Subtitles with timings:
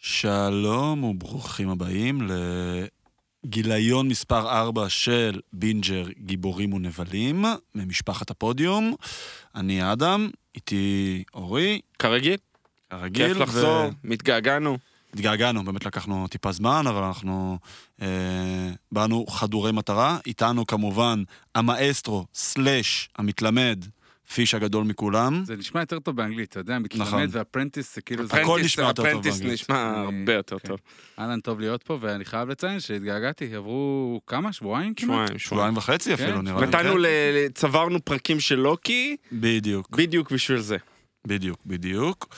[0.00, 2.20] שלום וברוכים הבאים
[3.46, 7.44] לגיליון מספר 4 של בינג'ר גיבורים ונבלים
[7.74, 8.94] ממשפחת הפודיום.
[9.54, 12.36] אני אדם, איתי אורי, כרגיל,
[12.90, 13.28] כרגיל.
[13.28, 14.78] כיף לחזור, מתגעגענו.
[15.14, 17.58] התגעגענו, באמת לקחנו טיפה זמן, אבל אנחנו
[18.02, 18.06] אה,
[18.92, 20.18] באנו חדורי מטרה.
[20.26, 21.22] איתנו כמובן
[21.54, 23.84] המאסטרו slash המתלמד,
[24.34, 25.42] פיש הגדול מכולם.
[25.44, 26.82] זה נשמע יותר טוב באנגלית, אתה יודע, נכון.
[27.04, 28.24] מתלמד ו apprentice זה כאילו...
[28.30, 29.52] הכל נשמע יותר טוב apprentice באנגלית.
[29.60, 30.68] נשמע אני- הרבה יותר כן.
[30.68, 30.78] טוב.
[31.18, 34.52] אהלן, טוב להיות פה, ואני חייב לציין שהתגעגעתי, עברו כמה?
[34.52, 35.08] שבועיים כמעט?
[35.08, 35.76] שבועיים, שבועיים.
[35.76, 36.40] וחצי אפילו, כן.
[36.44, 36.66] נראה לי.
[36.66, 37.06] נתנו, ל...
[37.06, 40.76] ל- צברנו פרקים של לוקי, בדיוק, בדיוק בשביל זה.
[41.26, 42.28] בדיוק, בדיוק.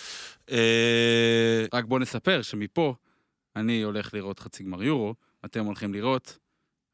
[0.51, 2.95] אה, רק בוא נספר שמפה
[3.57, 6.39] אני הולך לראות חצי גמר יורו, אתם הולכים לראות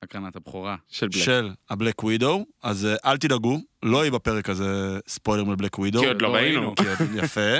[0.02, 0.76] הקרנת הבכורה.
[0.88, 1.22] של בלק.
[1.24, 6.00] של הבלק ווידו, אז אה, אל תדאגו, לא יהיה בפרק הזה ספוילר מבלק ווידו.
[6.00, 6.74] כי עוד לא ראינו.
[6.77, 7.58] כי עוד- יפה.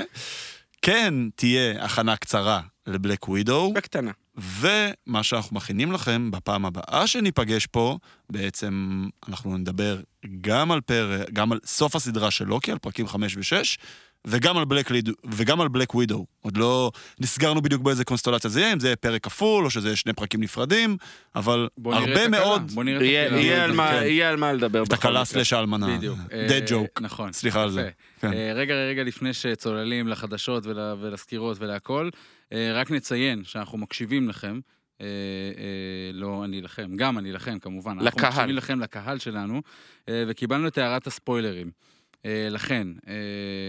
[0.83, 4.11] כן, תהיה הכנה קצרה לבלק ווידו, בקטנה.
[4.37, 7.99] ומה שאנחנו מכינים לכם בפעם הבאה שניפגש פה,
[8.31, 10.01] בעצם אנחנו נדבר
[10.41, 13.77] גם על פרק, גם על סוף הסדרה של לוקי, על פרקים 5 ו-6,
[14.27, 16.27] וגם על בלק ליד, וגם על בלק ווידו.
[16.41, 19.89] עוד לא נסגרנו בדיוק באיזה קונסטלציה זה יהיה, אם זה יהיה פרק כפול, או שזה
[19.89, 20.97] יהיה שני פרקים נפרדים,
[21.37, 22.71] אבל הרבה מאוד...
[22.73, 23.41] בוא נראה את יהיה- הקלה.
[23.41, 24.03] יהיה על מה- כן.
[24.03, 24.83] יהיה על מה לדבר.
[24.83, 25.25] את הקלה.
[25.25, 25.97] סלש האלמנה.
[25.97, 26.19] בדיוק.
[26.29, 27.01] dead אה, joke.
[27.01, 27.33] נכון.
[27.33, 27.91] סליחה על זה.
[28.21, 28.33] כן.
[28.33, 32.09] אה, רגע, רגע לפני שצוללים לחדשות ול- ולסקירות ולהכל,
[32.53, 34.61] אה, רק נציין שאנחנו מקשיבים לכם.
[35.01, 35.13] אה, אה,
[36.13, 37.91] לא אני לכם, גם אני לכם כמובן.
[37.91, 38.31] אנחנו לקהל.
[38.31, 39.63] מקשיבים לכם, לקהל שלנו,
[40.09, 41.71] אה, וקיבלנו את הערת הספוילרים.
[42.25, 43.15] אה, לכן, אה,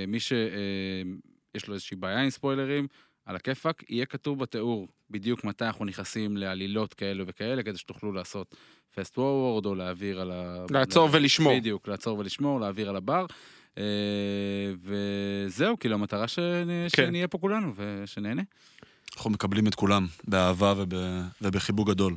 [0.08, 2.88] מי שיש לו איזושהי בעיה עם ספוילרים,
[3.25, 8.55] על הכיפאק, יהיה כתוב בתיאור בדיוק מתי אנחנו נכנסים לעלילות כאלו וכאלה, כדי שתוכלו לעשות
[8.95, 10.66] fast forward או להעביר על ה...
[10.72, 11.58] לעצור ולשמור.
[11.59, 13.25] בדיוק, לעצור ולשמור, להעביר על הבר.
[13.77, 13.83] אה,
[14.82, 16.38] וזהו, כאילו המטרה שנ-
[16.95, 17.05] כן.
[17.05, 18.42] שנהיה פה כולנו ושנהנה.
[19.15, 20.93] אנחנו מקבלים את כולם באהבה וב...
[21.42, 22.15] ובחיבוק גדול.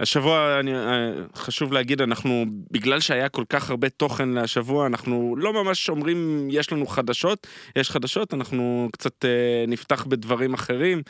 [0.00, 5.52] השבוע, אני, אה, חשוב להגיד, אנחנו, בגלל שהיה כל כך הרבה תוכן לשבוע, אנחנו לא
[5.52, 7.46] ממש אומרים, יש לנו חדשות,
[7.76, 11.02] יש חדשות, אנחנו קצת אה, נפתח בדברים אחרים.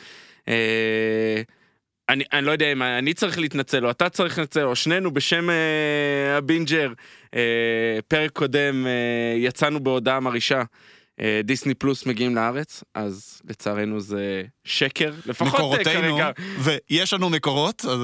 [0.49, 1.43] אה,
[2.09, 5.51] אני, אני לא יודע אם אני צריך להתנצל, או אתה צריך להתנצל, או שנינו בשם
[5.51, 6.93] אה, הבינג'ר.
[7.35, 10.63] אה, פרק קודם אה, יצאנו בהודעה מרעישה.
[11.21, 16.31] אה, דיסני פלוס מגיעים לארץ, אז לצערנו זה שקר, לפחות אה, מקורותינו, כרגע.
[16.59, 18.01] ויש לנו מקורות, אז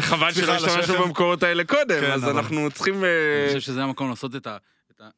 [0.00, 1.04] חבל סליחה שלא השתמשנו.
[1.06, 2.94] במקורות האלה קודם, כן, אז אבל- אנחנו צריכים...
[2.94, 4.56] אני אה, חושב שזה המקום לעשות את ה...
[4.96, 5.08] את ה-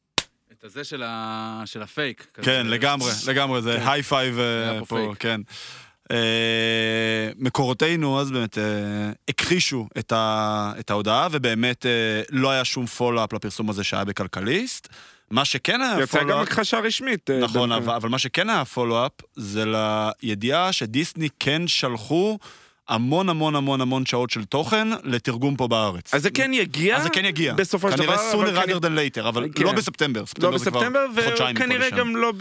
[0.51, 2.27] את הזה של ה- של הפייק.
[2.33, 2.45] כזה.
[2.45, 3.87] כן, לגמרי, לגמרי, זה כן.
[3.87, 5.17] high five אה, פה פה, פייק.
[5.19, 5.41] כן.
[6.11, 6.17] אה,
[7.37, 8.63] מקורותינו אז באמת אה,
[9.29, 11.91] הכחישו את ה- את ההודעה, ובאמת אה,
[12.31, 14.87] לא היה שום פולו-אפ לפרסום הזה שהיה בכלכליסט.
[15.31, 16.47] מה שכן היה יצא גם פולו-אפ...
[16.47, 17.29] הכחשה רשמית.
[17.29, 17.85] אה, נכון, דווקא.
[17.85, 22.37] אבל, אבל מה שכן היה פולו-אפ זה לידיעה שדיסני כן שלחו
[22.89, 26.13] המון המון המון המון שעות של תוכן לתרגום פה בארץ.
[26.13, 27.53] אז זה כן יגיע, אז זה כן יגיע.
[27.53, 29.63] בסופו של דבר, כנראה אבל sooner rather than later, אבל כן.
[29.63, 30.21] לא בספטמבר.
[30.21, 31.89] לא ספטמבר כבר בספטמבר, וכנראה.
[31.89, 32.33] גם לא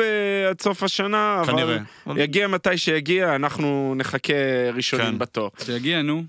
[0.50, 1.78] עד סוף השנה, כנראה.
[2.06, 4.73] אבל יגיע מתי שיגיע, אנחנו נחכה כן.
[4.75, 5.50] ראשונים בתור.
[5.65, 6.25] שיגיע, נו.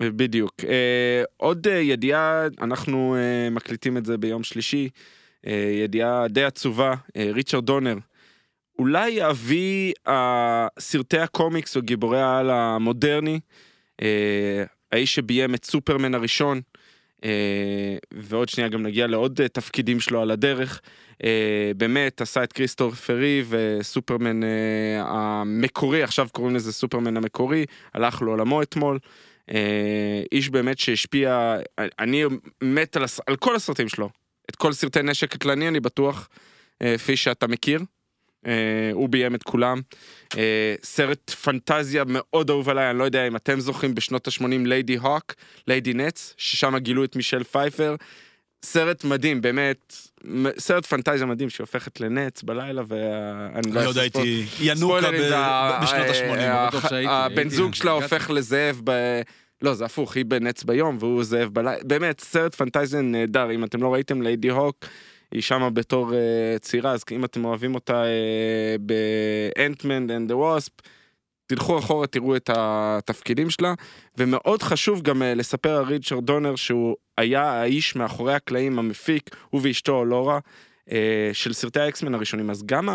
[0.00, 0.54] בדיוק.
[0.68, 4.88] אה, עוד אה, ידיעה, אנחנו אה, מקליטים את זה ביום שלישי,
[5.52, 7.96] ידיעה די עצובה, אה, ריצ'רד דונר.
[8.78, 9.92] אולי אבי
[10.78, 13.40] סרטי הקומיקס או גיבורי העל המודרני,
[14.02, 16.60] אה, האיש שביים את סופרמן הראשון,
[17.24, 20.80] אה, ועוד שנייה גם נגיע לעוד אה, תפקידים שלו על הדרך.
[21.24, 24.48] אה, באמת עשה את כריסטופר ריב וסופרמן אה,
[25.06, 28.98] המקורי, עכשיו קוראים לזה סופרמן המקורי, הלך לעולמו אתמול.
[29.50, 32.24] אה, איש באמת שהשפיע, אני
[32.62, 34.10] מת על, על כל הסרטים שלו,
[34.50, 36.28] את כל סרטי נשק קטלני אני בטוח,
[36.82, 37.80] אה, כפי שאתה מכיר.
[38.46, 39.80] אה, הוא ביים את כולם.
[40.38, 45.34] אה, סרט פנטזיה מאוד אהוב עליי, אני לא יודע אם אתם זוכרים בשנות ה-80 Ladyhawke,
[45.68, 47.96] ליידי נץ, ששם גילו את מישל פייפר.
[48.64, 49.96] סרט מדהים, באמת,
[50.58, 56.38] סרט פנטזיה מדהים שהופכת לנץ בלילה, ואני לא יודע, הייתי ינוקה בשנות אה, ה-80.
[56.38, 57.90] אה, בטוח שהייתי, הבן זוג שלה.
[57.90, 58.80] הופך לזאב.
[59.64, 61.84] לא, זה הפוך, היא נץ ביום והוא זאב בלילה.
[61.84, 64.84] באמת, סרט פנטזיה נהדר, אם אתם לא ראיתם Ladyhawke,
[65.32, 68.82] היא שמה בתור אה, צעירה, אז אם אתם אוהבים אותה uh,
[69.56, 70.72] ב Ant-Man and the Wasp,
[71.46, 73.74] תלכו אחורה, תראו את התפקידים שלה,
[74.18, 79.60] ומאוד חשוב גם uh, לספר על ריצ'רד דונר שהוא היה האיש מאחורי הקלעים, המפיק, הוא
[79.64, 80.38] ואשתו לורה,
[80.88, 80.92] uh,
[81.32, 82.50] של סרטי האקסמן הראשונים.
[82.50, 82.88] אז גם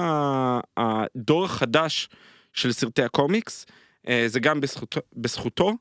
[0.78, 2.10] הדור החדש
[2.54, 3.66] של סרטי הקומיקס,
[4.06, 5.74] uh, זה גם בזכותו, בזכותו,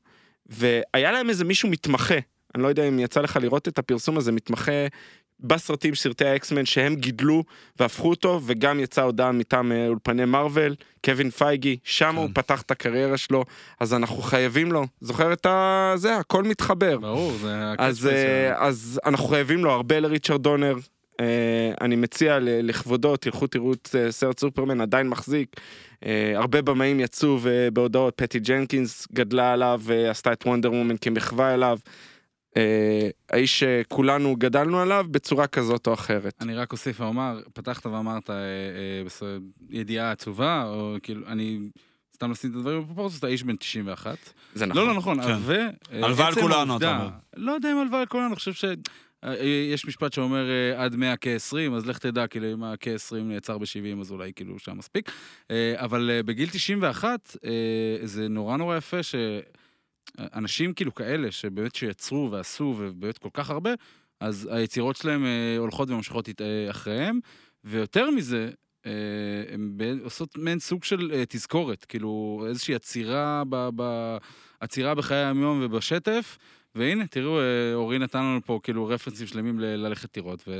[0.49, 2.15] והיה להם איזה מישהו מתמחה
[2.55, 4.71] אני לא יודע אם יצא לך לראות את הפרסום הזה, מתמחה
[5.39, 7.43] בסרטים, סרטי האקסמן שהם גידלו
[7.79, 10.75] והפכו אותו, וגם יצאה הודעה מטעם אה, אולפני מארוול,
[11.05, 12.15] קווין פייגי, שם כן.
[12.15, 13.45] הוא פתח את הקריירה שלו,
[13.79, 14.85] אז אנחנו חייבים לו.
[15.01, 15.93] זוכר את ה...
[15.95, 16.97] זה, הכל מתחבר.
[16.97, 20.75] ברור, זה אז, ה catch אה, אז אנחנו חייבים לו הרבה לריצ'רד דונר.
[21.19, 25.55] אה, אני מציע לכבודו, תלכו תראו את אה, סרט סופרמן, עדיין מחזיק.
[26.05, 27.39] אה, הרבה במאים יצאו
[27.73, 31.79] בהודעות, פטי ג'נקינס גדלה עליו, ועשתה את Wonder Woman כמחווה אליו.
[32.57, 36.33] אה, האיש שכולנו גדלנו עליו בצורה כזאת או אחרת.
[36.41, 38.35] אני רק אוסיף ואומר, פתחת ואמרת אה,
[39.21, 39.37] אה,
[39.69, 41.59] ידיעה עצובה, או כאילו, אני
[42.15, 44.17] סתם לשים את הדברים בפרופורציות, האיש בן 91.
[44.53, 45.37] זה לא, לא נכון, כן.
[45.39, 45.53] ו...
[45.91, 47.09] אה, הלוואי על כולנו, אתה אומר.
[47.37, 48.65] לא יודע אם הלוואי על כולנו, אני חושב ש...
[49.23, 53.57] אה, יש משפט שאומר אה, עד 100 כ-20, אז לך תדע, כאילו, אם ה-כ-20 נעצר
[53.57, 55.11] ב-70, אז אולי כאילו שם מספיק.
[55.51, 57.51] אה, אבל אה, בגיל 91, אה,
[58.03, 63.71] זה נורא נורא יפה שאנשים כאילו כאלה, שבאמת שיצרו ועשו, ובאמת כל כך הרבה,
[64.19, 67.19] אז היצירות שלהם אה, הולכות וממשיכות אה, אחריהם,
[67.63, 68.49] ויותר מזה,
[68.85, 68.91] אה,
[69.53, 74.17] הן עושות מעין סוג של אה, תזכורת, כאילו איזושהי עצירה, ב, ב,
[74.59, 76.37] עצירה בחיי היום-יום ובשטף,
[76.75, 80.43] והנה, תראו, אה, אורי נתן לנו פה כאילו רפרנסים שלמים ל- ללכת לראות.
[80.47, 80.53] ו...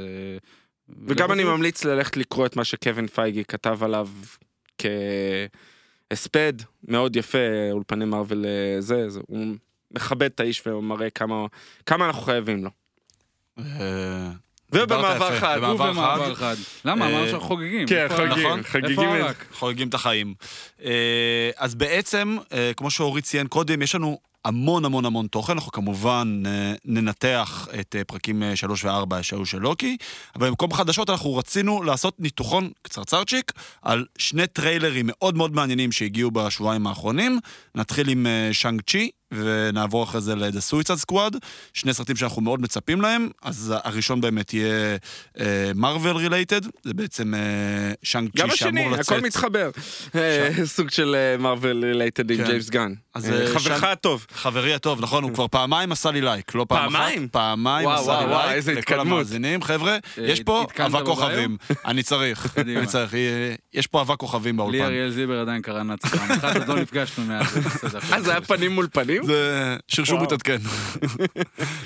[1.08, 4.10] וגם אני ממליץ ללכת לקרוא את מה שקווין פייגי כתב עליו
[6.10, 6.54] כהספד,
[6.88, 7.38] מאוד יפה,
[7.72, 9.46] אולפני מארוול אה, זה, זה, הוא
[9.92, 11.46] מכבד את האיש ומראה כמה,
[11.86, 12.70] כמה אנחנו חייבים לו.
[13.60, 14.30] אה,
[14.72, 15.60] ובמעבר חד.
[15.64, 16.56] ובמעבר חד.
[16.86, 17.08] למה?
[17.08, 17.88] אמרנו שאנחנו חוגגים.
[17.88, 18.48] כן, איפה חוגגים?
[18.48, 19.32] נכון?
[19.52, 20.34] חוגגים את החיים.
[21.58, 22.38] אז בעצם,
[22.78, 27.96] כמו שאורי ציין קודם, יש לנו המון המון המון תוכן, אנחנו כמובן אה, ננתח את
[27.96, 29.98] אה, פרקים 3 ו-4 שהיו של לוקי,
[30.36, 33.52] אבל במקום חדשות אנחנו רצינו לעשות ניתוחון קצרצרצ'יק
[33.82, 37.40] על שני טריילרים מאוד מאוד מעניינים שהגיעו בשבועיים האחרונים.
[37.76, 41.38] נתחיל עם אה, שאנג צ'י, ונעבור אחרי זה ל-The Suicide Squad,
[41.74, 44.98] שני סרטים שאנחנו מאוד מצפים להם, אז הראשון באמת יהיה
[45.76, 47.40] Marvel related, זה בעצם אה,
[48.04, 49.12] שאנג גם צ'י השני, שאמור לצאת.
[49.12, 49.70] הכל מתחבר.
[50.16, 52.46] אה, סוג של Marvel related עם כן.
[52.46, 52.94] ג'יימס גן.
[53.16, 54.26] אה, אה, חברך הטוב.
[54.34, 57.24] חברי הטוב, נכון, הוא כבר פעמיים עשה לי לייק, לא פעם פעמיים?
[57.24, 59.06] אחת, פעמיים וואו, עשה לי וואו, וואו, לייק איזה לכל התקדמות.
[59.08, 59.62] המאזינים.
[59.64, 61.06] חבר'ה, אה, יש פה אבק?
[61.06, 62.80] כוכבים, אני צריך, קדימה.
[62.80, 63.20] אני צריך, אה,
[63.74, 64.82] יש פה אבק כוכבים לי באולפן.
[64.84, 68.00] אריאל זיבר עדיין קרא נאצי פעם אחת, עוד לא נפגשנו מאז, בסדר.
[68.14, 69.24] אה, זה היה פנים מול פנים?
[69.26, 70.26] זה שרשור וואו.
[70.26, 70.58] מתעדכן.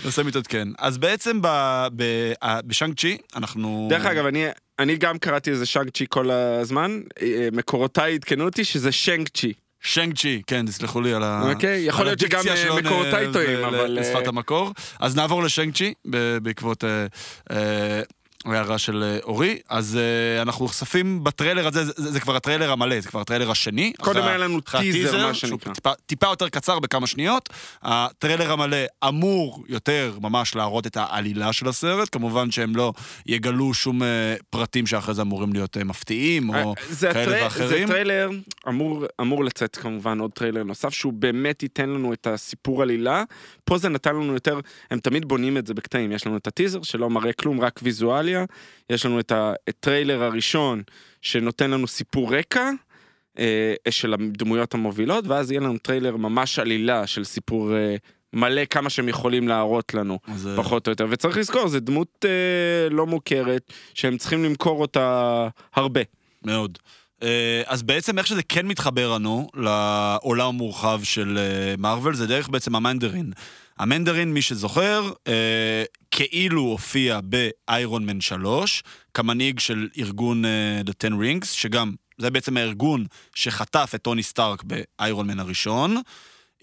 [0.05, 0.67] נושא מתעדכן.
[0.79, 3.87] אז בעצם ב- ב- ה- בשאנג צ'י, אנחנו...
[3.89, 4.45] דרך אגב, אני,
[4.79, 9.53] אני גם קראתי איזה שאנג צ'י כל הזמן, אה, מקורותיי עדכנו אותי שזה שנג צ'י.
[9.83, 11.51] שנג צ'י, כן, תסלחו לי על ה...
[11.53, 14.71] אוקיי, יכול להיות שגם, הדיקציה אה, מקורותיי טועים, אבל, לשפת אה, המקור.
[15.00, 15.94] אז נעבור לשנג צ'י,
[16.41, 18.01] בעקבות אה,
[18.45, 19.57] הערה של אה, אורי.
[19.69, 19.97] אז
[20.37, 23.93] אה, אנחנו נחשפים בטריילר הזה, זה- זה זה כבר הטריילר המלא, זה כבר הטריילר השני.
[24.01, 25.73] קודם אחרי- היה לנו אחרי טיזר, הטיזר, מה שנקרא.
[25.73, 27.49] טיפה- טיפה יותר קצר בכמה שניות.
[27.81, 32.93] הטריילר המלא אמור יותר ממש להראות את העלילה של הסרט, כמובן שהם לא
[33.25, 34.07] יגלו שום אה,
[34.49, 37.87] פרטים שאחרי זה אמורים להיות אה, מפתיעים, או זה כאלה הטרי- זה ואחרים.
[37.87, 38.29] טריילר,
[38.67, 43.23] אמור, אמור לצאת כמובן עוד טריילר נוסף, שהוא באמת ייתן לנו את הסיפור עלילה.
[43.65, 44.59] פה זה נתן לנו יותר,
[44.91, 47.79] הם תמיד בונים את זה בקטעים, יש לנו את הטיזר שלא מראה כלום, רק
[48.39, 48.45] ויזואליה,
[48.89, 50.83] יש לנו את הטריילר הראשון
[51.21, 52.69] שנותן לנו סיפור רקע.
[53.39, 57.95] אה, של הדמויות המובילות, ואז יהיה לנו טריילר ממש עלילה של סיפור אה,
[58.33, 60.19] מלא כמה שהם יכולים להראות לנו.
[60.27, 64.81] אז, אה, פחות או יותר, וצריך לזכור, זו דמות אה, לא מוכרת, שהם צריכים למכור
[64.81, 66.01] אותה הרבה.
[66.46, 66.77] מאוד.
[67.24, 72.50] אה, אז בעצם איך שזה כן מתחבר לנו לעולם המורחב של אה, מארוול, זה דרך
[72.50, 73.31] בעצם המנדרין.
[73.80, 81.13] המנדרין, מי שזוכר, אה, כאילו הופיע באיירון מן 3, כמנהיג של ארגון אה, The Ten
[81.13, 85.96] Rings, שגם, זה בעצם הארגון שחטף את טוני סטארק באיירון מן הראשון.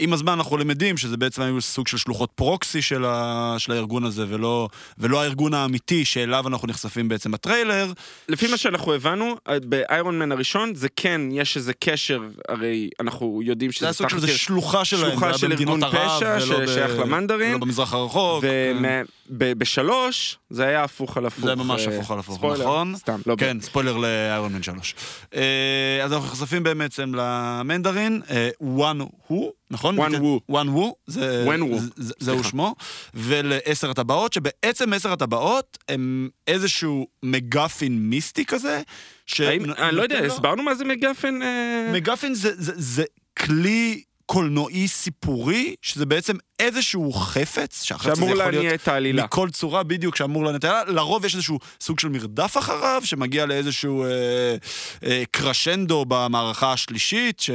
[0.00, 3.54] עם הזמן אנחנו למדים שזה בעצם היו סוג של שלוחות פרוקסי של, ה...
[3.58, 7.92] של הארגון הזה, ולא, ולא הארגון האמיתי שאליו אנחנו נחשפים בעצם בטריילר.
[8.28, 13.40] לפי מה שאנחנו הבנו, אה, באיירון מן הראשון, זה כן, יש איזה קשר, הרי אנחנו
[13.44, 16.38] יודעים זה שזה היה סוג של שלוחה שלהם, שלוחה זה היה של במדינות ארגון פשע
[16.42, 17.52] ולא ב- ששייך למנדרין.
[17.52, 18.44] לא במזרח הרחוק.
[18.44, 19.02] כן.
[19.30, 21.44] ובשלוש, זה היה הפוך על הפוך.
[21.44, 22.96] זה ממש אה, הפוך על הפוך, ספוילר, נכון?
[22.96, 24.94] סתם, לא כן, ספוילר לאיירון מן 3.
[25.34, 28.22] אה, אז אנחנו נחשפים בעצם למנדרין,
[28.60, 29.98] one who, נכון?
[30.50, 32.44] Wen Wu, זה- זה- זהו.
[32.44, 32.74] שמו,
[33.14, 38.82] ולעשר הטבעות, שבעצם עשר הטבעות הם איזשהו מגפין מיסטי כזה.
[39.26, 41.42] ש- האם- אני לא יודע, הסברנו מה זה מגפן?
[41.42, 41.90] אה?
[41.92, 43.04] מגפין זה
[43.38, 44.02] כלי
[44.34, 49.24] קולנועי סיפורי, שזה בעצם איזשהו חפץ, שהחפץ הזה שאמור יכול להניע להיות את העלילה.
[49.24, 53.46] מכל צורה בדיוק שאמור להניע את העלילה, לרוב יש איזשהו סוג של מרדף אחריו, שמגיע
[53.46, 54.08] לאיזשהו אה,
[55.04, 57.50] אה, קרשנדו במערכה השלישית, ש-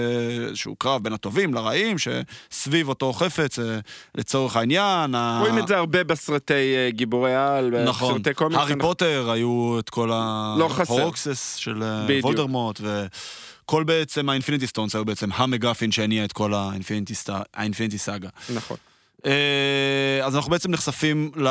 [0.54, 3.80] שהוא קרב בין הטובים לרעים, שסביב אותו חפץ, אה,
[4.16, 5.16] לצורך העניין.
[5.16, 8.60] ה- רואים את זה הרבה בסרטי אה, גיבורי על, נכון, בסרטי קומיקס.
[8.60, 10.08] הארי אנחנו- פוטר היו את כל
[10.60, 10.94] לא חסר.
[10.94, 12.26] ה Horcruxes של אה, בדיוק.
[12.26, 12.82] וולדמורט,
[13.66, 16.54] וכל בעצם ה Infinity Stones היו בעצם ה MacGuffin שהניע את כל
[17.54, 18.30] ה Infinity Saga.
[18.54, 18.78] נכון.
[19.26, 21.48] אה, אז אנחנו בעצם נחשפים ל...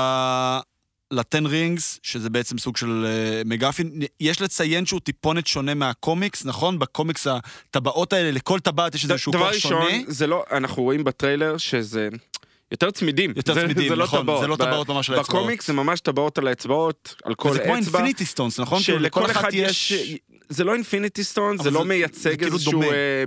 [1.10, 4.02] ל Ten Rings, שזה בעצם סוג של אה, MacGuffin.
[4.20, 6.78] יש לציין שהוא טיפונת שונה מהקומיקס, נכון?
[6.78, 10.02] בקומיקס הטבעות האלה, לכל טבעת יש איזשהו דבר כוח ראשון, שונה.
[10.06, 12.08] זה לא, אנחנו רואים בטריילר שזה
[12.74, 13.32] יותר צמידים.
[13.36, 14.40] יותר זה- צמידים, זה לא נכון, טבעות.
[14.40, 15.40] זה לא טבעות ממש על האצבעות.
[15.42, 17.98] בקומיקס זה ממש טבעות על האצבעות, על כל וזה כמו אצבע.
[17.98, 18.82] Infinity Stones, נכון?
[18.82, 19.92] כאילו שלכל אחד יש...
[20.48, 22.82] זה לא Infinity Stone, זה לא זה- מייצג זה כאילו איזשהו.
[22.82, 23.24] אה,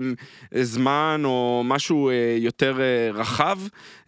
[0.63, 2.85] זמן או משהו אה, יותר אה,
[3.19, 3.59] רחב,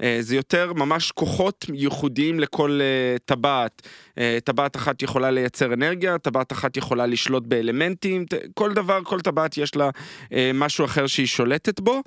[0.03, 3.81] אה, זה יותר ממש כוחות ייחודיים לכל אה, טבעת.
[4.17, 9.57] אה, טבעת אחת יכולה לייצר אנרגיה, טבעת אחת יכולה לשלוט באלמנטים, כל דבר, כל טבעת
[9.57, 9.89] יש לה
[10.33, 12.01] אה, משהו אחר שהיא שולטת בו.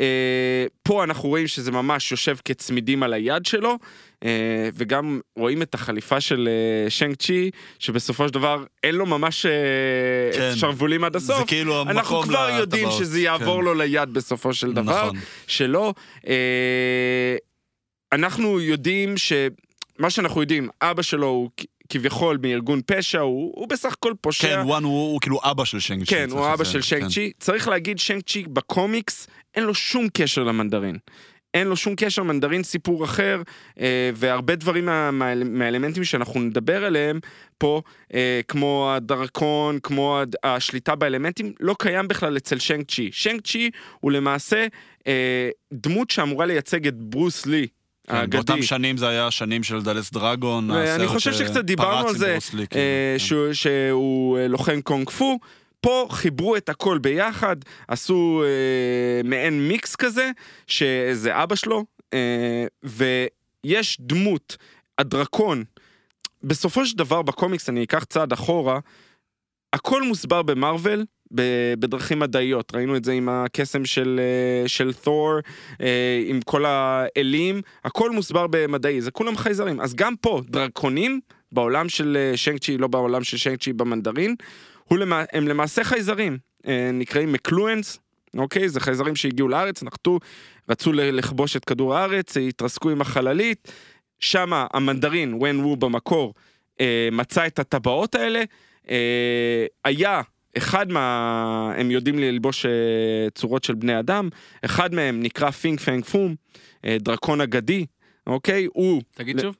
[0.00, 3.78] אה, פה אנחנו רואים שזה ממש יושב כצמידים על היד שלו,
[4.24, 9.46] אה, וגם רואים את החליפה של אה, שנג צ'י, שבסופו של דבר אין לו ממש
[9.46, 9.52] אה,
[10.32, 10.56] כן.
[10.56, 11.38] שרוולים עד הסוף.
[11.38, 13.64] זה כאילו המקום אנחנו כבר יודעים לטבעות, שזה יעבור כן.
[13.64, 15.16] לו ליד בסופו של דבר, נכון.
[15.46, 15.94] שלא.
[16.28, 17.36] אה,
[18.12, 21.50] אנחנו יודעים שמה שאנחנו יודעים, אבא שלו הוא
[21.88, 24.48] כביכול מארגון פשע, הוא, הוא בסך הכל פושע.
[24.48, 26.06] כן, וואן הוא הוא כאילו אבא של שנג צ'י.
[26.06, 27.08] כן, הוא אבא לציין, של שנג כן.
[27.08, 27.32] צ'י.
[27.40, 30.96] צריך להגיד, שנג צ'י בקומיקס, אין לו שום קשר למנדרין.
[31.54, 33.42] אין לו שום קשר, מנדרין סיפור אחר,
[33.80, 37.20] אה, והרבה דברים מה, מה, מהאלמנטים שאנחנו נדבר עליהם
[37.58, 37.82] פה,
[38.14, 43.08] אה, כמו הדרקון, כמו הד- השליטה באלמנטים, לא קיים בכלל אצל שנג צ'י.
[43.12, 44.66] שנג צ'י הוא למעשה
[45.06, 47.66] אה, דמות שאמורה לייצג את ברוס לי.
[48.08, 48.36] כן, האגדי.
[48.36, 52.18] באותם שנים זה היה שנים של דלס דרגון, הסרט חושב שקצת שפרץ דיברנו על עם
[52.18, 53.18] זה, לי, כאילו, אה, כן.
[53.18, 55.38] שהוא, שהוא אה, לוחם קונג פו.
[55.80, 57.56] פה חיברו את הכל ביחד,
[57.88, 60.30] עשו אה, מעין מיקס כזה,
[60.66, 64.56] שזה אבא שלו, אה, ויש דמות,
[64.98, 65.64] הדרקון.
[66.42, 68.78] בסופו של דבר בקומיקס, אני אקח צעד אחורה,
[69.72, 71.04] הכל מוסבר במרוויל
[71.78, 72.74] בדרכים מדעיות.
[72.74, 75.32] ראינו את זה עם הקסם של, אה, של תור,
[75.80, 79.80] אה, עם כל האלים, הכל מוסבר במדעי, זה כולם חייזרים.
[79.80, 81.20] אז גם פה, דרקונים,
[81.52, 82.16] בעולם של
[82.50, 84.34] אה, צ'י, לא בעולם של צ'י במנדרין,
[84.96, 85.24] למע...
[85.32, 87.98] הם למעשה חייזרים, אה, נקראים מקלואנס,
[88.36, 88.68] אוקיי?
[88.68, 90.18] זה חייזרים שהגיעו לארץ, נחתו,
[90.68, 93.72] רצו לכבוש את כדור הארץ, התרסקו עם החללית,
[94.20, 96.34] שמה המנדרין, ון וו במקור,
[96.80, 98.42] אה, מצא את הטבעות האלה,
[98.90, 100.22] אה, היה
[100.56, 101.72] אחד מה...
[101.76, 102.66] הם יודעים ללבוש
[103.34, 104.28] צורות של בני אדם,
[104.64, 106.34] אחד מהם נקרא פינג פנג פום,
[106.86, 107.86] דרקון אגדי,
[108.26, 108.66] אוקיי?
[108.72, 109.56] הוא תגיד שוב.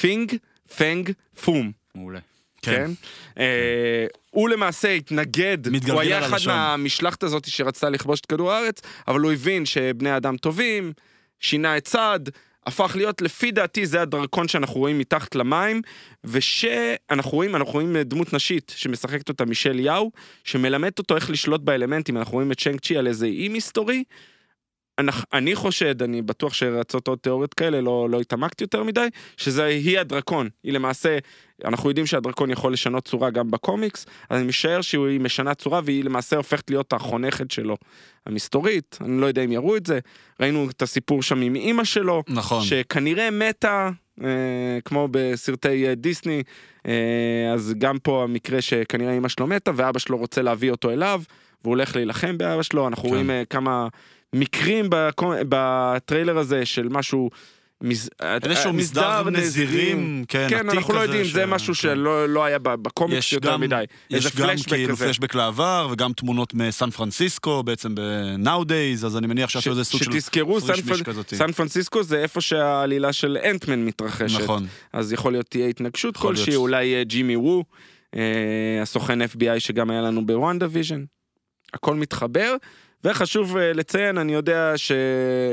[0.00, 0.36] פינג
[0.76, 1.10] פנג
[1.44, 1.72] פום.
[1.94, 2.18] מעולה.
[2.62, 2.90] כן?
[3.38, 5.58] אה, הוא למעשה התנגד,
[5.90, 6.38] הוא היה אחד.
[6.46, 10.92] מהמשלחת הזאת שרצתה לכבוש את כדור הארץ, אבל הוא הבין שבני אדם טובים,
[11.40, 12.20] שינה את צד,
[12.66, 15.82] הפך להיות, לפי דעתי, זה הדרקון שאנחנו רואים מתחת למים,
[16.24, 20.10] ושאנחנו רואים, אנחנו רואים דמות נשית שמשחקת אותה מישל יאו,
[20.44, 24.04] שמלמדת אותו איך לשלוט באלמנטים, אנחנו רואים את שנג צ'י על איזה אי מסתורי.
[25.32, 29.98] אני חושד, אני בטוח שרצות עוד תיאוריות כאלה, לא, לא התעמקתי יותר מדי, שזה היא
[29.98, 30.48] הדרקון.
[30.64, 31.18] היא למעשה,
[31.64, 36.04] אנחנו יודעים שהדרקון יכול לשנות צורה גם בקומיקס, אז אני משער שהיא משנה צורה והיא
[36.04, 37.76] למעשה הופכת להיות החונכת שלו.
[38.26, 39.98] המסתורית, אני לא יודע אם יראו את זה,
[40.40, 42.64] ראינו את הסיפור שם עם אימא שלו, נכון.
[42.64, 43.90] שכנראה מתה,
[44.24, 44.28] אה,
[44.84, 46.42] כמו בסרטי אה, דיסני,
[46.86, 51.22] אה, אז גם פה המקרה שכנראה אמא שלו מתה ואבא שלו רוצה להביא אותו אליו,
[51.62, 53.08] והוא הולך להילחם באבא שלו, אנחנו כן.
[53.08, 53.88] רואים אה, כמה
[54.32, 57.30] מקרים בקו- בטריילר הזה של משהו...
[57.82, 58.10] מז-
[58.44, 61.80] איזשהו אה, מסדר נזירים, כן, כן, אנחנו לא יודעים, זה משהו כן.
[61.80, 63.84] שלא לא היה בקומיקס יותר מדי.
[64.10, 64.96] יש גם כאילו.
[64.96, 70.12] פלשבק לעבר, וגם תמונות מסן פרנסיסקו, בעצם ב-Nowadays, אז אני מניח שעשו איזה סוג של
[70.12, 70.58] שתזכרו,
[71.34, 74.40] סן פרנסיסקו זה איפה שהעלילה של אנטמן מתרחשת.
[74.42, 74.66] נכון.
[74.92, 76.54] אז יכול להיות תהיה התנגשות כלשהי.
[76.56, 77.64] אולי אה, ג'ימי וו,
[78.16, 78.20] אה,
[78.82, 81.04] הסוכן FBI שגם היה לנו ב WandaVision.
[81.74, 82.56] הכל מתחבר,
[83.04, 84.92] וחשוב אה, לציין, אני יודע ש...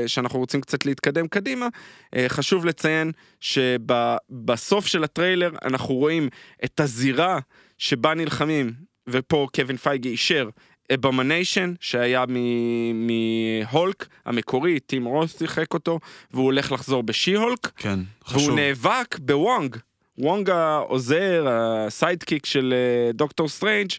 [0.06, 1.68] שאנחנו רוצים קצת להתקדם קדימה,
[2.16, 6.28] אה, חשוב לציין שבסוף של הטריילר אנחנו רואים
[6.64, 7.38] את הזירה
[7.78, 8.72] שבה נלחמים,
[9.08, 10.48] ופה קווין פייגי אישר.
[10.94, 17.98] Abomination שהיה מ- מהולק המקורי, טים רות' שיחק אותו, והוא הולך לחזור ב She-Hulk, כן,
[18.28, 18.54] והוא חשוב.
[18.58, 19.76] נאבק בוונג.
[20.18, 23.90] וונג העוזר, ה sidekick של אה, דוקטור סטרנג',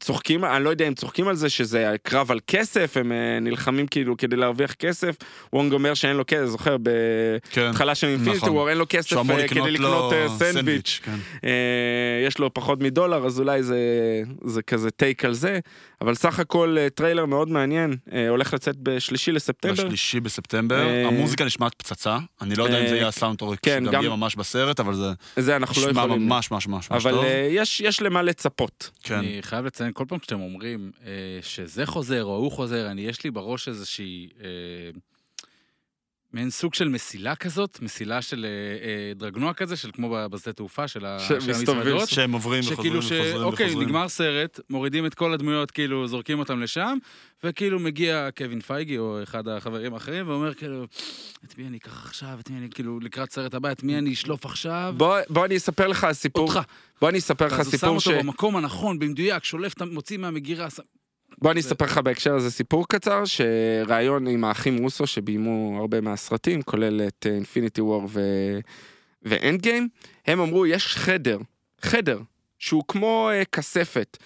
[0.00, 3.86] צוחקים, אני לא יודע אם צוחקים על זה שזה קרב על כסף, הם אה, נלחמים
[3.86, 5.14] כאילו כדי להרוויח כסף.
[5.52, 6.76] וונג אומר שאין לו כסף, זוכר,
[7.50, 7.66] כן.
[7.66, 8.68] בהתחלה של Infinity נכון.
[8.68, 11.00] אין לו כסף אה, כדי לקנות אה, סנדוויץ'.
[11.02, 11.16] כן.
[11.44, 11.50] אה,
[12.26, 13.78] יש לו פחות מדולר, אז אולי זה,
[14.44, 15.58] זה כזה take על זה.
[16.00, 19.84] אבל סך הכל אה, טריילר מאוד מעניין, אה, הולך לצאת בשלישי לספטמבר.
[19.84, 23.82] בשלישי בספטמבר, אה, המוזיקה נשמעת פצצה, אני לא יודע אם זה אה, יהיה הסאונדטרק כן,
[23.84, 26.06] שגם גם- יהיה ממש בסרט, אבל זה לא נשמע.
[26.06, 27.24] ממש ממש ממש אבל טוב.
[27.24, 28.90] אה, יש, יש למה לצפות.
[29.08, 29.18] כן.
[29.18, 33.24] אני חייב לציין, כל פעם שאתם אומרים אה, שזה חוזר או ההוא חוזר, אני, יש
[33.24, 34.28] לי בראש איזושהי...
[34.40, 34.90] אה,
[36.38, 40.88] מעין סוג של מסילה כזאת, מסילה של אה, אה, דרגנוע כזה, של כמו בשדה תעופה
[40.88, 42.08] של, ה, של המזוודות.
[42.08, 43.12] שהם עוברים וחוזרים ש...
[43.12, 43.88] וחוזרים אוקיי, וחוזרים.
[43.88, 46.98] נגמר סרט, מורידים את כל הדמויות, כאילו זורקים אותם לשם,
[47.44, 50.84] וכאילו מגיע קווין פייגי או אחד החברים האחרים, ואומר כאילו,
[51.44, 54.12] את מי אני אקח עכשיו, את מי אני, כאילו, לקראת סרט הבא, את מי אני
[54.12, 54.94] אשלוף עכשיו?
[54.96, 56.48] בוא, בוא אני אספר לך סיפור.
[56.48, 56.60] אותך.
[57.00, 58.08] בוא אני אספר לך אז הוא שם סיפור ש...
[58.08, 60.68] אותו במקום הנכון, במדויק, שולף, מוציא מהמגירה,
[61.42, 66.62] בוא אני אספר לך בהקשר הזה סיפור קצר, שראיון עם האחים רוסו שביימו הרבה מהסרטים,
[66.62, 68.20] כולל את אינפיניטי וור ו...
[69.22, 69.88] ואנד גיים,
[70.26, 71.38] הם אמרו יש חדר,
[71.80, 72.20] חדר,
[72.58, 74.16] שהוא כמו uh, כספת.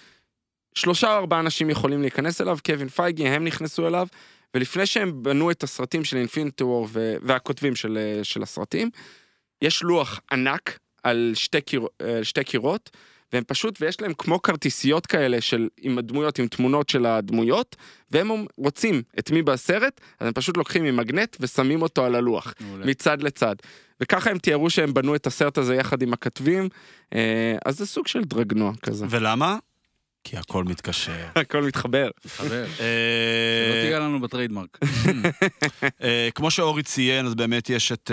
[0.75, 4.07] שלושה או ארבעה אנשים יכולים להיכנס אליו, קווין פייגי, הם נכנסו אליו,
[4.53, 6.87] ולפני שהם בנו את הסרטים של אינפיניטי וור.
[7.21, 8.89] והכותבים של, אה, של הסרטים,
[9.61, 11.87] יש לוח ענק על שתי, קיר...
[12.01, 12.89] אה, שתי קירות,
[13.33, 17.75] והם פשוט, ויש להם כמו כרטיסיות כאלה של, עם הדמויות, עם תמונות של הדמויות,
[18.11, 22.53] והם רוצים את מי בסרט, אז הם פשוט לוקחים עם מגנט ושמים אותו על הלוח,
[22.59, 22.85] מעולה.
[22.85, 23.55] מצד לצד.
[24.01, 26.69] וככה הם תיארו שהם בנו את הסרט הזה יחד עם הכתבים,
[27.13, 29.05] אה, אז זה סוג של דרגנוע כזה.
[29.09, 29.57] ולמה?
[30.23, 31.11] כי הכל מתקשר.
[31.35, 32.09] הכל מתחבר.
[32.27, 32.67] חבר, אה,
[33.71, 34.77] שלא תיגע לנו ב trademark.
[36.03, 38.11] אה, כמו שאורי ציין, אז באמת יש את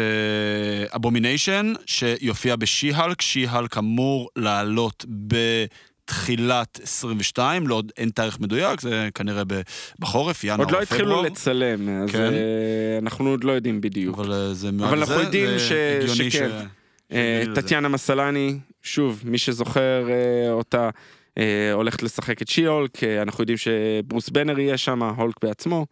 [0.97, 3.21] Abomination, שיופיע ב She-Hulk.
[3.23, 5.05] She-Hulk אמור לעלות
[6.09, 9.61] בתחילת 22, לא עוד אין תאריך מדויק, זה כנראה ב-
[9.99, 11.23] בחורף, ינואר, עוד לא התחילו פברואר.
[11.27, 12.19] לצלם, אז כן.
[12.21, 12.29] אה,
[13.03, 14.19] אנחנו עוד לא יודעים בדיוק.
[14.19, 14.89] אבל אה, זה מאוד...
[14.89, 16.51] אבל אנחנו זה- יודעים זה ש- הגיוני שכן.
[16.51, 16.67] ש-
[17.13, 17.43] אה.
[17.55, 20.91] טטיאנה מסלני, שוב, מי שזוכר אה, אותה, אה,
[21.73, 25.87] הולכת לשחק את She-Hulk, אה, אנחנו יודעים שברוס בנר יהיה שם, הולק בעצמו.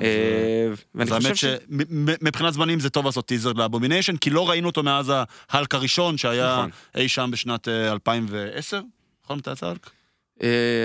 [0.00, 1.44] אה, ואני חושב ש...
[1.44, 5.12] שמבחינת זמנים זה טוב לעשות טיזר ל Abomination, כי לא ראינו אותו מאז
[5.50, 6.70] ההלק הראשון שהיה נכון.
[6.96, 8.80] אי שם בשנת אה, 2010.
[9.24, 9.86] נכון, מתי יצא ההלק?
[9.86, 10.01] אה,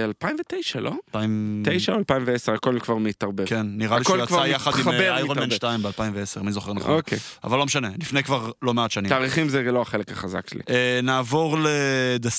[0.03, 0.91] 2009, לא?
[1.07, 1.63] 2000...
[1.65, 3.45] 9 או 2010, הכל כבר מתערבב.
[3.45, 5.55] כן, נראה לי שהוא יצא יחד עם איירון מן מתערבב.
[5.55, 6.91] 2 ב-2010, מי זוכר נכון.
[6.91, 7.17] אוקיי.
[7.43, 9.09] אבל לא משנה, לפני כבר לא מעט שנים.
[9.09, 10.61] תאריכים זה לא החלק החזק שלי.
[10.69, 12.29] אה, נעבור ל-The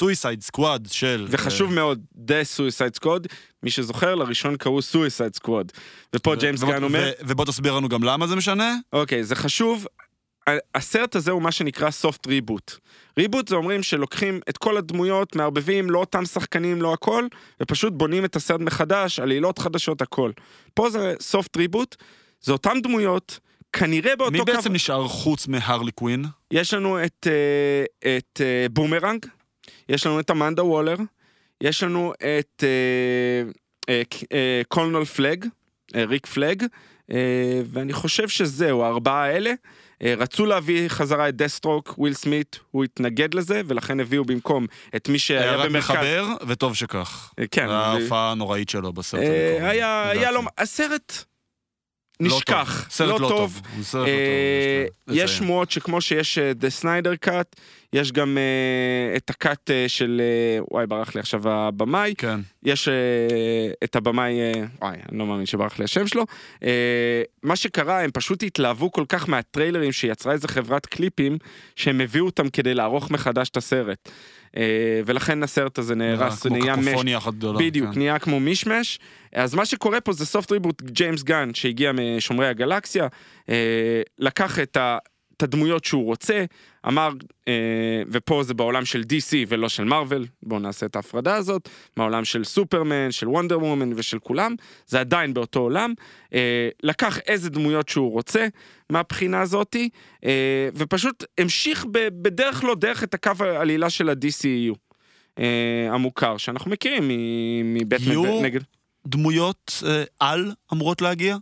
[0.00, 1.26] Suicide Squad של...
[1.30, 3.26] וחשוב מאוד, The Suicide Squad,
[3.62, 5.78] מי שזוכר, לראשון קראו Suicide Squad.
[6.16, 8.76] ופה ג'יימס גן אומר, ובוא תסביר לנו גם למה זה משנה.
[8.92, 9.86] אוקיי, זה חשוב.
[10.74, 12.78] הסרט הזה הוא מה שנקרא soft reboot.
[13.18, 17.26] reboot זה אומרים שלוקחים את כל הדמויות, מערבבים, לא אותם שחקנים, לא הכל,
[17.62, 20.30] ופשוט בונים את הסרט מחדש, עלילות חדשות, הכל.
[20.74, 21.96] פה זה soft reboot,
[22.40, 23.38] זה אותם דמויות,
[23.72, 24.44] כנראה באותו מי קו...
[24.44, 26.24] בעצם נשאר חוץ מהרלי קווין?
[26.50, 29.26] יש לנו את, אה, את אה, בומרנג,
[29.88, 30.96] יש לנו את אמנדה וולר,
[31.60, 32.64] יש לנו את
[34.32, 35.46] אה, Colonel פלג,
[35.94, 36.64] ריק פלג,
[37.64, 39.52] ואני חושב שזהו, הארבעה האלה.
[40.02, 45.08] אה, רצו להביא חזרה את Deathstroke, וויל סמית, הוא התנגד לזה, ולכן הביאו במקום את
[45.08, 45.90] מי שהיה היה רק במרכז...
[45.90, 47.32] מחבר, וטוב שכך.
[47.38, 49.22] אה, כן, ההופעה הנוראית שלו בסרט.
[49.22, 50.40] אה, המקורי, היה, היה לו...
[50.40, 50.54] לדעתי.
[50.58, 51.12] הסרט
[52.20, 52.38] לא טוב.
[52.38, 53.28] נשכח, לא לא טוב.
[53.28, 53.60] טוב.
[53.76, 55.30] הוא סרט לא אה, טוב, יש.
[55.30, 57.60] שמועות שכמו שיש אה, The Snyder Cut,
[57.96, 62.40] יש גם אה, את ה cut אה, של, אה, וואי ברח לי עכשיו הבמאי, כן.
[62.62, 62.94] יש אה,
[63.84, 66.24] את הבמאי, אה, וואי אני לא מאמין שברח לי השם שלו,
[66.62, 71.38] אה, מה שקרה הם פשוט התלהבו כל כך מהטריילרים שיצרה איזה חברת קליפים
[71.76, 74.08] שהם הביאו אותם כדי לערוך מחדש את הסרט.
[75.06, 76.88] ולכן הסרט הזה נהרס, כמו נהיה מש...
[76.88, 77.58] קקופוניה אחת גדולה.
[77.58, 77.98] בדיוק, כן.
[77.98, 78.98] נהיה כמו מישמש.
[79.32, 83.08] אז מה שקורה פה זה סופט ריבוט ג'יימס גן שהגיע משומרי הגלקסיה,
[84.18, 84.98] לקח את, ה,
[85.36, 86.44] את הדמויות שהוא רוצה,
[86.88, 87.10] אמר,
[87.48, 92.24] אה, ופה זה בעולם של DC ולא של מארוול, בואו נעשה את ההפרדה הזאת, מהעולם
[92.24, 94.54] של סופרמן, של וונדר וומן ושל כולם,
[94.86, 95.94] זה עדיין באותו עולם,
[96.34, 98.46] אה, לקח איזה דמויות שהוא רוצה
[98.90, 99.88] מהבחינה הזאתי,
[100.24, 104.74] אה, ופשוט המשיך ב, בדרך לא דרך את הקו העלילה של ה-DCEU.
[105.38, 107.10] אה, המוכר שאנחנו מכירים
[107.64, 108.60] מבטמן נגד...
[109.06, 111.36] דמויות אה, על אמורות להגיע?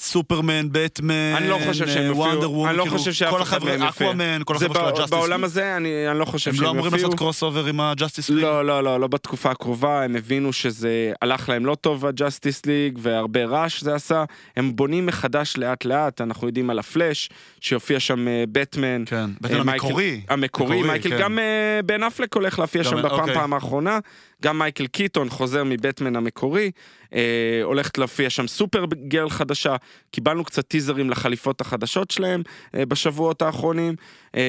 [0.00, 3.82] סופרמן, בטמן, אני לא חושב שהם יופיעו, אני לא כאילו, חושב שאף כל אחד מהם
[3.82, 3.88] יופיע.
[3.88, 5.44] אקוואמן, כל החבר'ה של הג'אסטיס בעולם.
[5.44, 6.84] הזה, אני אני לא חושב הם שהם לא יופיעו.
[6.84, 8.42] אמורים לעשות crossover עם ה Justice League?
[8.44, 12.66] לא, לא, לא, לא בתקופה הקרובה, הם הבינו שזה הלך להם לא טוב ה Justice
[12.66, 14.24] League והרבה רעש זה עשה,
[14.56, 17.30] הם בונים מחדש לאט לאט, אנחנו יודעים על הפלאש,
[17.60, 20.20] שיופיע שם אה, בטמן, כן, בטמן אה, מייקל- המקורי.
[20.28, 21.18] המקורי, מקורי, מייקל, כן.
[21.20, 21.44] גם אה,
[21.86, 23.36] בן אפלק הולך להופיע שם בפעם אוקיי.
[23.54, 23.98] האחרונה,
[24.42, 26.70] גם מייקל קיטון חוזר מבטמן המקורי,
[27.14, 27.20] אה,
[27.62, 29.76] הולכת להופיע שם סופר גרל חדשה,
[30.10, 32.42] קיבלנו קצת טיזרים לחליפות החדשות שלהם
[32.74, 33.94] אה, בשבועות האחרונים,
[34.36, 34.42] אה,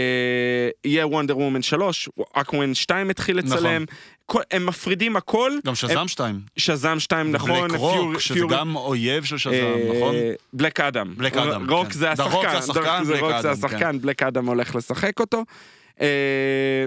[0.86, 3.58] יהיה וונדר וומן 3, אקווהמן 2 התחיל נכון.
[3.58, 3.86] לצלם,
[4.26, 6.40] כל, הם מפרידים הכל, גם שזאם 2.
[6.58, 10.16] שזם 2 נכון, בלק רוק, שזה פיורי- גם אויב של שזאם, אה, נכון?
[10.54, 11.14] בלק אדם.
[11.18, 11.94] בלק אדם, רוק כן.
[11.94, 12.32] זה השחקן.
[12.52, 15.44] זה השחקן, זה בלק רוק זה אדם, השחקן, בלק אדם הולך לשחק אותו.
[16.02, 16.86] אה,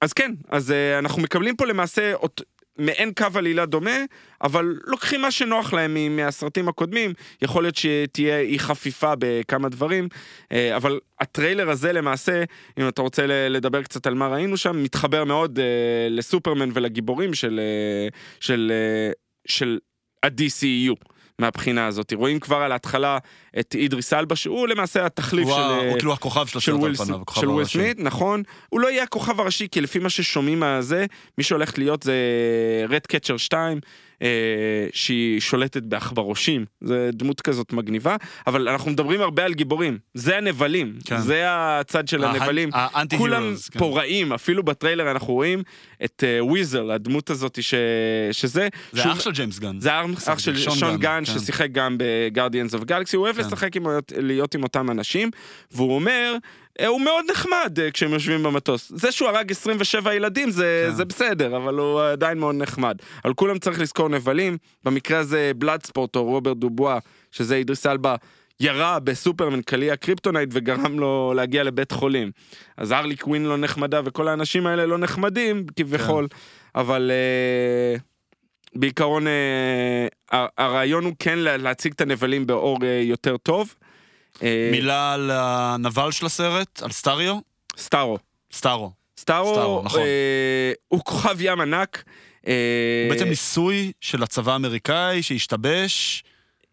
[0.00, 2.42] אז כן, אז אה, אנחנו מקבלים פה למעשה אות-
[2.78, 3.96] מעין קו עלילה דומה,
[4.42, 10.08] אבל לוקחים מה שנוח להם מהסרטים הקודמים, יכול להיות שתהיה אי חפיפה בכמה דברים,
[10.52, 12.44] אה, אבל הטריילר הזה למעשה,
[12.78, 15.64] אם אתה רוצה לדבר קצת על מה ראינו שם, מתחבר מאוד אה,
[16.10, 17.60] לסופרמן ולגיבורים של,
[18.40, 19.12] של, אה,
[19.46, 19.78] של
[20.22, 20.94] ה-DCU.
[21.38, 23.18] מהבחינה הזאת, רואים כבר על ההתחלה
[23.60, 26.84] את אידריס אלבה שהוא למעשה התחליף של, וואו, אה, הוא כאילו הכוכב של של הסרט
[26.84, 27.66] על פניו, של וויל.
[27.66, 28.42] סמית, נכון.
[28.68, 31.06] הוא לא יהיה הכוכב הראשי, כי לפי מה ששומעים מהזה,
[31.38, 32.14] מי שהולך להיות זה
[32.88, 33.80] Ratcatcher 2, אה,
[34.92, 36.64] שהיא שולטת בעכברושים.
[36.80, 39.98] זה דמות כזאת מגניבה, אבל אנחנו מדברים הרבה על גיבורים.
[40.14, 41.20] זה הנבלים, כן.
[41.20, 42.70] זה הצד של הנבלים.
[43.18, 43.78] כולם כן.
[43.78, 45.62] פה רעים, אפילו בטריילר אנחנו רואים
[46.04, 47.74] את אה, Weasel, הדמות הזאת ש...
[48.32, 48.68] שזה...
[48.92, 49.80] זה שהוא- אח של ג'יימס גן.
[49.80, 49.90] זה
[50.26, 51.38] אח של שון שון גן, גן כן.
[51.40, 53.42] ששיחק גם ב Guardians of Galaxy, הוא אוהב כן.
[53.46, 55.30] לשחק עם, להיות עם אותם אנשים,
[55.72, 56.38] והוא אומר, אה,
[56.86, 58.92] הוא מאוד נחמד אה, כשהם יושבים במטוס.
[58.94, 60.94] זה שהוא הרג 27 ילדים זה, כן.
[60.94, 62.96] זה בסדר, אבל הוא עדיין מאוד נחמד.
[63.24, 66.98] על כולם צריך לזכור נבלים, במקרה הזה בלאדספורט או רוברט דובואה,
[67.30, 68.14] שזה אידריס אלבה.
[68.60, 72.30] ירה בסופרמן קליע קריפטונייט וגרם לו להגיע לבית חולים.
[72.76, 76.28] אז הרלי קווין לא נחמדה וכל האנשים האלה לא נחמדים כביכול,
[76.74, 77.96] אבל אה,
[78.76, 83.74] בעיקרון אה, ה- הרעיון הוא כן לה- להציג את הנבלים באור אה, יותר טוב.
[84.42, 87.38] אה, מילה על הנבל של הסרט, על סטריו?
[87.76, 88.18] סטארו.
[88.52, 88.90] סטארו.
[89.20, 90.00] סטארו, נכון.
[90.00, 92.04] אה, הוא כוכב ים ענק.
[92.46, 96.24] אה, בעצם ניסוי של הצבא האמריקאי שהשתבש.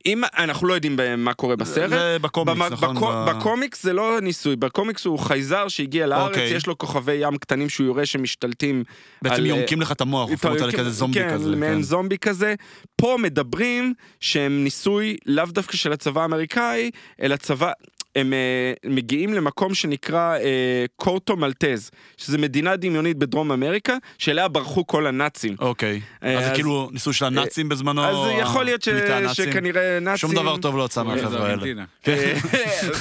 [0.06, 1.90] אם אנחנו לא יודעים מה קורה בסרט.
[1.90, 2.96] זה בקומיקס, במ- נכון?
[2.96, 6.50] בקו- ב- בקומיקס זה לא ניסוי, בקומיקס הוא חייזר שהגיע לארץ, אוקיי.
[6.54, 8.84] יש לו כוכבי ים קטנים שהוא יורה שמשתלטים.
[9.22, 11.56] בעצם על- יונקים לך את המוח, הופכים אותה לכזה זומבי כן, כזה.
[11.56, 11.82] מעין כן.
[11.82, 12.56] זומבי כזה.
[12.96, 17.72] פה מדברים שהם ניסוי לאו דווקא של הצבא האמריקאי, אלא צבא...
[18.16, 24.88] הם אה, מגיעים למקום שנקרא אה, קורטו מלטז, שזה מדינה דמיונית בדרום אמריקה, שאליה ברחו
[24.88, 25.56] כל הנאצים.
[25.60, 26.02] אוקיי.
[26.24, 28.90] אה, אז זה כאילו ניסוי של הנאצים בזמנו, אז יכול להיות ש...
[29.34, 30.18] שכנראה נאצים...
[30.18, 31.84] שום דבר טוב לא יצא מהחבר'ה האלה.
[32.04, 32.36] כן.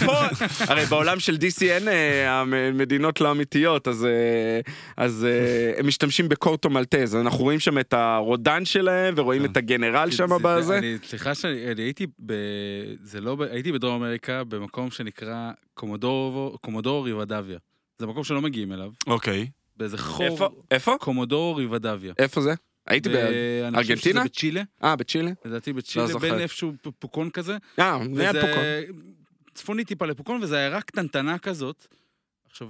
[0.07, 0.15] פה,
[0.61, 1.89] הרי בעולם של DC אין
[2.27, 4.07] המדינות לא אמיתיות, אז,
[4.97, 5.27] אז
[5.77, 9.45] הם משתמשים בקורטו מלטז, אנחנו רואים שם את הרודן שלהם ורואים.
[9.45, 10.79] את הגנרל שם זה- בזה.
[10.79, 12.33] אני- סליחה שאני הייתי ב...
[13.21, 13.37] לא...
[13.51, 17.59] הייתי בדרום אמריקה במקום שנקרא קומודורו קומודורו ריבדביה.
[17.99, 19.51] זה מקום שלא מגיעים אליו, אוקיי.
[19.77, 20.27] באיזה חור...
[20.27, 20.49] איפה?
[20.71, 20.97] איפה?
[21.01, 22.15] קומודורו ריבדביה.
[22.19, 22.55] איפה זה?
[22.87, 23.13] הייתי ב...
[23.13, 23.17] ב...
[23.17, 24.25] אני חושב שזה ארגנטינה?
[24.25, 25.31] בצ'ילה, אה, בצ'ילה?
[25.45, 26.19] לדעתי בצ'ילה, זוכר.
[26.19, 27.57] בין איפשהו פוקון כזה.
[27.79, 28.65] אה, ליד פוקון.
[29.55, 31.87] צפונית טיפה לפוקון, וזו עיירה קטנטנה כזאת.
[32.51, 32.69] עכשיו,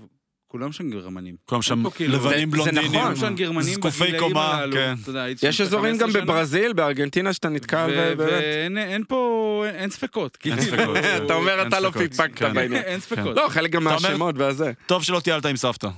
[0.50, 1.34] כולם שם גרמנים.
[1.44, 3.00] כולם שם כאילו- לבנים זה- זה בלונדינים.
[3.00, 3.16] נכון.
[3.16, 4.64] שם גרמנים זקופי קומה.
[4.72, 4.94] כן.
[5.42, 6.26] יש אזורים 15 גם.
[6.26, 7.86] בברזיל, בארגנטינה, שאתה נתקע.
[7.90, 10.38] ו- ואין אין פה, אין ספקות.
[10.44, 10.96] אין כאילו, ספקות.
[11.26, 12.02] אתה אומר, אין אתה לא ספקות.
[12.02, 12.54] פיקפקת כן.
[12.54, 12.82] בעניין.
[12.90, 13.36] אין ספקות.
[13.36, 14.72] לא, חלק גם מהשמות והזה.
[14.86, 15.88] טוב שלא טיילת עם סבתא.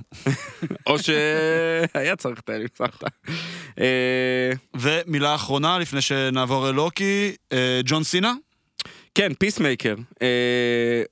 [0.86, 3.06] או שהיה צריך את האלה, סבתא.
[3.80, 8.32] אה, ומילה אחרונה לפני שנעבור אל לוקי, אה, ג'ון סינה?
[9.14, 9.94] כן, פיסמייקר.
[10.22, 11.02] אה,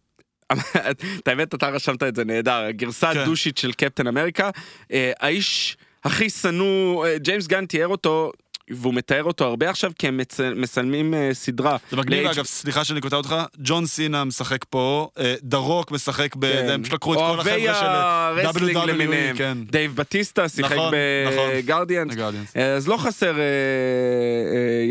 [1.18, 3.18] את האמת, אתה רשמת את זה נהדר, הגרסה כן.
[3.18, 4.50] הדושית של קפטן אמריקה.
[4.92, 8.32] אה, האיש הכי שנוא, אה, ג'יימס גן תיאר אותו,
[8.70, 11.76] והוא מתאר אותו הרבה עכשיו, כי הם מצ- מצלמים אה, סדרה.
[11.90, 15.90] זה מגניב ל- אגב, סליחה שאני קוטע אותך, ג'ון סינה משחק פה, אה, דה רוק
[15.90, 16.52] משחק ב...
[16.52, 16.68] כן.
[16.68, 19.36] הם פשוט לקחו את כל החבר'ה של אה, ה wrestling WWE, למיניהם.
[19.36, 19.58] כן.
[19.70, 20.94] דייב בטיסטה שיחק נכון,
[21.32, 21.50] נכון.
[21.56, 22.12] בגרדיאנס.
[22.12, 22.56] הגרדיאנס.
[22.56, 23.44] אז לא חסר, אה, אה,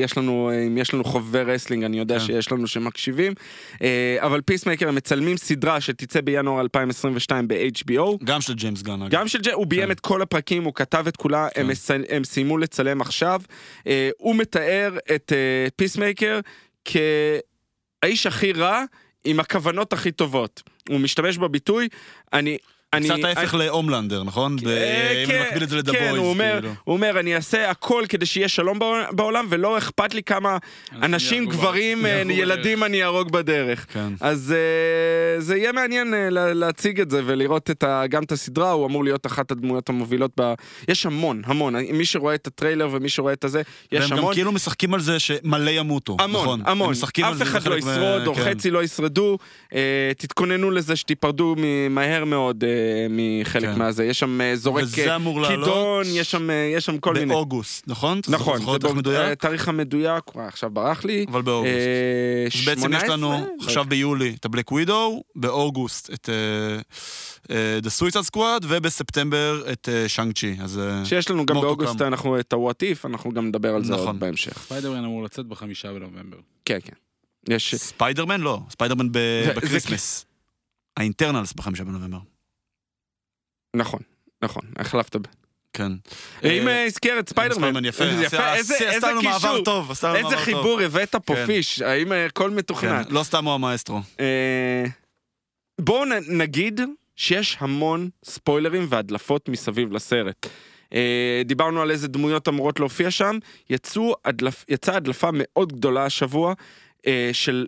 [0.03, 2.25] יש לנו, אה, אם יש לנו חובבי wrestling, אני יודע כן.
[2.25, 3.33] שיש לנו שמקשיבים,
[3.81, 3.87] אה,
[4.19, 8.23] אבל פיסמייקר הם מצלמים סדרה שתצא בינואר 2022 ב-HBO.
[8.23, 9.09] גם של ג'יימס גן אגב.
[9.11, 9.91] גם של ג'י, הוא ביים כן.
[9.91, 11.61] את כל הפרקים, הוא כתב את כולה, כן.
[11.61, 11.69] הם.
[12.09, 13.41] הם סיימו לצלם עכשיו.
[13.87, 16.39] אה, הוא מתאר את אה, פיסמייקר
[16.85, 18.83] כאיש הכי רע
[19.25, 20.63] עם הכוונות הכי טובות.
[20.89, 21.87] הוא משתמש בביטוי,
[22.33, 22.57] אני...
[22.93, 24.55] אני- קצת ההפך להומלנדר, נכון?
[24.67, 26.73] אה, אם כן, נקביל את זה לדבויז, כן, הוא אומר, כאילו.
[26.83, 30.57] הוא אומר, אני אעשה הכל כדי שיהיה שלום בעול- בעולם, ולא אכפת לי כמה
[31.01, 33.85] אנשים, גברים, אה, ילדים אני אהרוג בדרך.
[33.93, 34.13] כן.
[34.21, 37.69] אז אה, זה יהיה מעניין אה, לה- להציג את זה ולראות
[38.09, 40.53] גם את הסדרה, הוא אמור להיות אחת הדמויות המובילות ב...
[40.87, 41.75] יש המון, המון.
[41.75, 44.33] מי שרואה את הטריילר ומי שרואה את הזה, יש והם גם המון.
[44.33, 46.61] כאילו משחקים על זה שמלא ימותו, המון, נכון?
[46.65, 46.93] המון.
[47.23, 48.41] אף אחד לא ישרוד, או כן.
[48.43, 49.37] חצי לא ישרדו.
[50.17, 51.55] תתכוננו לזה שתיפרדו
[51.89, 52.63] מהר מאוד
[53.09, 53.79] מחלק כן.
[53.79, 54.05] מהזה.
[54.05, 57.25] יש שם אה, זורק וזה אה, כידון, יש שם, אה, יש שם כל מיני.
[57.25, 58.19] באוגוסט, נכון?
[58.27, 58.95] נכון, זה באוגוסט.
[58.95, 59.31] מדויק?
[59.31, 61.25] התאריך המדויק, וואי, עכשיו ברח לי.
[61.29, 61.73] אבל באוגוסט.
[61.73, 63.17] אה, אז בעצם יש 18?
[63.17, 66.29] לנו לא עכשיו ביולי את הבלק ווידו, באוגוסט את
[67.49, 70.55] אה, The Suicide Squad, ובספטמבר את אה, שאנג צ'י.
[70.61, 72.01] אז שיש לנו גם באוגוסט.
[72.01, 74.07] אנחנו את ה-What If, אנחנו גם נדבר על זה נכון.
[74.07, 74.59] עוד בהמשך.
[74.59, 76.37] ספיידרמן אמור לצאת בחמישה בנובמבר.
[76.65, 76.93] כן, כן.
[77.47, 77.75] יש...
[77.75, 80.25] ספיידרמן לא, ספיידרמן ב Christmas.
[80.97, 82.19] האיטרנלס בחמישה בנובמבר.
[83.75, 83.99] נכון,
[84.41, 85.15] נכון, החלפת.
[85.15, 85.25] ב-
[85.73, 85.91] כן.
[86.43, 87.85] אם הזכיר את ספיידרמן.
[87.85, 88.03] יפה.
[88.03, 88.37] איזה
[89.21, 89.63] קישור.
[90.15, 90.37] איזה.
[90.37, 91.45] חיבור הבאת פה, כן.
[91.45, 91.81] פיש.
[91.81, 93.03] האם אה, הכל מתוכנן?
[93.03, 93.99] כן, לא סתם הוא המאסטרו.
[94.19, 94.85] אה,
[95.81, 96.81] בואו נגיד
[97.15, 100.47] שיש המון ספוילרים והדלפות מסביב לסרט.
[100.93, 103.37] אה, דיברנו על איזה דמויות אמורות להופיע שם,
[104.69, 106.53] יצאה הדלפה מאוד גדולה השבוע
[107.33, 107.65] של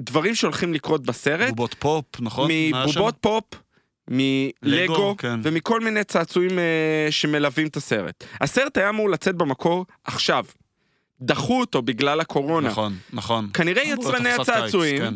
[0.00, 2.50] דברים שהולכים לקרות בסרט, בובות פופ, נכון?
[2.52, 3.44] מבובות פופ,
[4.08, 5.40] מלגו, לגו, כן.
[5.42, 8.24] ומכל מיני צעצועים אה, שמלווים את הסרט.
[8.40, 10.44] הסרט היה אמור לצאת במקור עכשיו.
[11.20, 12.68] דחו אותו בגלל הקורונה.
[12.68, 13.48] נכון, נכון.
[13.54, 15.14] כנראה יצרני הצעצועים כן.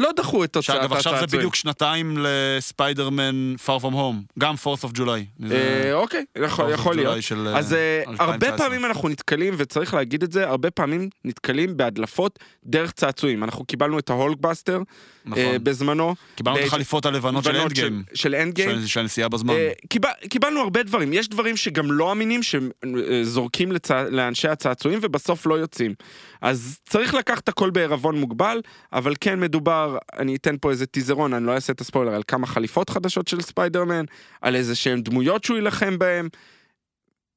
[0.00, 0.96] לא דחו את שאגב, הצעצועים.
[0.96, 5.50] עכשיו זה בדיוק שנתיים לספיידרמן Far From Home, גם 4th of July.
[5.50, 7.22] אה, אוקיי, יכול, 4th of יכול להיות.
[7.22, 8.58] של אז אה, אה, הרבה 2019.
[8.58, 13.44] פעמים אנחנו נתקלים, וצריך להגיד את זה, הרבה פעמים נתקלים בהדלפות דרך צעצועים.
[13.44, 14.82] אנחנו קיבלנו את ההולקבאסטר
[15.24, 15.38] נכון.
[15.42, 16.14] אה, בזמנו.
[16.34, 18.02] קיבלנו את החליפות הלבנות של אנד גיים.
[18.14, 18.86] של אנד גיים.
[18.86, 19.54] של הנסיעה בזמן.
[19.54, 25.46] אה, קיבל, קיבלנו הרבה דברים, יש דברים שגם לא אמינים שזורקים לצע, לאנשי הצעצועים ובסוף
[25.46, 25.94] לא יוצאים.
[26.40, 28.60] אז צריך לקחת הכל בעירבון מוגבל,
[28.92, 32.46] אבל כן מדובר, אני אתן פה איזה טיזרון, אני לא אעשה את הספוילר, על כמה
[32.46, 34.04] חליפות חדשות של ספיידרמן,
[34.40, 36.28] על איזה שהם דמויות שהוא יילחם בהם.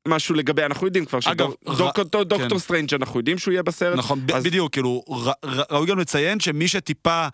[0.07, 2.57] משהו לגבי, אנחנו יודעים כבר שדוקטור כן.
[2.57, 3.97] סטרנג' אנחנו יודעים שהוא יהיה בסרט.
[3.97, 5.03] נכון, בדיוק, כאילו,
[5.43, 7.27] ראוי גם לציין שמי שטיפה...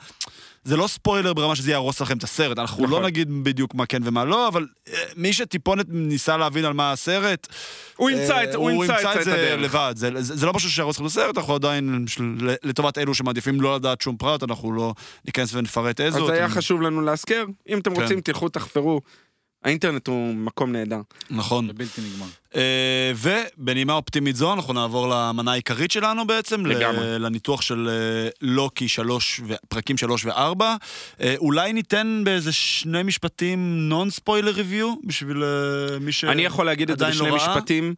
[0.63, 3.01] זה לא ספוילר ברמה שזה יהרוס לכם את הסרט, אנחנו נכון.
[3.01, 6.91] לא נגיד בדיוק מה כן ומה לא, אבל אה, מי שטיפונת ניסה להבין על מה
[6.91, 7.47] הסרט,
[7.95, 9.55] הוא ימצא את אה, הוא ימצא את זה.
[9.57, 12.05] לבד, זה, זה, זה לא משהו שיהרוס לכם את הסרט, אנחנו עדיין,
[12.63, 14.93] לטובת אלו שמעדיפים לא לדעת שום פרט, אנחנו לא
[15.25, 16.23] ניכנס ונפרט איזו.
[16.23, 18.01] אז היה חשוב לנו להזכיר, אם אתם כן.
[18.01, 19.01] רוצים תלכו תחפרו.
[19.63, 21.01] האינטרנט הוא מקום נהדר.
[21.29, 21.67] נכון.
[21.67, 22.25] זה בלתי נגמר.
[22.55, 27.19] אה, ובנימה אופטימית זו אנחנו נעבור למנה העיקרית שלנו בעצם, לגמרי.
[27.19, 30.75] לניתוח של אה, לוקי שלוש, ו- פרקים שלוש וארבע.
[31.21, 36.23] אה, אולי ניתן באיזה שני משפטים נון ספוילר ריוויו, בשביל אה, מי ש...
[36.23, 37.55] אני יכול להגיד את זה לא בשני ראה?
[37.55, 37.93] משפטים.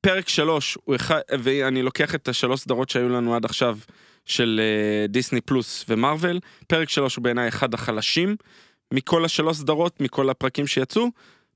[0.00, 3.78] פרק שלוש, אחד, ואני לוקח את השלוש סדרות שהיו לנו עד עכשיו
[4.24, 8.36] של אה, דיסני פלוס ומרוויל, פרק שלוש הוא בעיניי אחד החלשים
[8.94, 11.06] מכל השלוש סדרות, מכל הפרקים שיצאו.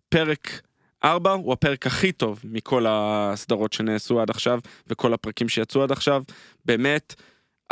[0.09, 0.61] פרק
[1.05, 6.23] ארבע הוא הפרק הכי טוב מכל הסדרות שנעשו עד עכשיו, וכל הפרקים שיצאו עד עכשיו.
[6.64, 7.14] באמת,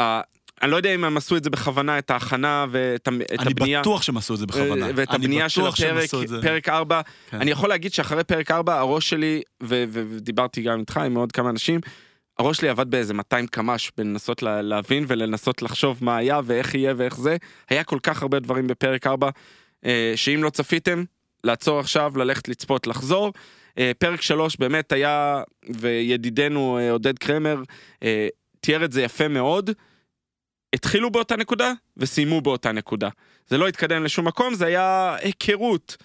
[0.00, 0.20] ה-
[0.62, 3.08] אני לא יודע אם הם עשו את זה בכוונה, את ההכנה ואת את
[3.40, 3.80] אני הבנייה.
[3.80, 4.86] בטוח שהם עשו את זה בכוונה.
[4.86, 6.10] אה, ואת אני הבנייה של הפרק.
[6.42, 7.40] פרק 4, כן.
[7.40, 11.32] אני יכול להגיד שאחרי פרק 4 הראש שלי, ו- ו- ודיברתי גם איתך עם עוד
[11.32, 11.80] כמה אנשים,
[12.38, 16.94] הראש שלי עבד באיזה 200 קמ"ש בלנסות לה- להבין ולנסות לחשוב מה היה ואיך יהיה
[16.96, 17.36] ואיך זה.
[17.70, 19.30] היה כל כך הרבה דברים בפרק 4,
[19.84, 21.04] אה, שאם לא צפיתם,
[21.44, 23.32] לעצור עכשיו, ללכת לצפות, לחזור.
[23.78, 25.42] אה, פרק 3 באמת היה,
[25.76, 27.62] וידידנו אה, עודד קרמר
[28.02, 28.28] אה,
[28.60, 29.70] תיאר את זה יפה מאוד.
[30.74, 33.08] התחילו באותה נקודה וסיימו באותה נקודה.
[33.46, 35.96] זה לא התקדם לשום מקום, זה היה היכרות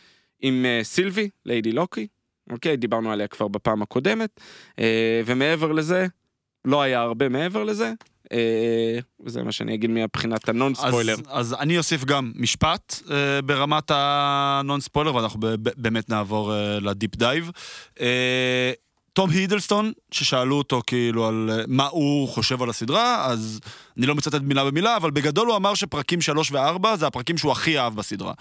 [0.41, 2.07] עם uh, סילבי, ליידי לוקי,
[2.51, 4.29] אוקיי, דיברנו עליה כבר בפעם הקודמת,
[4.71, 4.75] uh,
[5.25, 6.07] ומעבר לזה,
[6.65, 7.93] לא היה הרבה מעבר לזה,
[8.25, 8.27] uh,
[9.25, 11.13] וזה מה שאני אגיד מבחינת הנון ספוילר.
[11.13, 16.53] אז, אז אני אוסיף גם משפט אה, ברמת הנון ספוילר, ואנחנו ב- ב- באמת נעבור
[16.53, 17.51] אה, ל deep dive.
[18.01, 18.71] אה,
[19.13, 23.59] תום הידלסטון, ששאלו אותו כאילו על אה, מה הוא חושב על הסדרה, אז
[23.97, 27.51] אני לא מצטט מילה במילה, אבל בגדול הוא אמר שפרקים 3 ו-4 זה הפרקים שהוא
[27.51, 28.33] הכי אהב בסדרה.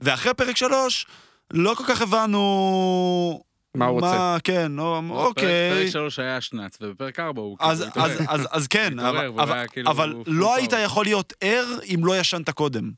[0.00, 1.06] ואחרי פרק 3,
[1.52, 3.42] לא כל כך הבנו...
[3.74, 4.36] מה הוא רוצה.
[4.44, 5.70] כן, לא, אוקיי.
[5.74, 8.40] פרק שלוש היה שנץ, ובפרק ארבע הוא אז, כאילו אז, התעורר.
[8.40, 10.54] אז, אז כן, התעורר, אבל, אבל, כאילו אבל לא.
[10.54, 12.90] היית יכול להיות ער אם לא ישנת קודם.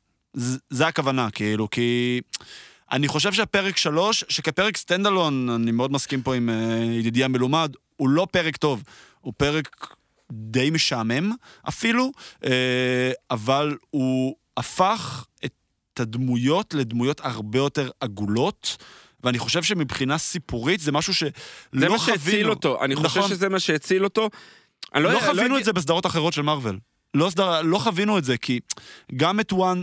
[0.70, 2.20] זה הכוונה, כאילו, כי...
[2.92, 6.52] אני חושב שהפרק שלוש, שכפרק סטנדלון, אני מאוד מסכים פה עם uh,
[6.82, 8.82] ידידי המלומד, הוא לא פרק טוב,
[9.20, 9.96] הוא פרק
[10.32, 11.32] די משעמם
[11.68, 12.46] אפילו, uh,
[13.30, 15.52] אבל הוא הפך את
[15.94, 18.76] את הדמויות לדמויות הרבה יותר עגולות.
[19.24, 21.30] ואני חושב שמבחינה סיפורית זה משהו שלא
[21.72, 21.92] זה חווינו.
[21.92, 23.30] מה שהציל אותו, אני חושב נכון.
[23.30, 24.28] שזה מה שהציל אותו.
[24.94, 26.78] אני לא, לא חווינו אגיד- את זה בסדרות אחרות של מארוול.
[27.14, 28.60] לא, סדר, לא חווינו את זה, כי
[29.16, 29.82] גם את וואן,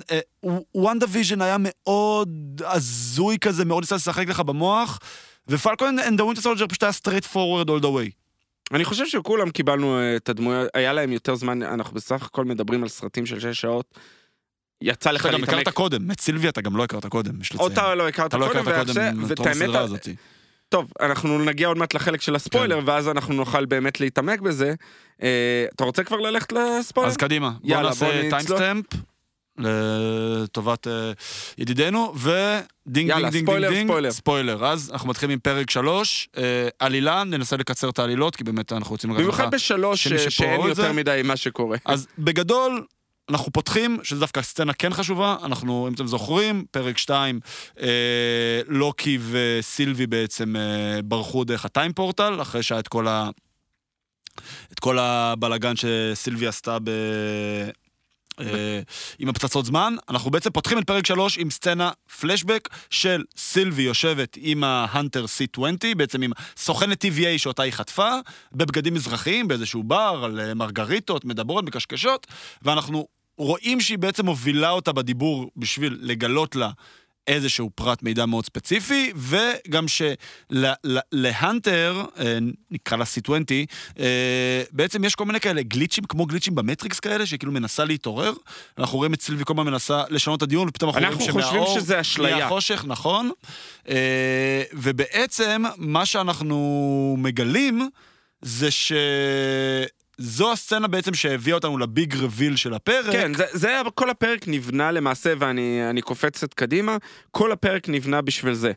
[0.75, 2.29] וואן דיוויז'ן היה מאוד
[2.65, 4.99] הזוי כזה, מאוד ניסה לשחק לך במוח,
[5.47, 8.11] ופלקון אנד ווינטר סולג'ר פשוט היה straight forward all the way.
[8.73, 12.83] אני חושב שכולם קיבלנו אה, את הדמויות, היה להם יותר זמן, אנחנו בסך הכל מדברים
[12.83, 13.99] על סרטים של 6 שעות.
[14.81, 17.51] יצא לך אתה גם להתעמק, הכרת קודם, את סילביה אתה גם לא הכרת קודם, יש
[17.53, 17.69] לציין.
[17.69, 20.07] אותה לא הכרת אתה לא קודם, הכרת קודם ועכשיו- את ואת האמת.
[20.69, 24.73] טוב, אנחנו נגיע עוד מעט לחלק של הספוילר, ואז אנחנו נוכל באמת להתעמק בזה.
[25.23, 27.09] אה, אתה רוצה כבר ללכת לספוילר?
[27.09, 28.29] אז קדימה, בוא יאללה, בוא נעשה.
[28.29, 28.85] timestamp
[29.57, 31.11] לטובת אה,
[31.57, 34.11] ידידינו, ודינג יאללה, דינג דינג ספוילר, דינג ספוילר.
[34.11, 34.65] ספוילר.
[34.65, 38.91] אז אנחנו מתחילים עם פרק שלוש, אה, עלילה, ננסה לקצר את העלילות, כי באמת אנחנו
[38.91, 39.13] רוצים.
[39.13, 40.93] במיוחד בשלוש, אה, שאין יותר זה.
[40.93, 41.77] מדי מה שקורה.
[41.85, 42.85] אז בגדול,
[43.29, 47.39] אנחנו פותחים, שזו דווקא סצנה כן חשובה, אנחנו, אם אתם זוכרים, פרק 2,
[47.79, 53.29] אה, לוקי וסילבי בעצם אה, ברחו דרך ה time portal, אחרי שהיה את כל ה...
[54.71, 56.89] את כל הבלגן שסילבי עשתה ב...
[58.39, 58.79] אה,
[59.19, 64.37] עם הפצצות זמן, אנחנו בעצם פותחים את פרק 3 עם סצנה פלשבק של סילבי יושבת
[64.41, 65.61] עם ההאנטר C20,
[65.97, 68.11] בעצם עם סוכנת TVA שאותה היא חטפה,
[68.51, 72.27] בבגדים מזרחיים, באיזשהו בר, על אה, מרגריטות, מדברות, מקשקשות,
[72.61, 73.07] ואנחנו
[73.37, 76.69] רואים שהיא בעצם מובילה אותה בדיבור בשביל לגלות לה
[77.27, 79.85] איזשהו פרט מידע מאוד ספציפי, וגם
[80.51, 82.03] שלהאנטר,
[82.71, 83.31] נקרא לה C20,
[83.99, 88.33] אה, בעצם יש כל מיני כאלה גליצ'ים, כמו גליצ'ים במטריקס כאלה, שכאילו מנסה להתעורר.
[88.77, 91.51] אנחנו רואים את סילבי כל הזמן מנסה לשנות את הדיון, ופתאום אנחנו אנחנו רואים חושבים
[91.51, 92.35] שמהאור שזה אשליה.
[92.35, 93.31] נהיה חושך, נכון.
[93.89, 97.89] אה, ובעצם, מה שאנחנו מגלים,
[98.41, 98.91] זה ש...
[100.17, 103.11] זו הסצנה בעצם שהביאה אותנו לביג רביל של הפרק.
[103.11, 106.97] כן, זה, זה כל הפרק נבנה למעשה, ואני אני קופץ קצת קדימה,
[107.31, 108.71] כל הפרק נבנה בשביל זה.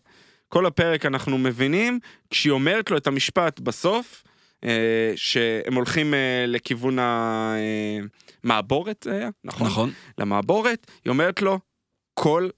[0.49, 1.99] כל הפרק אנחנו מבינים,
[2.31, 4.25] כשהיא אומרת לו את המשפט בסוף,
[4.65, 6.99] אה, שהם הולכים אה, לכיוון
[8.45, 9.67] המעבורת, זה היה, נכון?
[9.67, 9.91] נכון.
[10.19, 11.59] למעבורת, היא אומרת לו,
[12.15, 12.49] כל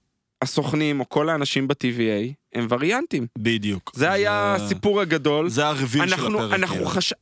[0.41, 3.27] הסוכנים או כל האנשים ב-TVA הם וריאנטים.
[3.37, 3.91] בדיוק.
[3.95, 5.49] זה היה הסיפור הגדול.
[5.49, 6.53] זה הרביל של הפרק.
[6.53, 6.89] אנחנו כאילו.
[6.89, 7.13] חש...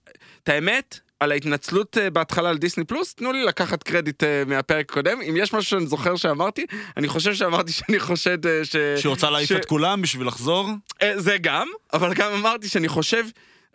[0.43, 4.91] את האמת, על ההתנצלות אה, בהתחלה על דיסני פלוס, תנו לי לקחת קרדיט אה, מהפרק
[4.91, 5.21] הקודם.
[5.29, 6.65] אם יש משהו שאני זוכר שאמרתי,
[6.97, 8.71] אני חושב שאמרתי שאני חושד אה, ש...
[8.71, 10.69] שהיא רוצה להעיף ש- את כולם בשביל לחזור?
[11.15, 13.25] זה גם, אבל גם אמרתי שאני חושב...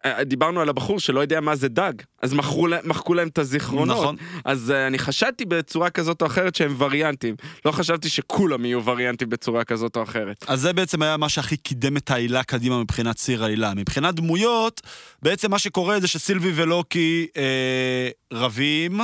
[0.05, 3.39] אה, דיברנו על הבחור שלא יודע מה זה דג, אז מחקו, לה- מחקו להם את
[3.39, 3.97] הזיכרונות.
[3.99, 4.17] נכון.
[4.45, 7.35] אז uh, אני חשדתי בצורה כזאת או אחרת שהם וריאנטים.
[7.65, 10.45] לא חשבתי שכולם יהיו וריאנטים בצורה כזאת או אחרת.
[10.49, 13.73] אז זה בעצם היה מה שהכי קידם את העלילה קדימה מבחינת ציר העלילה.
[13.77, 14.81] מבחינת דמויות,
[15.23, 19.01] בעצם מה שקורה זה שסילבי ולוקי אה, רבים.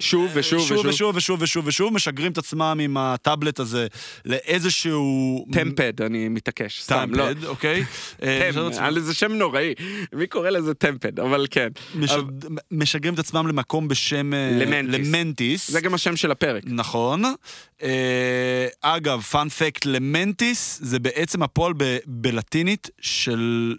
[0.00, 0.86] שוב ושוב שוב ושוב.
[0.86, 3.86] ושוב ושוב ושוב ושוב, משגרים את עצמם עם הטאבלט הזה
[4.24, 5.46] לאיזשהו...
[5.52, 6.96] TemPad, אני מתעקש, לא.
[6.96, 7.80] TemPad, אוקיי?
[8.22, 9.74] אה, temp, משגרים את עצמם- היה לזה שם נוראי,
[10.12, 11.68] מי קורא לזה TemPad, אבל כן.
[12.70, 14.34] משגרים את עצמם למקום בשם...
[14.34, 14.94] אה, למנטיס.
[15.06, 15.70] למנטיס.
[15.70, 16.62] זה גם השם של הפרק.
[16.66, 17.22] נכון.
[17.82, 21.72] אה, אגב, fun fact למנטיס זה בעצם הפועל
[22.06, 23.74] בלטינית של,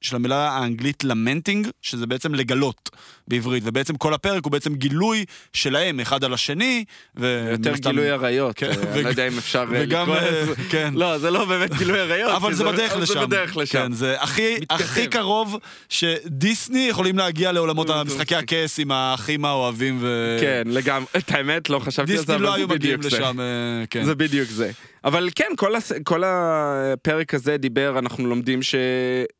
[0.00, 2.90] של המילה האנגלית lamenting, שזה בעצם לגלות
[3.28, 6.84] בעברית, ובעצם כל הפרק הוא בעצם גילוי שלהם אחד על השני.
[7.16, 10.02] ו- יותר מן הסתם- גילוי עריות, כן, אה, אני לא יודע אם אפשר אה, וגם,
[10.02, 10.44] לקרוא אה.
[10.70, 10.92] כן.
[10.96, 12.30] לא, זה לא באמת גילוי עריות.
[12.36, 13.14] אבל זה בדרך אבל לשם.
[13.14, 13.78] זה בדרך לשם.
[13.78, 14.54] כן, זה הכי.
[14.70, 15.56] הכי קרוב
[15.88, 20.36] שדיסני יכולים להגיע לעולמות המשחקי הכס עם האחים האוהבים ו...
[20.40, 21.06] כן, לגמרי.
[21.16, 23.18] את האמת, לא חשבתי על זה, דיסני אבל לא זה היו מגיעים בדיוק זה.
[23.20, 23.46] לשם, אה,
[23.90, 24.04] כן.
[24.04, 24.70] זה בדיוק זה.
[25.04, 25.92] אבל כן, כל, הס...
[26.04, 28.74] כל הפרק הזה דיבר, אנחנו לומדים ש...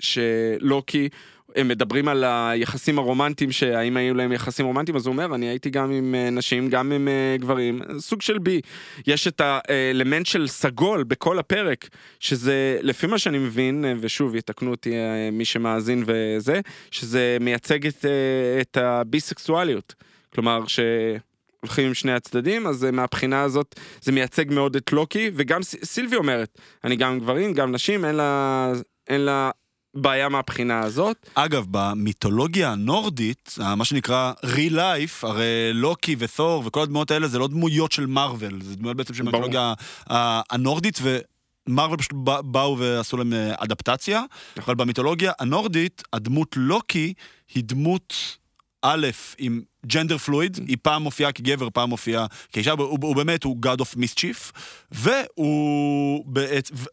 [0.01, 1.09] שלוקי,
[1.59, 5.71] הם מדברים על היחסים הרומנטיים, שהאם היו להם יחסים רומנטיים, אז הוא אומר, אני הייתי
[5.71, 8.61] גם עם אה, נשים, גם עם אה, גברים, סוג של בי.
[9.07, 11.89] יש את האלמנט של סגול בכל הפרק,
[12.21, 14.95] שזה, לפי מה שאני מבין, אה, ושוב, יתקנו אותי
[15.33, 18.05] מי שמאזין וזה, שזה מייצג את,
[18.61, 19.95] את הביסקסואליות.
[20.35, 20.81] כלומר, ש...
[21.61, 26.59] הולכים עם שני הצדדים, אז מהבחינה הזאת זה מייצג מאוד את לוקי, וגם סילבי אומרת,
[26.85, 28.73] אני גם גברים, גם נשים, אין לה,
[29.09, 29.51] אין לה
[29.95, 31.31] בעיה מהבחינה הזאת.
[31.35, 37.49] אגב, במיתולוגיה הנורדית, מה שנקרא real life, הרי לוקי ותור וכל הדמויות האלה זה לא
[37.49, 39.23] דמויות של מארוול, זה דמויות בעצם של.
[39.23, 39.75] המיתולוגיה
[40.51, 40.99] הנורדית,
[41.69, 44.23] ומארוול פשוט בא- באו ועשו להם אדפטציה,
[44.59, 47.13] אבל במיתולוגיה הנורדית, הדמות לוקי
[47.55, 48.15] היא דמות...
[48.83, 49.07] א',
[49.39, 53.81] עם ג'נדר פלואיד, היא פעם מופיעה כגבר, פעם מופיעה כאישה, הוא, הוא באמת, הוא God
[53.83, 54.53] of Mischief,
[54.91, 56.25] והוא,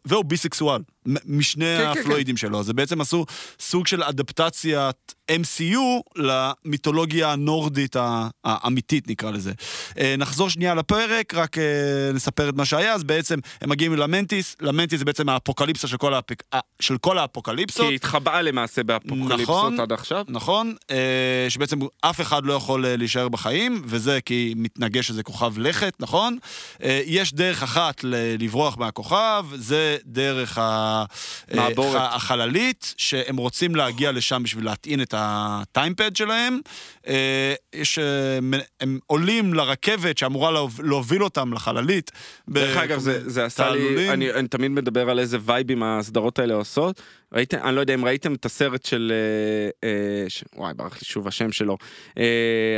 [0.04, 0.80] והוא ביסקסואל.
[1.24, 2.60] משני כן, כן, הפלואידים שלו.
[2.60, 3.26] אז זה בעצם עשו
[3.60, 5.78] סוג של אדפטציית MCU
[6.16, 7.96] למיתולוגיה הנורדית
[8.44, 9.52] האמיתית, נקרא לזה.
[9.98, 11.64] אה, נחזור שנייה לפרק, רק אה,
[12.14, 16.14] נספר את מה שהיה, אז בעצם הם מגיעים למנטיס, למנטיס זה בעצם האפוקליפסה של כל,
[16.14, 16.42] האפק...
[16.54, 17.80] אה, של כל האפוקליפסות.
[17.80, 19.80] כי היא התחבאה למעשה באפוקליפסות נכון.
[19.80, 20.24] עד עכשיו.
[20.28, 20.74] נכון,
[21.48, 26.38] שבעצם אף אחד לא יכול להישאר בחיים, וזה כי מתנגש איזה כוכב לכת, נכון?
[27.06, 28.00] יש דרך אחת
[28.38, 30.95] לברוח מהכוכב, זה דרך ה-
[31.54, 32.00] מעבורת.
[32.00, 36.60] ח- החללית, שהם רוצים להגיע לשם בשביל להטעין את הטיימפד שלהם.
[37.08, 38.38] אה, יש, אה,
[38.80, 42.10] הם עולים לרכבת שאמורה להוב- להוביל אותם לחללית.
[42.50, 44.10] דרך אגב, זה, זה עשה לי.
[44.10, 47.02] אני, אני תמיד מדבר על איזה וייבים הסדרות האלה עושות.
[47.32, 49.12] ראיתם, אני לא יודע אם ראיתם את הסרט של,
[49.84, 50.44] אה, אה, ש...
[50.56, 51.76] וואי, ברח לי שוב השם שלו,
[52.18, 52.24] אה,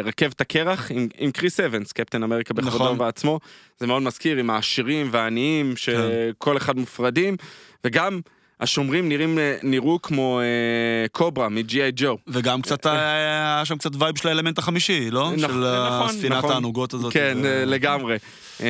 [0.04, 2.94] רכבת הקרח עם, עם קריס אבנס, קפטן אמריקה בכבודו נכון.
[2.96, 3.40] ובעצמו.
[3.80, 7.36] זה מאוד מזכיר עם העשירים והעניים, שכל אחד מופרדים,
[7.84, 8.20] וגם
[8.60, 11.92] השומרים נראים, אה, נראו כמו אה, קוברה מ-G.I.
[11.94, 12.18] ג'ו.
[12.26, 15.30] וגם קצת היה שם קצת vibe של האלמנט החמישי, לא?
[15.30, 15.46] נכון, של
[15.86, 16.52] נכון, הספינת נכון.
[16.52, 17.12] הענוגות הזאת.
[17.12, 18.16] כן, ו- אה, לגמרי.
[18.60, 18.66] אה,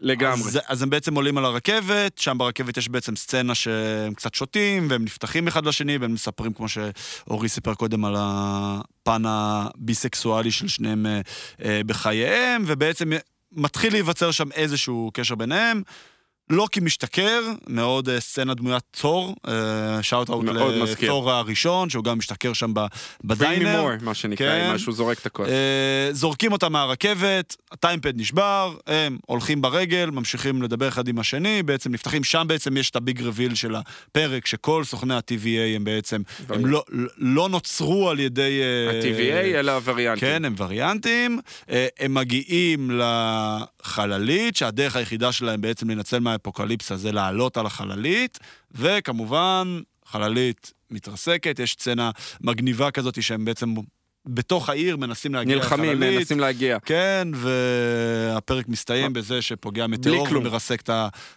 [0.00, 0.48] לגמרי.
[0.48, 4.86] אז, אז הם בעצם עולים על הרכבת, שם ברכבת יש בעצם סצנה שהם קצת שותים,
[4.90, 11.06] והם נפתחים אחד לשני, והם מספרים, כמו שאורי סיפר קודם, על הפן הביסקסואלי של שניהם
[11.06, 11.20] אה,
[11.64, 13.12] אה, בחייהם, ובעצם
[13.52, 15.82] מתחיל להיווצר שם איזשהו קשר ביניהם.
[16.50, 19.34] לוקי משתכר, מאוד אה, סצנה דמוית תור,
[20.02, 20.44] שאוט אאוט.
[20.44, 22.72] לתור הראשון, שהוא גם משתכר שם
[23.24, 23.86] בדיינר.
[23.86, 24.64] more, מה שנקרא, כן.
[24.64, 25.48] עם משהו זורק את הכוס.
[25.48, 31.92] אה, זורקים אותם מהרכבת, הטיימפד נשבר, הם הולכים ברגל, ממשיכים לדבר אחד עם השני, בעצם
[31.92, 36.66] נפתחים, שם בעצם יש את הביג רביל של הפרק, שכל סוכני ה-TVA הם בעצם, הם
[36.66, 36.84] לא,
[37.18, 38.60] לא נוצרו על ידי...
[38.62, 40.28] אה, ה-TVA אלה הווריאנטים.
[40.28, 41.40] כן, הם וריאנטים,
[41.98, 42.90] הם מגיעים
[43.86, 48.38] לחללית, שהדרך היחידה שלהם בעצם לנצל מהאפוקליפסה זה לעלות על החללית,
[48.72, 52.10] וכמובן, חללית מתרסקת, יש סצנה
[52.40, 53.74] מגניבה כזאת שהם בעצם
[54.26, 56.18] בתוך העיר מנסים להגיע נלחמים, לחללית.
[56.18, 56.78] מנסים להגיע.
[56.84, 60.28] כן, והפרק מסתיים בזה שפוגע מטאור.
[60.30, 60.90] ומרסק את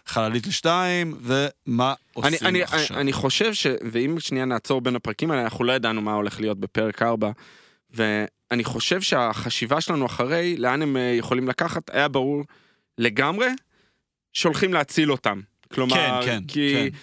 [0.06, 2.96] החללית לשתיים, ומה עושים אני, אני, עכשיו?
[2.96, 3.66] אני, אני חושב ש...
[3.92, 7.30] ואם שנייה נעצור בין הפרקים האלה, אנחנו לא ידענו מה הולך להיות בפרק 4,
[7.94, 12.42] ואני חושב שהחשיבה שלנו אחרי, לאן הם אה, יכולים לקחת, היה ברור
[12.98, 13.48] לגמרי
[14.32, 15.40] שהולכים להציל אותם.
[15.74, 16.90] כלומר, כן, כן, כי...
[16.90, 16.96] כן.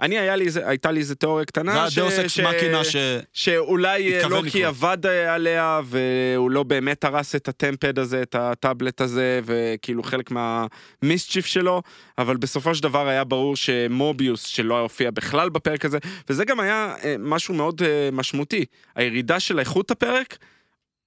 [0.00, 2.96] אני, היה לי הייתה לי איזה תיאוריה קטנה, אקס מקינה ש...
[3.32, 4.64] שאולי אה, לוקי לקרות.
[4.64, 10.30] עבד אה, עליה והוא לא באמת הרס את הטמפד הזה, את הטאבלט הזה, וכאילו חלק
[10.30, 11.82] מהמיסצ'יף שלו,
[12.18, 15.98] אבל בסופו של דבר היה ברור שמוביוס, שלא הופיע בכלל בפרק הזה,
[16.30, 17.82] וזה גם היה אה, משהו מאוד
[18.12, 18.64] משמעותי.
[18.96, 20.36] הירידה של איכות הפרק,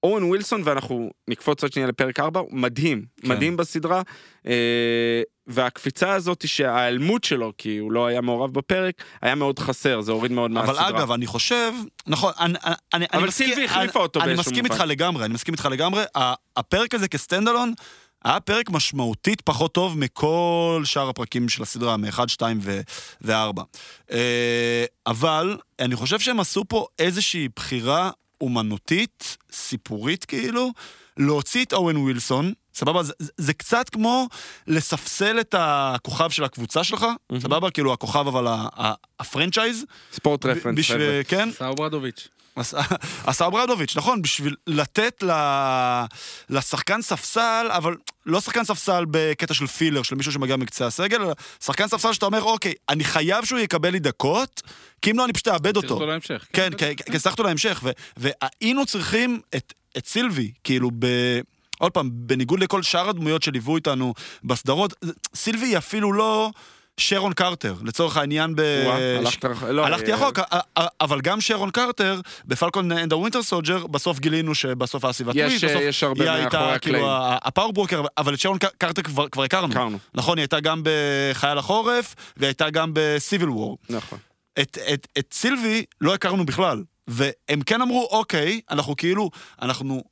[0.03, 3.27] אורן ווילסון, ואנחנו נקפוץ עוד שנייה לפרק 4, הוא מדהים, כן.
[3.27, 4.01] מדהים בסדרה.
[4.47, 10.11] אה, והקפיצה הזאת שההיעלמות שלו, כי הוא לא היה מעורב בפרק, היה מאוד חסר, זה
[10.11, 10.89] הוריד מאוד מהסדרה.
[10.89, 11.73] אבל אגב, אני חושב,
[12.07, 14.73] נכון, אני, אני, אני אבל מסכים, סילבי החליפה אני, אותו אני באיזשהו מסכים מובן.
[14.75, 16.03] איתך לגמרי, אני מסכים איתך לגמרי.
[16.55, 17.73] הפרק הזה כ stand alone,
[18.25, 22.59] היה פרק משמעותית פחות טוב מכל שאר הפרקים של הסדרה, מ-1, 2
[23.21, 23.61] ו-4.
[25.07, 28.11] אבל אני חושב שהם עשו פה איזושהי בחירה
[28.41, 30.71] אומנותית, סיפורית כאילו,
[31.17, 33.03] להוציא את אוון ווילסון, סבבה?
[33.03, 34.27] זה, זה- זה קצת כמו
[34.67, 37.05] לספסל את הכוכב של הקבוצה שלך,
[37.39, 37.71] סבבה?
[37.71, 38.45] כאילו הכוכב אבל
[39.19, 39.85] ה franchise.
[40.13, 41.23] sport reference, בשביל.
[41.27, 42.27] כן, סאו ברדוביץ'.
[42.55, 42.81] עשה-
[43.25, 45.23] עשה ברדוביץ', נכון, בשביל לתת.
[46.49, 47.95] לשחקן ספסל, אבל
[48.25, 51.33] לא שחקן ספסל בקטע של פילר, של מישהו שמגיע מקצה הסגל, אלא
[51.63, 54.61] שחקן ספסל שאתה אומר, אוקיי, אני חייב שהוא יקבל לי דקות,
[55.01, 56.05] כי אם לא, אני פשוט אאבד תרצו אותו.
[56.05, 56.45] להמשך.
[56.53, 61.05] כן, כן, כן, הצלחת להמשך, ו- והיינו צריכים את, את סילבי, כאילו ב...
[61.79, 64.93] עוד פעם, בניגוד לכל שאר הדמויות שליוו איתנו בסדרות,
[65.35, 66.51] סילבי היא אפילו לא
[66.99, 68.61] שרון קרטר, לצורך העניין ב...
[69.69, 70.39] לא, הלכתי אה, רחוק,
[71.01, 75.35] אבל גם שרון קרטר, ב Falcon and ה Winter Soldier, בסוף גילינו שבסוף היה סביבת
[75.35, 75.81] יש, בסוף
[76.19, 76.79] היא הייתה.
[76.81, 79.73] כאילו ה- ה Power Broker, אבל את שרון קרטר כבר הכרנו.
[80.13, 83.77] נכון, היא הייתה גם בחייל החורף, והיא הייתה גם ב Civil War.
[83.89, 84.19] נכון.
[84.59, 89.29] את סילבי לא הכרנו בכלל, והם כן אמרו, אוקיי, אנחנו כאילו,
[89.61, 90.03] אנחנו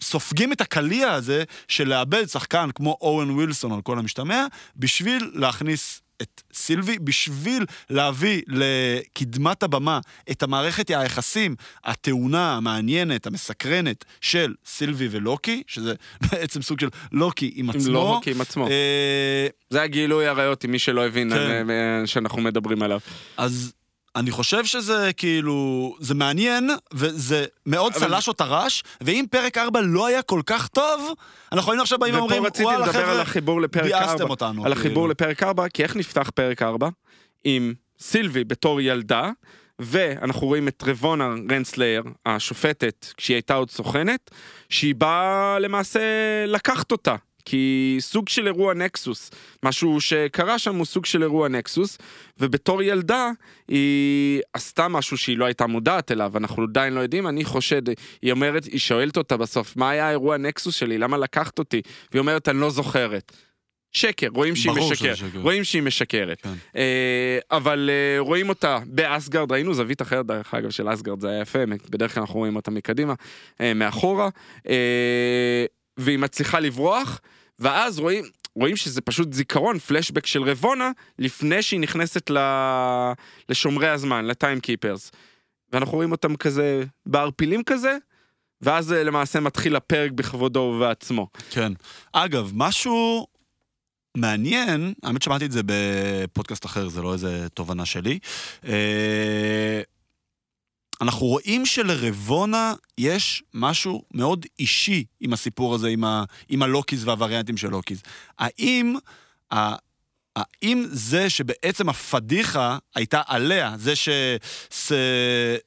[0.00, 6.02] סופגים את הקליע הזה של לאבד שחקן כמו אוון ווילסון על כל המשתמע, בשביל להכניס
[6.22, 15.62] את סילבי, בשביל להביא לקדמת הבמה את המערכת היחסים הטעונה, המעניינת, המסקרנת של סילבי ולוקי,
[15.66, 15.94] שזה
[16.30, 17.92] בעצם סוג של לוקי עם עם עצמו.
[17.92, 18.68] לוקי עם עצמו.
[18.68, 21.36] אה, זה הגילוי עריות עם מי שלא הבין כן.
[21.36, 23.00] אה, אה, שאנחנו מדברים עליו.
[23.36, 23.72] אז,
[24.16, 29.80] אני חושב שזה כאילו, זה מעניין, וזה מאוד אבל- צלש או טרש, ואם פרק 4
[29.80, 31.12] לא היה כל כך טוב,
[31.52, 34.24] אנחנו היינו עכשיו באים ואומרים, ופה רציתי וואלה לדבר על חבר'ה, החיבור לפרק ביאסתם 4.
[34.24, 34.66] אותנו.
[34.66, 35.06] על החיבור כאילו.
[35.08, 36.88] לפרק 4, כי איך נפתח פרק 4?
[37.44, 39.30] עם סילבי בתור ילדה,
[39.78, 44.30] ואנחנו רואים את רבונה רנסלייר, השופטת, כשהיא הייתה עוד סוכנת,
[44.68, 46.00] שהיא באה למעשה
[46.46, 47.14] לקחת אותה.
[47.46, 49.30] כי סוג של אירוע nexus,
[49.62, 51.98] משהו שקרה שם הוא סוג של אירוע nexus,
[52.40, 53.30] ובתור ילדה
[53.68, 57.82] היא עשתה משהו שהיא לא הייתה מודעת אליו, אנחנו עדיין לא יודעים, אני חושד,
[58.22, 61.82] היא אומרת, היא שואלת אותה בסוף, מה היה האירוע נקסוס שלי, למה לקחת אותי?
[62.12, 63.32] והיא אומרת, אני לא זוכרת.
[63.92, 65.40] שקר, רואים שהיא משקרת, שקר.
[65.40, 66.40] רואים שהיא משקרת.
[66.40, 66.52] כן.
[66.76, 71.40] אה, אבל אה, רואים אותה באסגרד, ראינו זווית אחרת דרך אגב של אסגרד, זה היה
[71.40, 71.58] יפה,
[71.90, 73.14] בדרך כלל אנחנו רואים אותה מקדימה,
[73.60, 74.28] אה, מאחורה,
[74.68, 75.64] אה,
[75.96, 77.20] והיא מצליחה לברוח,
[77.58, 78.24] ואז רואים,
[78.54, 82.38] רואים שזה פשוט זיכרון, פלשבק של רבונה, לפני שהיא נכנסת ל...
[83.48, 85.10] לשומרי הזמן, לטיים קיפרס.
[85.72, 87.96] ואנחנו רואים אותם כזה בערפילים כזה,
[88.60, 91.28] ואז אה, למעשה מתחיל הפרק בכבודו ובעצמו.
[91.50, 91.72] כן.
[92.12, 93.26] אגב, משהו
[94.16, 98.18] מעניין, האמת שמעתי את זה בפודקאסט אחר, זה לא איזה תובנה שלי.
[101.00, 107.56] אנחנו רואים שלרבונה יש משהו מאוד אישי עם הסיפור הזה, עם, ה, עם הלוקיז והווריאנטים
[107.56, 108.02] של לוקיז.
[108.38, 108.96] האם,
[109.52, 109.74] ה,
[110.36, 114.08] האם זה שבעצם הפדיחה הייתה עליה, זה, ש,
[114.70, 114.92] ס,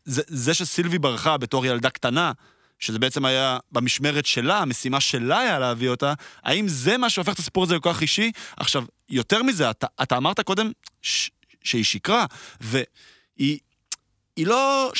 [0.06, 2.32] זה, זה שסילבי ברחה בתור ילדה קטנה,
[2.80, 6.14] שזה בעצם היה במשמרת שלה, המשימה שלה היה להביא אותה,
[6.44, 8.32] האם זה מה שהופך את הסיפור הזה לכל כך אישי?
[8.58, 10.72] עכשיו, יותר מזה, אתה, אתה אמרת קודם
[11.02, 11.30] ש,
[11.64, 12.26] שהיא שקרה,
[12.62, 13.60] והיא
[14.40, 14.92] היא לא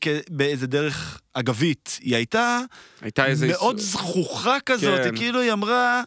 [0.00, 2.60] כ, באיזה דרך אגבית, היא הייתה
[3.02, 3.46] הייתה איזה...
[3.48, 5.16] מאוד זכוכה כזאת, כן.
[5.16, 6.02] כאילו היא אמרה...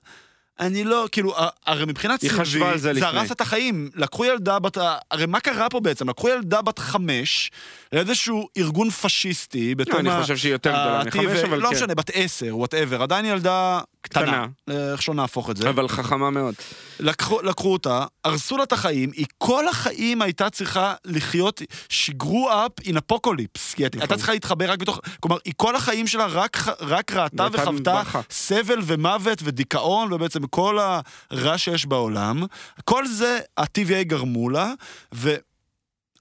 [0.60, 3.06] אני לא, כאילו, הרי מבחינת סילבי, זה זה לפני.
[3.08, 3.90] הרס את החיים.
[3.96, 4.78] לקחו ילדה בת,
[5.12, 6.10] הרי מה קרה פה בעצם?
[6.10, 7.52] לקחו ילדה בת חמש
[7.94, 11.76] לאיזשהו ארגון פשיסטי, בתום אני ה- חושב שהיא יותר גדולה מחמש, אבל לא כן.
[11.76, 14.46] משנה, בת עשר, whatever, עדיין ילדה קטנה.
[14.70, 15.70] אה, איך שלא נהפוך את זה.
[15.70, 16.56] אבל חכמה מאוד.
[17.00, 22.50] לקחו, לקחו אותה, הרסו לה את החיים, היא כל החיים הייתה צריכה לחיות, שיגרו
[22.82, 26.58] in apocalypse, כי היא הייתה צריכה להתחבר רק בתוך, כלומר, היא כל החיים שלה רק,
[26.80, 28.02] רק ראתה וחוותה.
[28.30, 32.44] סבל ומוות ודיכאון, ובעצם כל הרע שיש בעולם.
[32.84, 34.74] כל זה ה-TVA גרמו לה,
[35.16, 35.36] ו...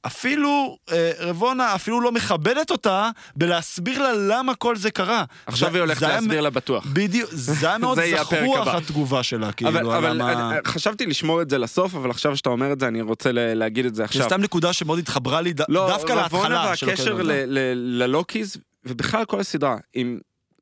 [0.06, 5.24] אפילו אה, רבונה אפילו לא מכבדת אותה בלהסביר לה למה כל זה קרה.
[5.46, 6.86] עכשיו זה- היא הולכת להסביר לה בטוח.
[6.92, 8.68] בדיוק, זה היה מאוד זכוח.
[8.68, 12.50] התגובה שלה, כאילו, אבל, אבל למה- אני, חשבתי לשמור את זה לסוף, אבל עכשיו שאתה
[12.50, 14.26] אומר את זה, אני רוצה ל- להגיד את זה עכשיו.
[14.26, 17.44] סתם נקודה שמאוד התחברה לי ד- לא, דווקא רבונה להתחלה של והקשר הקטע ל- הזה.
[17.46, 20.18] ל- ללוקיז, ובכלל כל הסדרה, אם...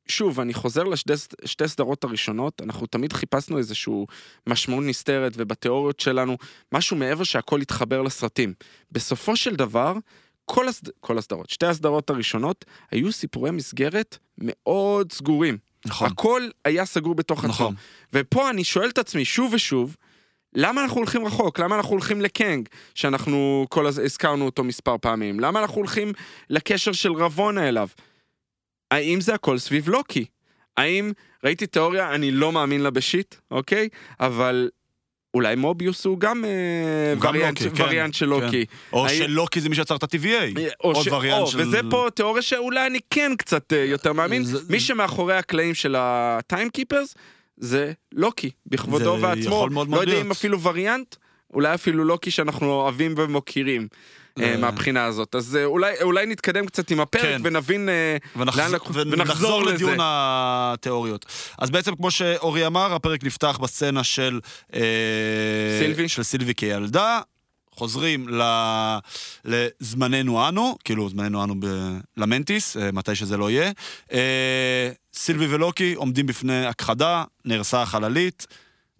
[0.07, 4.07] שוב, אני חוזר לשתי סדרות הראשונות, אנחנו תמיד חיפשנו איזשהו
[4.47, 6.37] משמעות נסתרת, ובתיאוריות שלנו,
[6.71, 8.53] משהו מעבר שהכל התחבר לסרטים.
[8.91, 9.93] בסופו של דבר,
[10.45, 10.89] כל, הסד...
[10.99, 15.57] כל הסדרות, שתי הסדרות הראשונות, היו סיפורי מסגרת מאוד סגורים.
[15.85, 17.53] נכון, הכל היה סגור בתוך עצמו.
[17.53, 17.75] נכון.
[18.13, 19.95] ופה אני שואל את עצמי שוב ושוב,
[20.53, 21.59] למה אנחנו הולכים רחוק?
[21.59, 23.99] למה אנחנו הולכים לקנג, שאנחנו כל הז...
[23.99, 25.39] הזכרנו אותו מספר פעמים?
[25.39, 26.13] למה אנחנו הולכים
[26.49, 27.87] לקשר של רבונה אליו?
[28.91, 30.25] האם זה הכל סביב לוקי?
[30.77, 31.11] האם,
[31.43, 33.87] ראיתי תיאוריה, אני לא מאמין לה בשיט, אוקיי?
[34.19, 34.69] אבל
[35.33, 36.49] אולי מוביוס הוא גם, אה,
[37.13, 38.65] הוא גם וריאנט, לוקי, כן, וריאנט של לוקי.
[38.93, 40.59] או האם- שלוקי זה מי שיצר את ה-TVA.
[40.83, 41.07] או עוד ש...
[41.07, 44.43] וריאנט או, של- וזה פה תיאוריה שאולי אני כן קצת אה, יותר מאמין.
[44.43, 47.15] זה- מי שמאחורי הקלעים של הטיים קיפרס
[47.57, 49.67] זה לוקי, בכבודו זה ועצמו.
[49.89, 50.21] לא יודע.
[50.21, 51.15] אם אפילו וריאנט,
[51.53, 53.87] אולי אפילו לוקי שאנחנו אוהבים ומוקירים.
[54.43, 54.57] אה.
[54.57, 55.35] מהבחינה הזאת.
[55.35, 57.41] אז אה, אולי, אולי נתקדם קצת עם הפרק כן.
[57.43, 59.73] ונבין אה, ונחז- לאן לקחו- ונחזור ונחזור לזה.
[59.73, 61.25] לדיון התיאוריות.
[61.59, 64.39] אז בעצם, כמו שאורי אמר, הפרק נפתח בסצנה של...
[64.75, 64.81] אה,
[65.79, 66.07] סילבי.
[66.09, 67.19] של סילבי כילדה.
[67.73, 68.41] חוזרים ל...
[69.45, 71.55] לזמננו אנו, כאילו זמננו אנו
[72.17, 73.71] בלמנטיס, מתי שזה לא יהיה.
[75.13, 78.47] סילבי ולוקי עומדים בפני הכחדה, נהרסה החללית.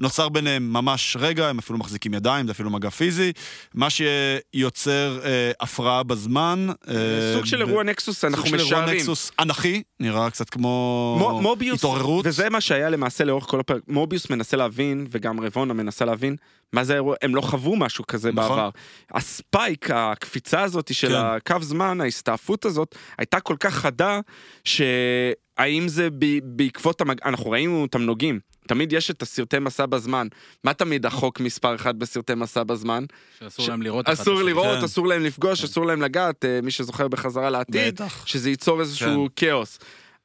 [0.02, 3.32] נוצר ביניהם ממש רגע, הם אפילו מחזיקים ידיים, זה אפילו מגע פיזי.
[3.74, 6.68] מה שיוצר אה, הפרעה בזמן.
[6.88, 6.94] אה,
[7.36, 8.98] סוג של אירוע נקסוס אנחנו סוג של אירוע משערים.
[8.98, 12.26] נקסוס אנכי, נראה קצת כמו מו- מוביוס, התעוררות.
[12.28, 13.82] וזה מה שהיה למעשה לאורך כל הפרק.
[13.88, 16.36] מוביוס מנסה להבין, וגם רבונה מנסה להבין,
[16.74, 18.50] מה זה האירוע, הם לא חוו משהו כזה נכון.
[18.50, 18.70] בעבר.
[19.12, 21.16] הספייק, הקפיצה הזאת של כן.
[21.16, 24.20] הקו זמן, ההסתעפות הזאת, הייתה כל כך חדה,
[24.64, 27.18] שהאם זה ב- בעקבות המג...
[27.26, 28.40] אנחנו ראינו אותם נוגעים.
[28.72, 30.28] תמיד יש את הסרטי מסע בזמן.
[30.64, 33.04] מה תמיד החוק מספר אחד בסרטי מסע בזמן?
[33.40, 34.42] שאסור ש- להם לראות אחד אסור.
[34.44, 34.84] לראות, כן.
[34.84, 38.26] אסור להם לפגוש, אסור להם לגעת, אה, מי שזוכר בחזרה לעתיד, בטח.
[38.28, 39.80] שזה ייצור איזשהו כאוס.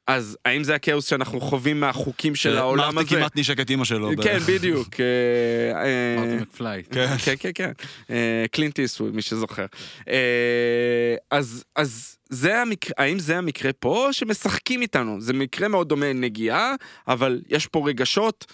[0.07, 3.15] אז האם זה הכאוס שאנחנו חווים מהחוקים של העולם מרטי הזה?
[3.15, 4.11] כמעט נשק את אימא שלו.
[4.23, 4.87] כן, בדיוק.
[4.99, 6.83] אה, אה, מרטי מקפליי.
[6.91, 7.17] כן.
[7.17, 7.71] כן, כן, כן.
[8.09, 9.65] אה, קלינט איסווד, מי שזוכר.
[10.09, 15.21] אה, אז, אז זה המקרה, האם זה המקרה פה או שמשחקים איתנו?
[15.21, 16.73] זה מקרה מאוד דומה לנגיעה,
[17.07, 18.45] אבל יש פה רגשות,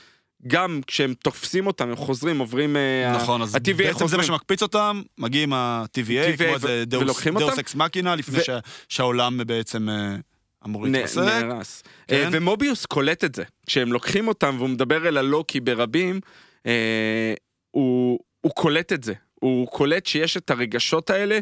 [0.47, 2.77] גם כשהם תופסים אותם, הם חוזרים, עוברים...
[2.77, 4.17] אה, נכון, אז בעצם זה.
[4.17, 7.27] מה שמקפיץ אותם, מגיעים ה-TVA, כמו איזה deus?
[7.59, 8.39] ex machina, לפני
[8.89, 10.15] שהעולם בעצם אה,
[10.65, 11.17] אמור להתרסק.
[11.21, 11.83] נהרס.
[12.07, 12.15] כן.
[12.15, 13.43] אה, ומוביוס קולט את זה.
[13.65, 16.19] כשהם לוקחים אותם והוא מדבר אל הלוקי ברבים,
[16.65, 17.33] אה,
[17.71, 19.13] הוא, הוא קולט את זה.
[19.35, 21.39] הוא קולט שיש את הרגשות האלה,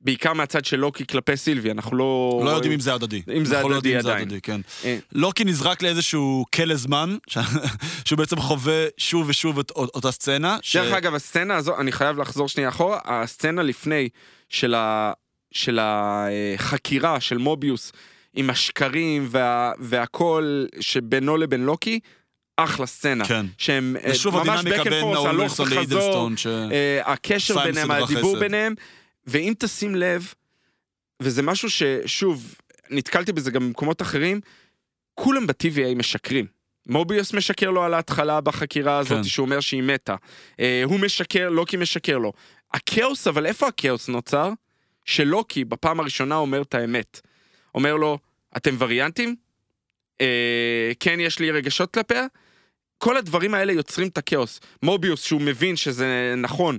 [0.00, 2.42] בעיקר מהצד של לוקי כלפי סילבי, אנחנו לא...
[2.44, 3.22] לא יודעים אם זה הדדי.
[3.36, 4.28] אם זה לא הדדי יודעים אם זה עדיין.
[4.28, 4.60] הדדי, כן.
[4.84, 4.98] אה.
[5.12, 7.16] לוקי נזרק לאיזשהו כלא זמן,
[8.04, 10.58] שהוא בעצם חווה שוב ושוב את אות- אותה סצנה.
[10.74, 14.08] דרך אגב, הסצנה הזו, אני חייב לחזור שנייה אחורה, הסצנה לפני
[14.48, 17.92] של, החקירה של מוביוס
[18.34, 22.00] עם השקרים וה, והכל שבינו לבין לוקי,
[22.56, 23.26] אחלה סצנה.
[23.26, 23.46] כן.
[23.58, 24.12] שהם אה,
[24.44, 26.46] ממש back and forth, הלוך וחזור, לאידלסטון, ש...
[26.46, 28.40] אה, הקשר ביניהם, הדיבור חסד.
[28.40, 28.74] ביניהם,
[29.26, 30.34] ואם תשים לב,
[31.22, 32.54] וזה משהו ששוב,
[32.90, 34.40] נתקלתי בזה גם במקומות אחרים,
[35.14, 36.46] כולם ב-TVA משקרים.
[36.86, 39.24] מוביוס משקר לו על ההתחלה בחקירה הזאת, כן.
[39.24, 40.16] שהוא אומר שהיא מתה.
[40.60, 42.32] אה, הוא משקר, לוקי משקר לו.
[42.72, 44.52] הכאוס, אבל איפה הכאוס נוצר?
[45.04, 47.20] שלוקי בפעם הראשונה אומר את האמת.
[47.74, 48.18] אומר לו,
[48.56, 49.36] אתם וריאנטים?
[50.20, 52.26] אה, כן, יש לי רגשות כלפיה?
[52.98, 54.60] כל הדברים האלה יוצרים את הכאוס.
[54.82, 56.78] מוביוס, שהוא מבין שזה נכון,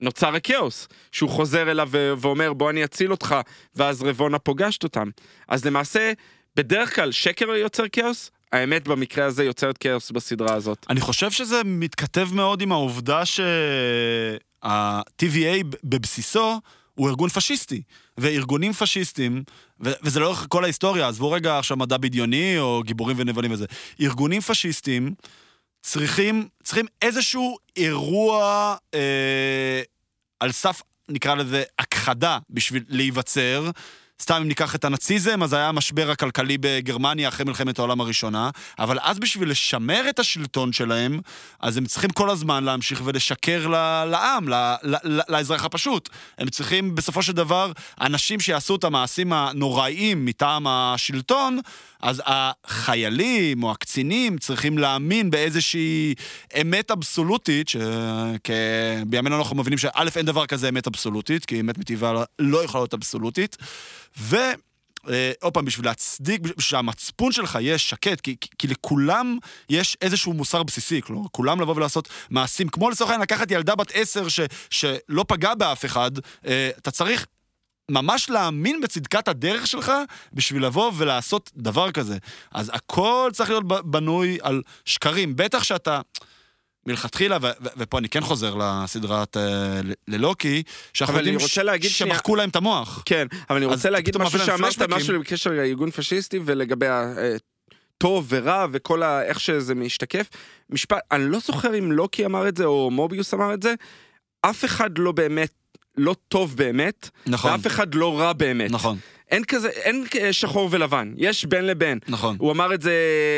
[0.00, 0.88] נוצר הכאוס.
[1.12, 3.36] שהוא חוזר אליו ואומר, בוא אני אציל אותך,
[3.74, 5.10] ואז רבונה פוגשת אותם.
[5.48, 6.12] אז למעשה,
[6.56, 10.86] בדרך כלל שקר יוצר כאוס, האמת במקרה הזה יוצרת כאוס בסדרה הזאת.
[10.90, 14.66] אני חושב שזה מתכתב מאוד עם העובדה שה-TVA
[15.84, 16.60] בבסיסו
[16.94, 17.82] הוא ארגון פשיסטי,
[18.18, 19.42] וארגונים פשיסטים,
[19.84, 23.66] ו- וזה לאורך כל ההיסטוריה, עזבו רגע עכשיו מדע בדיוני או גיבורים ונבלים וזה,
[24.00, 25.14] ארגונים פשיסטים
[25.82, 29.82] צריכים, צריכים איזשהו אירוע אה,
[30.40, 33.70] על סף, נקרא לזה, הכחדה בשביל להיווצר.
[34.20, 38.98] סתם אם ניקח את הנאציזם, אז היה המשבר הכלכלי בגרמניה אחרי מלחמת העולם הראשונה, אבל
[39.02, 41.20] אז בשביל לשמר את השלטון שלהם,
[41.60, 46.08] אז הם צריכים כל הזמן להמשיך ולשקר ל- לעם, ל- ל- לאזרח הפשוט.
[46.38, 51.58] הם צריכים בסופו של דבר, אנשים שיעשו את המעשים הנוראיים מטעם השלטון,
[52.02, 56.14] אז החיילים או הקצינים צריכים להאמין באיזושהי
[56.60, 62.64] אמת אבסולוטית, שבימינו אנחנו מבינים שא' אין דבר כזה אמת אבסולוטית, כי אמת מטבעה לא
[62.64, 63.56] יכולה להיות אבסולוטית,
[64.18, 64.36] ו...
[65.08, 69.38] אה, עוד פעם, בשביל להצדיק, בשביל שהמצפון שלך יהיה שקט, כי, כי, לכולם
[69.70, 73.90] יש איזשהו מוסר בסיסי, כלומר, כולם לבוא ולעשות מעשים, כמו לצורך העניין לקחת ילדה בת
[73.94, 74.40] עשר ש,
[74.70, 76.10] שלא פגעה באף אחד,
[76.46, 77.26] אה, אתה צריך
[77.90, 79.92] ממש להאמין בצדקת הדרך שלך
[80.32, 82.18] בשביל לבוא ולעשות דבר כזה.
[82.52, 86.00] אז הכל צריך להיות בנוי על שקרים, בטח שאתה...
[86.86, 90.62] מלכתחילה, ו- ו- ופה אני כן חוזר לסדרת אה, ללוקי,
[90.92, 91.38] שאנחנו יודעים
[91.80, 93.02] שמחקו להם את המוח.
[93.06, 94.82] כן, אבל אני רוצה להגיד משהו שאמרת.
[94.82, 99.22] משהו בקשר לארגון פשיסטי ולגבי הטוב ורע וכל ה...
[99.22, 100.28] איך שזה משתקף.
[100.70, 103.74] משפט, אני לא זוכר אם לוקי אמר את זה או מוביוס אמר את זה,
[104.40, 105.52] אף אחד לא באמת,
[105.96, 108.70] לא טוב באמת, נכון, ואף אחד לא רע באמת.
[108.70, 108.98] נכון,
[109.32, 111.98] אין כזה, אין שחור ולבן, יש בין לבין.
[112.08, 112.36] נכון.
[112.40, 112.94] הוא אמר את זה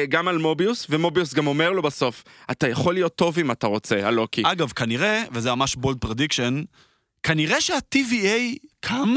[0.09, 4.07] גם על מוביוס, ומוביוס גם אומר לו בסוף, אתה יכול להיות טוב אם אתה רוצה,
[4.09, 4.43] הלוקי.
[4.45, 6.63] אגב, כנראה, וזה ממש bold prediction,
[7.23, 9.15] כנראה שה-TVA קם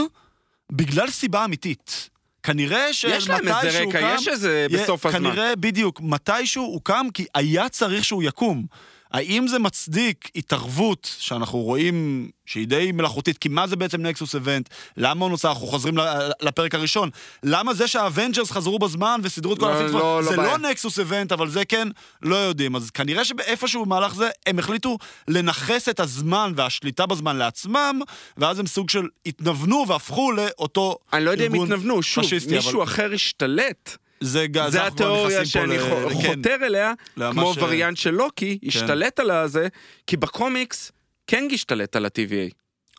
[0.71, 2.09] בגלל סיבה אמיתית.
[2.43, 5.19] כנראה שמתישהו יש להם איזה רקע, קם, יש איזה בסוף הזמן.
[5.19, 8.65] כנראה, בדיוק, מתישהו הוא קם כי היה צריך שהוא יקום.
[9.11, 13.37] האם זה מצדיק התערבות שאנחנו רואים שהיא די מלאכותית?
[13.37, 14.69] כי מה זה בעצם nexus event?
[14.97, 15.49] למה הוא נוצר?
[15.49, 15.95] אנחנו חוזרים
[16.41, 17.09] לפרק הראשון.
[17.43, 19.89] למה זה שה Avengers חזרו בזמן וסידרו את כל לא?
[19.89, 20.57] לא, לא זה בעיה.
[20.57, 21.87] לא nexus event, אבל זה כן,
[22.21, 22.75] לא יודעים.
[22.75, 24.97] אז כנראה שבאיפשהו במהלך זה הם החליטו
[25.27, 27.99] לנכס את הזמן והשליטה בזמן לעצמם,
[28.37, 32.55] ואז הם סוג של התנוונו והפכו לאותו אני לא יודע אם ארגון התנוונו, שוב, פשיסטי,
[32.55, 33.97] מישהו אבל- אחר השתלט.
[34.21, 36.27] זה, זה התיאוריה שאני ל- כן.
[36.27, 39.67] חותר אליה, למה כמו ש- וריאנט של לוקי, השתלט על הזה,
[40.07, 40.91] כי בקומיקס
[41.25, 42.53] קנג השתלט על ה-TVA.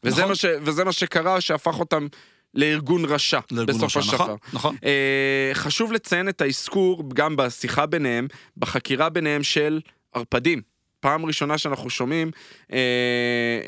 [0.04, 0.28] וזה נכון.
[0.28, 2.06] מה ש- וזה מה שקרה, שהפך אותם
[2.54, 4.24] לארגון רשע, לארגון בסוף רשע, השחר.
[4.24, 4.76] נכון, נכון.
[4.84, 9.80] אה, חשוב לציין את האזכור, גם בשיחה ביניהם, בחקירה ביניהם של
[10.14, 10.62] ערפדים.
[11.00, 12.30] פעם ראשונה שאנחנו שומעים
[12.72, 12.78] אה,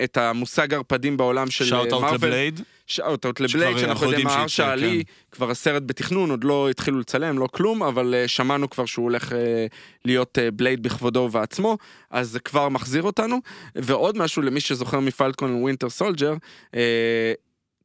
[0.05, 2.13] את המושג ערפדים בעולם של shout out.
[2.13, 2.61] לבלייד.
[2.91, 6.99] שכבר לבלייד, שאנחנו אנחנו יודעים מה שיצא, מהרשלה עלי, כבר הסרט בתכנון, עוד לא התחילו
[6.99, 9.67] לצלם, לא כלום, אבל אה, שמענו כבר שהוא הולך אה,
[10.05, 11.79] להיות אה, בלייד בכבודו ובעצמו,
[12.11, 13.41] אז זה כבר מחזיר אותנו.
[13.75, 16.35] ועוד משהו למי שזוכר מ Falcon Winter Soldier,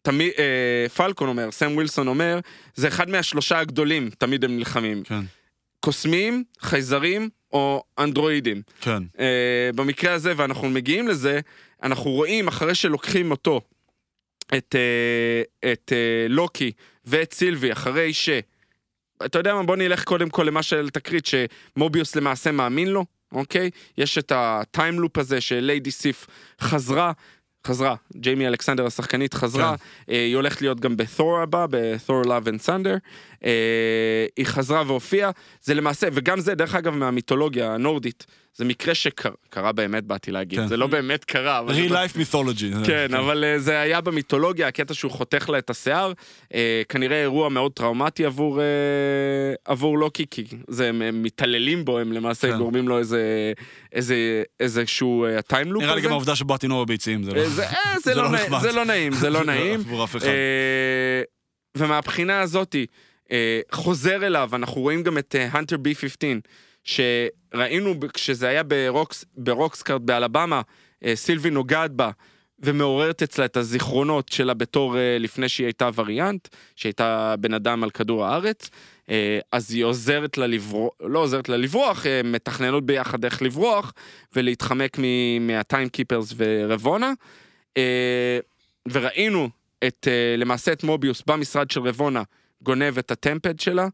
[0.06, 2.40] תמיד, אה, פלקון אומר, סם ווילסון אומר,
[2.76, 5.04] זה אחד מהשלושה הגדולים, תמיד הם נלחמים.
[5.04, 5.20] כן,
[5.80, 8.62] קוסמים, חייזרים או אנדרואידים.
[8.82, 9.04] כן.
[9.20, 11.40] אה, במקרה הזה, ואנחנו מגיעים לזה,
[11.84, 13.62] אנחנו רואים אחרי שלוקחים אותו,
[14.48, 16.72] את, אה, את אה, לוקי
[17.06, 18.30] ואת סילבי, אחרי ש...
[19.26, 23.70] אתה יודע מה, בוא נלך קודם כל למה של תקרית, שמוביוס למעשה מאמין לו, אוקיי?
[23.98, 26.28] יש את ה time loop הזה שליידי סיף
[26.62, 27.12] חזרה.
[27.68, 30.14] חזרה, ג'יימי אלכסנדר השחקנית חזרה, כן.
[30.14, 32.96] אה, היא הולכת להיות גם בת'ור הבא, בת'ור Love and Thunder,
[33.46, 33.52] אה,
[34.38, 35.32] היא חזרה והופיעה,
[35.62, 38.26] זה למעשה, וגם זה דרך אגב מהמיתולוגיה הנורדית,
[38.58, 40.68] זה מקרה שקרה באמת, באתי להגיד, כן.
[40.68, 42.86] זה לא באמת קרה, real זה- life mythology.
[42.86, 46.14] כן, אבל אה, זה היה במיתולוגיה, הקטע שהוא חותך לה את השיער.
[46.54, 48.66] אה, כנראה אירוע מאוד טראומטי עבור, אה,
[49.66, 52.58] עבור לוקי, כי זה, הם, הם מתעללים בו, הם למעשה כן.
[52.58, 53.54] גורמים לו איזה,
[53.94, 54.16] איזה,
[54.60, 56.08] איזשהו אה, time loop נראה לי הזה.
[56.08, 57.40] גם העובדה שבועטים לו בביצים, זה לא...
[57.40, 57.74] אה, זה, אה,
[58.04, 58.52] זה, זה לא, לא נעים.
[58.62, 59.84] זה לא נעים, זה לא נעים.
[60.24, 61.22] אה,
[61.78, 62.96] ומהבחינה הזאתי, אה,
[63.72, 66.30] חוזר אליו, אנחנו רואים גם את הנטר בי 15,
[66.86, 70.62] שראינו כשזה היה ברוקס, ברוקסקארט באלבמה,
[71.06, 72.12] אה, סילבי נוגעת בה.
[72.60, 77.90] ומעוררת אצלה את הזיכרונות שלה בתור אה, לפני שהיא הייתה וריאנט, שהייתה בן אדם על
[77.90, 78.70] כדור הארץ,
[79.10, 83.94] אה, אז היא עוזרת לה לברוח, לא עוזרת לה לברוח, אה, מתכננות ביחד איך לברוח
[84.36, 84.98] ולהתחמק
[85.40, 87.14] מהטיים קיפרס ורבונה.
[87.78, 88.40] אה,
[88.92, 89.50] וראינו
[89.88, 92.24] את, אה, למעשה את מוביוס במשרד של רבונה
[92.66, 93.88] גונב את הטמפד שלה.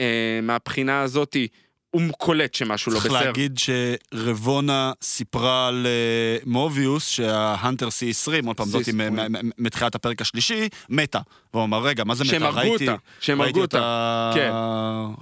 [0.00, 1.48] אה, מהבחינה הזאתי,
[1.90, 3.24] הוא קולט שמשהו לא צריך בסדר.
[3.26, 8.94] להגיד שרבונה סיפרה למוביוס שההנטר C20, עוד פעם זאתי C20.
[8.94, 11.18] מ- מ- מתחילת הפרק השלישי, מתה.
[11.54, 12.30] והוא אמר, רגע, מה זה מתה?
[12.32, 14.30] שהם הרגו אותה, שהם הרגו אותה.
[14.34, 14.50] כן.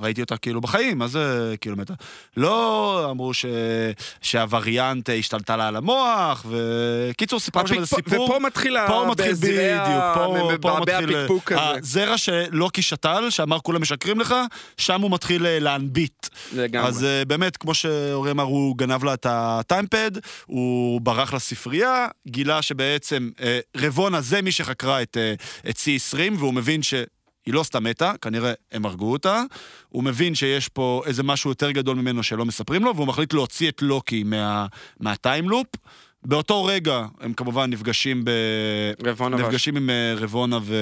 [0.00, 1.94] ראיתי אותה כאילו בחיים, מה זה כאילו מתה?
[2.36, 3.32] לא אמרו.
[4.22, 6.46] שהווריאנט השתלטה לה על המוח,
[7.10, 8.24] וקיצור, סיפרנו שם איזה סיפור.
[8.24, 11.16] ופה מתחיל ה- פה מתחיל בדיוק, פה, מתחיל...
[11.58, 14.34] הזרע שלוקי שתל, שאמר כולם משקרים לך,
[14.76, 16.26] שם הוא מתחיל אה, להנביט.
[16.54, 16.88] לגמרי.
[16.88, 20.10] אז אה, באמת, כמו שאורי אמר, הוא גנב לה את הטיימפד,
[20.46, 25.34] הוא ברח לספרייה, גילה שבעצם אה, רבונה זה מי שחקרה את, אה,
[25.70, 26.94] את C20, והוא מבין ש...
[27.46, 29.42] היא לא סתם מתה, כנראה הם הרגו אותה.
[29.88, 33.68] הוא מבין שיש פה איזה משהו יותר גדול ממנו שלא מספרים לו, והוא מחליט להוציא
[33.68, 34.66] את לוקי מה,
[35.00, 35.66] מהטיימלופ.
[36.24, 38.30] באותו רגע הם כמובן נפגשים ב...
[39.06, 40.76] רבונה נפגשים עם אה, רבונה ו...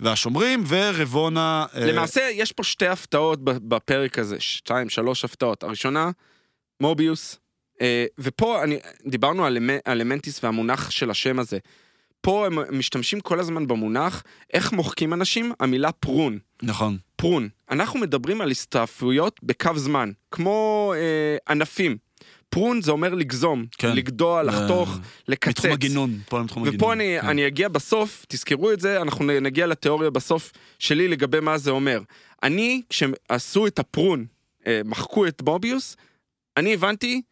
[0.00, 1.66] והשומרים, ורבונה...
[1.76, 5.62] אה, למעשה, יש פה שתי הפתעות בפרק הזה, שתיים, שלוש הפתעות.
[5.62, 6.10] הראשונה,
[6.80, 7.38] מוביוס,
[7.80, 11.58] אה, ופה אני, דיברנו על, על אמנטיס והמונח של השם הזה.
[12.20, 14.22] פה הם משתמשים כל הזמן במונח,
[14.52, 15.52] איך מוחקים אנשים?
[15.60, 16.38] המילה פרון.
[16.62, 16.98] נכון.
[17.16, 17.48] פרון.
[17.70, 21.96] אנחנו מדברים על הסתעפויות בקו זמן, כמו אה, ענפים.
[22.50, 23.92] פרון זה אומר לגזום, כן.
[23.96, 24.98] לגדוע, לחתוך,
[25.28, 25.48] לקצץ.
[25.48, 26.76] מתחום הגינון, פה מתחום הגינון.
[26.76, 27.26] ופה אני, כן.
[27.26, 32.00] אני אגיע בסוף, תזכרו את זה, אנחנו נגיע לתיאוריה בסוף שלי לגבי מה זה אומר.
[32.42, 34.24] אני, כשעשו את הפרון,
[34.66, 35.96] אה, מחקו את מוביוס,
[36.56, 37.22] אני הבנתי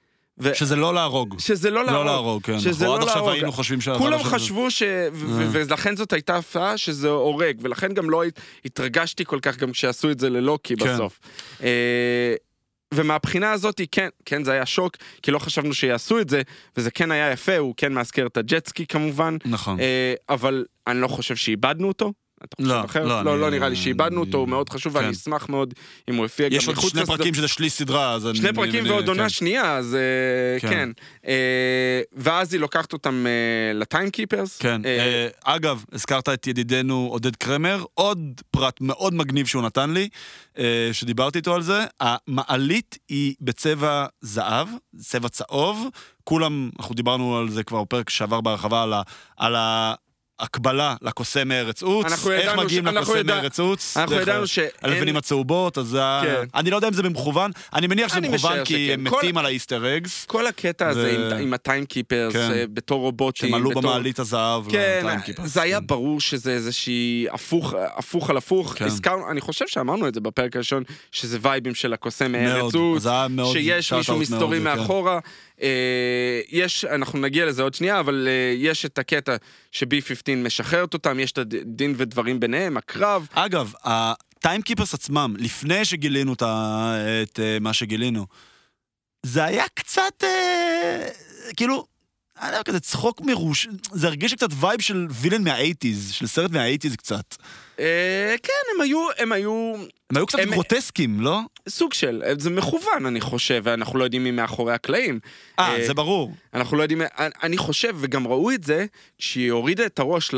[0.41, 1.35] ו- שזה לא להרוג.
[1.39, 2.07] שזה לא לא להרוג.
[2.07, 2.61] להרוג, כן.
[2.61, 3.33] שזה לא עד עכשיו להרוג.
[3.35, 3.99] היינו חושבים שה...
[3.99, 4.83] כולם חשבו ש...
[5.12, 5.47] ו- אה.
[5.53, 10.11] ולכן זאת הייתה הפתעה שזה הורג, ולכן גם לא הת- התרגשתי כל כך גם כשעשו
[10.11, 10.95] את זה ללוקי כן.
[10.95, 11.21] בסוף.
[12.95, 16.43] ומהבחינה הזאת, כן, כן, זה היה שוק, כי לא חשבנו שיעשו את זה,
[16.76, 19.80] וזה כן היה יפה, הוא כן מאזכר את הג'טסקי כמובן, נכון.
[19.80, 22.12] אה, אבל אני לא חושב שאיבדנו אותו.
[22.59, 23.05] לא, אחרת?
[23.09, 24.99] לא, לא, אני- לא נראה לי שאיבדנו אותו, הוא מאוד חשוב, כן.
[24.99, 25.74] ואני אשמח מאוד
[26.11, 27.07] אם הוא יופיע גם יש עוד מחוץ שני.
[27.07, 28.28] פרקים שזה שליש סדרה, אז...
[28.34, 29.09] שני אני- פרקים אני- ועוד כן.
[29.09, 30.68] עונה שנייה, אז אה, כן.
[30.70, 30.89] כן.
[31.26, 33.32] אה, ואז היא לוקחת אותם אה,
[33.78, 34.59] לטיים קיפרס.
[34.59, 34.80] כן.
[34.84, 38.18] אה, אה, אגב, הזכרת את ידידנו עודד קרמר, עוד
[38.51, 40.09] פרט מאוד מגניב שהוא נתן לי,
[40.59, 44.68] אה, שדיברתי איתו על זה, המעלית היא בצבע זהב,
[44.99, 45.86] צבע צהוב,
[46.24, 49.03] כולם, אנחנו דיברנו על זה כבר בפרק שעבר בהרחבה, על ה...
[49.36, 49.55] על
[50.41, 54.68] הקבלה לקוסם מארץ עוץ, איך מגיעים ש- לקוסם ידע- מארץ עוץ, אנחנו ידענו שאין...
[54.82, 56.20] הלבנים הצהובות, אז זה ה...
[56.24, 56.45] כן.
[56.55, 59.01] אני לא יודע אם זה במכוון, אני מניח שזה אני מכוון משער כי שכן.
[59.01, 62.51] הם כל- מתים על האיסטר אגס, כל הקטע הזה ו- עם- עם הטיים קיפרס, כן.
[62.53, 63.49] אה, בתור רובוטים.
[63.49, 65.51] שהם עלו בתור- במעלית הזהב כן, לטיימקיפרס.
[65.55, 65.86] זה היה כן.
[65.86, 68.74] ברור שזה איזושהי הפוך, הפוך על הפוך.
[68.76, 68.84] כן.
[68.84, 70.82] הזכרנו, אני חושב שאמרנו את זה בפרק הראשון,
[71.12, 73.05] שזה וייבים של הקוסם מארץ עוץ,
[73.53, 75.18] שיש מישהו מסתורי מאוד, כן.
[75.63, 79.37] אה, יש, אנחנו נגיע לזה עוד שנייה, אבל אה, יש את הקטע
[79.73, 83.27] ש-B15 משחררת אותם, יש את הדין ודברים ביניהם, הקרב.
[83.33, 86.43] אגב, הטיימקיפרס עצמם, לפני שגילינו את.
[86.43, 88.27] את אה, מה שגילינו,
[89.23, 90.25] זה היה קצת,
[91.57, 91.87] כאילו,
[92.37, 96.51] היה להם כזה צחוק מרושע, זה הרגיש לי קצת vibe של villain מהאייטיז, של סרט
[96.51, 97.35] מהאייטיז קצת.
[97.81, 99.74] אה, כן, הם היו, הם היו
[100.11, 101.41] הם היו קצת גרוטסקים, לא?
[101.68, 105.18] סוג של, זה מכוון, אני חושב, ואנחנו לא יודעים מי מאחורי הקלעים.
[105.59, 106.33] אה, אה, זה ברור.
[106.55, 108.87] אנחנו לא יודעים, אני- אני חושב, וגם ראו את זה,
[109.18, 110.31] כשהיא הורידה את הראש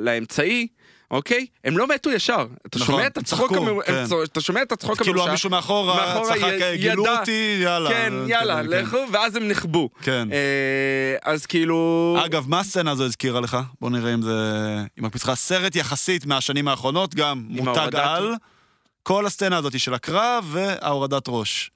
[0.00, 0.66] לאמצעי,
[1.10, 1.46] אוקיי?
[1.64, 2.46] הם לא מתו ישר.
[2.66, 3.82] אתה נכון, שומע את הצחוק צחקו, המר...
[3.82, 4.04] כן.
[4.24, 5.32] אתה שומע את הצחוק כאילו המרושע.
[5.32, 7.90] מישהו מאחורה צחק, י- "אה, גילו ידע." אותי, יאללה.
[7.90, 8.68] כן, יאללה, כן.
[8.68, 9.90] לכו, ואז הם נכבו.
[10.02, 10.28] כן.
[10.32, 12.16] אה, אז כאילו...
[12.24, 13.56] אגב, מה הסצנה הזו הזכירה לך?
[13.80, 14.30] בוא נראה אם זה...
[14.96, 18.34] היא מקפיצה סרט יחסית מהשנים האחרונות, גם מותג על.
[19.02, 21.70] כל הסצנה הזאת של הקרב וההורדת ראש.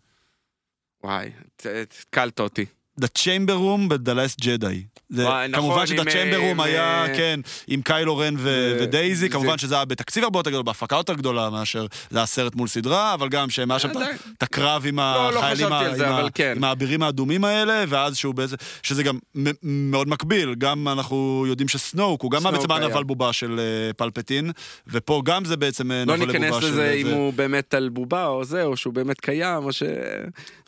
[1.05, 1.31] וואי,
[1.65, 2.65] התקלת אותי.
[3.01, 5.01] The Chamber Room ב-The Last Jedi.
[5.13, 8.17] זה, וואי, נכון, כמובן עם, ש-The אה, Chamber עם, Room היה, אה, כן, עם קיילו
[8.17, 11.51] רן ו- זה- ודייזי, זה- כמובן שזה היה בתקציב הרבה יותר גדול, בהפקה יותר גדולה
[11.51, 14.17] מאשר זה היה סרט מול סדרה, אבל גם שהם היה שם את ה- עדיין.
[14.39, 16.53] את הקרב עם לא, לא החיילים, זה, עם כן.
[16.57, 19.19] עם האבירים האדומים האלה, ואז שהוא באיזה, שזה גם
[19.63, 22.89] מאוד מקביל, גם אנחנו יודעים שסנוק, הוא גם בעצם היה היה.
[22.89, 24.51] נבל בובה של אה, פלפטין,
[24.87, 26.69] ופה גם זה בעצם אה, לא נבל ניכנס לבובה של...
[26.73, 27.15] לזה אה, אם זה.
[27.15, 29.83] הוא באמת על בובה או זה, או שהוא באמת קיים, או ש...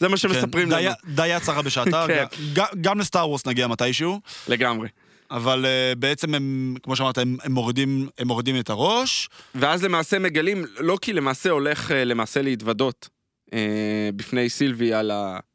[0.00, 0.90] זה מה שמספרים כן, לנו.
[1.06, 2.62] די- די יצרה בשעתה, כן.
[2.80, 4.20] גם- לסטאר וורס נגיע מתישהו.
[4.48, 4.88] לגמרי.
[5.30, 9.28] אבל uh, בעצם הם, כמו שאמרת, הם, הם, מורידים, הם מורידים את הראש.
[9.54, 13.08] ואז למעשה מגלים, לא כי למעשה הולך אה, למעשה להתוודות
[13.52, 15.10] אה, בפני סילבי על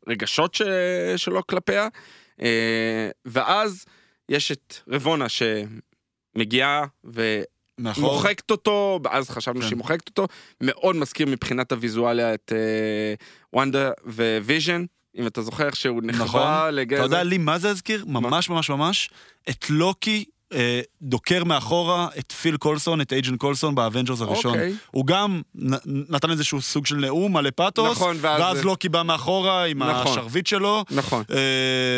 [0.07, 0.61] הרגשות ש...
[1.17, 1.87] שלו כלפיה,
[2.41, 3.85] אה, ואז
[4.29, 6.85] יש את רבונה שמגיעה
[7.79, 8.11] מאחור.
[8.11, 9.67] ומוחקת אותו, אז חשבנו כן.
[9.67, 10.27] שהיא מוחקת אותו,
[10.61, 12.51] מאוד מזכיר מבחינת הוויזואליה את
[13.53, 14.85] WandaVision,
[15.17, 16.41] אם אתה זוכר שהוא נחבא נכון.
[16.73, 16.95] לגזר.
[16.95, 18.05] אתה יודע לי מה זה הזכיר?
[18.07, 19.09] ממש ממש ממש.
[19.49, 24.51] את לוקי אה, דוקר מאחורה את פיל קולסון, את Agent קולסון באבנג'רס הראשון.
[24.53, 24.73] אוקיי.
[24.91, 25.73] הוא גם נ,
[26.09, 30.11] נתן איזשהו סוג של נאום מלא פאתוס, נכון, ואז- ואז לוקי בא מאחורה עם נכון.
[30.11, 30.83] השרביט שלו.
[30.91, 31.23] נכון.
[31.31, 31.37] אה,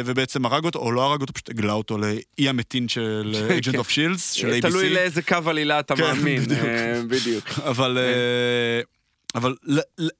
[0.05, 3.79] ובעצם הרג אותו, או לא הרג אותו, פשוט הגלה אותו לאי המתין של אייג'נט כן.
[3.79, 4.61] אוף שילדס, של ABC.
[4.61, 6.41] תלוי לאיזה קו עלילה אתה כן, מאמין.
[6.43, 6.59] בדיוק.
[6.65, 7.45] אה, בדיוק.
[7.71, 7.97] אבל...
[7.97, 8.81] אה,
[9.35, 9.55] אבל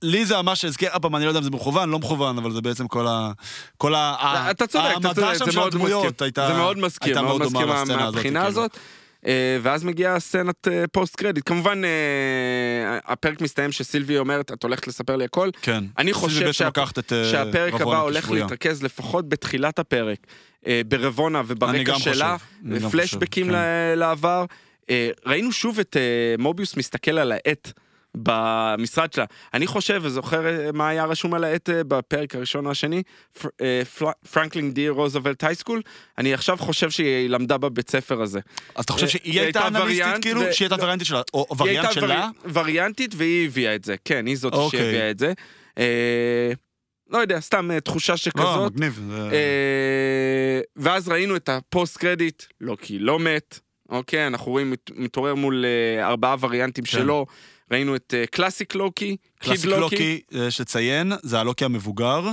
[0.01, 2.51] לי זה ממש הזכיר, עוד פעם, אני לא יודע אם זה מכוון, לא מכוון, אבל
[2.51, 3.31] זה בעצם כל ה...
[3.77, 4.47] כל ה...
[4.51, 6.11] אתה צודק, אתה צודק, זה מאוד מזכיר.
[6.47, 8.39] זה מאוד מזכיר, מאוד מזכיר מהבחינה כאילו.
[8.39, 8.77] הזאת.
[9.25, 11.43] אה, ואז מגיעה סצנת אה, פוסט קרדיט.
[11.45, 15.49] כמובן, אה, הפרק מסתיים שסילבי אומרת, את הולכת לספר לי הכל.
[15.61, 15.83] כן.
[15.97, 16.51] אני חושב
[16.99, 18.43] את, אה, שהפרק הבא הולך כשבויה.
[18.43, 20.17] להתרכז לפחות בתחילת הפרק,
[20.67, 23.99] אה, ברבונה וברקע שלה, חושב, כן.
[23.99, 24.45] לעבר.
[24.89, 27.71] אה, ראינו שוב את אה, מוביוס מסתכל על העט.
[28.17, 29.25] במשרד שלה.
[29.53, 33.03] אני חושב וזוכר אה, מה היה רשום על העט אה, בפרק הראשון או השני,
[33.61, 33.81] אה,
[34.31, 35.81] פרנקלין די רוזוולט High School,
[36.17, 38.39] אני עכשיו חושב שהיא למדה בבית ספר הזה.
[38.75, 40.41] אז אתה חושב אה, שהיא היא הייתה הייתה אנליסטית, כאילו?
[40.53, 40.83] שהיא הייתה לא.
[40.83, 41.21] וריאנטית שלה?
[41.33, 42.29] או היא וריאנט הייתה שלה?
[42.43, 44.79] ורי- וריאנטית והיא הביאה את זה, כן, היא זאת אוקיי.
[44.79, 45.33] שהביאה את זה.
[47.09, 48.73] לא יודע, סתם תחושה לא, שכזאת.
[50.75, 55.65] ואז ראינו את ה post credit, לוקי לא מת, אוקיי, אנחנו רואים מת- מתעורר מול
[56.01, 56.91] ארבעה וריאנטים כן.
[56.91, 57.25] שלו,
[57.71, 62.29] ראינו את classic לוקי, classic לוקי, יש לציין, זה הלוקי המבוגר.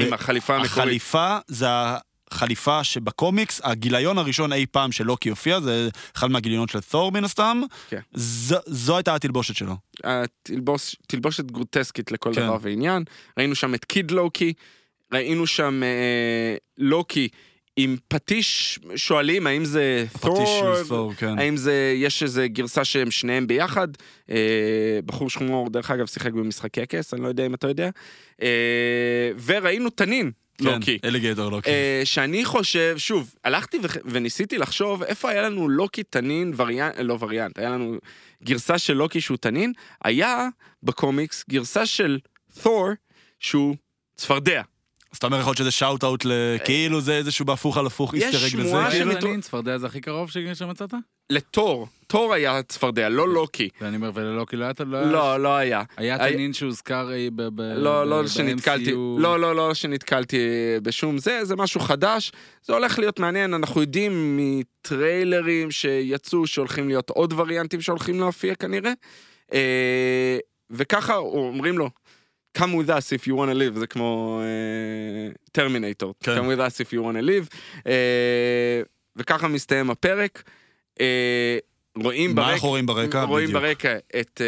[0.00, 0.72] עם החליפה המקורית.
[0.78, 1.66] החליפה זה
[2.30, 7.24] החליפה שבקומיקס, הגיליון הראשון אי פעם של לוקי הופיע, זה אחד מהגיליונות של תור מן
[7.24, 7.62] הסתם.
[7.88, 8.00] כן.
[8.14, 9.74] ז- זו הייתה התלבושת שלו.
[10.04, 12.40] התלבוש- תלבושת גרוטסקית לכל כן.
[12.42, 13.04] דבר ועניין,
[13.38, 14.52] ראינו שם את קיד לוקי,
[15.12, 17.28] ראינו שם אה, לוקי
[17.76, 20.50] עם פטיש, שואלים האם זה פטיש
[20.88, 21.38] תור, כן.
[21.38, 23.88] האם זה, יש איזה גרסה שהם שניהם ביחד,
[24.30, 24.36] אה,
[25.06, 27.90] בחור שחור דרך אגב שיחק במשחקי הכס, אני לא יודע אם אתה יודע,
[28.42, 28.48] אה,
[29.44, 30.98] וראינו תנין, לוקי.
[30.98, 31.70] כן, אליגייטור לוקי.
[31.70, 37.16] אה, שאני חושב, שוב, הלכתי וח- וניסיתי לחשוב איפה היה לנו לוקי תנין וריאנט, לא
[37.20, 37.98] וריאנט, היה לנו
[38.44, 39.72] גרסה של לוקי שהוא תנין,
[40.04, 40.48] היה
[40.82, 42.18] בקומיקס גרסה של
[42.62, 42.88] תור
[43.38, 43.76] שהוא
[44.16, 44.62] צפרדע.
[45.12, 46.26] אז אתה אומר יכול להיות שזה שאוט אאוט
[46.64, 48.68] כאילו זה איזשהו בהפוך על הפוך יש איסטר אג לזה.
[48.68, 49.40] שמועה כאילו?
[49.40, 50.94] צפרדע זה הכי קרוב שמצאת?
[51.30, 53.68] לתור, תור היה צפרדע, לא לוקי.
[53.80, 54.72] ואני אומר, וללוקי לא היה...
[54.86, 55.82] לא לא, לא היה.
[55.96, 57.60] היה תנין שהוזכר אה, ב...
[57.60, 59.20] לא, לא שנתקלתי, ב-MCU.
[59.20, 60.38] לא, לא, לא שנתקלתי
[60.82, 62.32] בשום זה, זה משהו חדש,
[62.62, 68.92] זה הולך להיות מעניין, אנחנו יודעים מטריילרים שיצאו שהולכים להיות עוד וריאנטים שהולכים להופיע כנראה,
[69.52, 70.38] אה,
[70.70, 71.90] וככה אומרים לו,
[72.58, 74.40] come with us if you want to live, זה כמו
[75.52, 76.38] טרמינטור, כן.
[76.38, 78.82] come with us if you want to live, אה,
[79.16, 80.42] וככה מסתיים הפרק.
[81.00, 81.58] אה,
[81.96, 83.22] רואים מה ברקע, אנחנו רואים ברקע?
[83.22, 83.62] רואים בדיוק.
[83.62, 84.40] ברקע את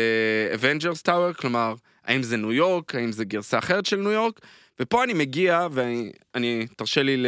[0.54, 1.74] Avengers Tower, כלומר,
[2.04, 4.40] האם זה ניו יורק, האם זה גרסה אחרת של ניו יורק,
[4.80, 7.26] ופה אני מגיע, ואני, אני- תרשה לי ל...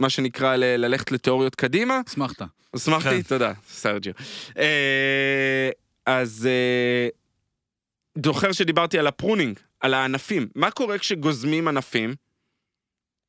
[0.00, 2.00] מה שנקרא ל- ללכת לתיאוריות קדימה.
[2.08, 2.42] אסמכת.
[2.76, 3.22] אשמחתי, כן.
[3.22, 4.12] תודה, סרג'יו.
[4.58, 5.70] אה,
[6.06, 7.08] אז אה,
[8.24, 10.48] זוכר שדיברתי על ה pruning, על הענפים.
[10.54, 12.14] מה קורה כשגוזמים ענפים?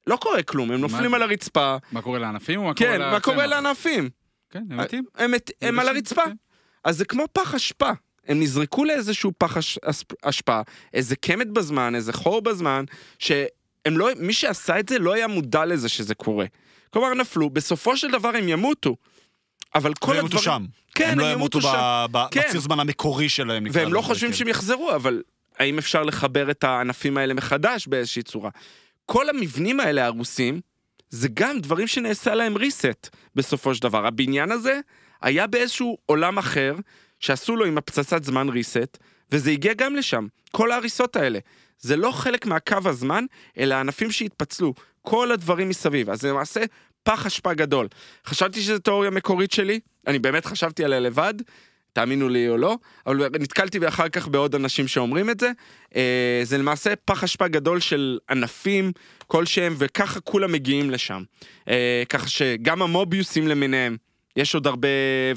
[0.07, 2.99] לא קורה כלום, הם נופלים מה- על הרצפה, מה קורה לענפים או מה קורה כן,
[3.01, 3.45] מה קורה?
[3.45, 4.09] לענפים?
[4.49, 5.03] כן, הם מתים.
[5.15, 6.25] הם מת- הם על הרצפה.
[6.25, 6.31] כן.
[6.83, 7.89] אז זה כמו פח אשפה.
[8.27, 9.79] הם נזרקו לאיזשהו פח אש-
[10.21, 10.61] אשפה,
[10.93, 12.85] איזה קמט בזמן, איזה חור בזמן,
[13.19, 13.47] שהם
[13.97, 16.45] לא, מי שעשה את זה לא היה מודע לזה שזה קורה.
[16.89, 18.95] כלומר, נפלו, בסופו של דבר הם ימותו.
[19.75, 20.43] אבל כל הם ימותו הדברים...
[20.61, 20.65] שם.
[20.97, 22.05] כן, הם לא הם ימותו ימותו שם.
[22.11, 22.41] ב- כן.
[22.47, 23.63] בציר זמן המקורי שלהם.
[23.71, 24.37] והם לא חושבים כן.
[24.37, 25.21] שהם יחזרו, אבל
[25.59, 28.49] האם אפשר לחבר את הענפים האלה מחדש באיזושהי צורה?
[29.05, 30.61] כל המבנים האלה הרוסים,
[31.09, 34.05] זה גם דברים שנעשה להם reset בסופו של דבר.
[34.05, 34.79] הבניין הזה
[35.21, 36.75] היה באיזשהו עולם אחר,
[37.19, 38.97] שעשו לו עם הפצצת זמן reset,
[39.31, 40.27] וזה הגיע גם לשם.
[40.51, 41.39] כל ההריסות האלה.
[41.79, 43.25] זה לא חלק מהקו הזמן,
[43.57, 44.73] אלא הענפים שהתפצלו.
[45.01, 46.09] כל הדברים מסביב.
[46.09, 46.61] אז למעשה
[47.07, 47.87] פח אשפה גדול.
[48.25, 51.33] חשבתי שזו תיאוריה מקורית שלי, אני באמת חשבתי עליה לבד,
[51.93, 55.51] תאמינו לי או לא, אבל נתקלתי אחר כך בעוד אנשים שאומרים את זה.
[55.95, 58.91] אה, זה למעשה פח אשפה גדול של ענפים
[59.27, 61.23] כלשהם, וככה כולם מגיעים לשם.
[61.69, 63.97] אה, ככה שגם המוביוסים למיניהם,
[64.35, 64.87] יש עוד הרבה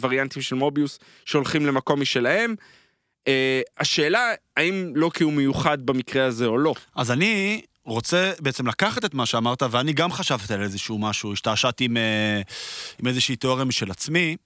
[0.01, 2.55] וריאנטים של מוביוס שהולכים למקום משלהם.
[3.29, 6.75] אה, השאלה, האם לוקי הוא מיוחד במקרה הזה או לא.
[6.97, 11.85] אז אני רוצה בעצם לקחת את מה שאמרת, ואני גם חשבתי על איזשהו משהו, השתעשעתי
[11.85, 12.41] עם, אה,
[12.99, 14.37] עם איזושהי תיאוריה משל עצמי.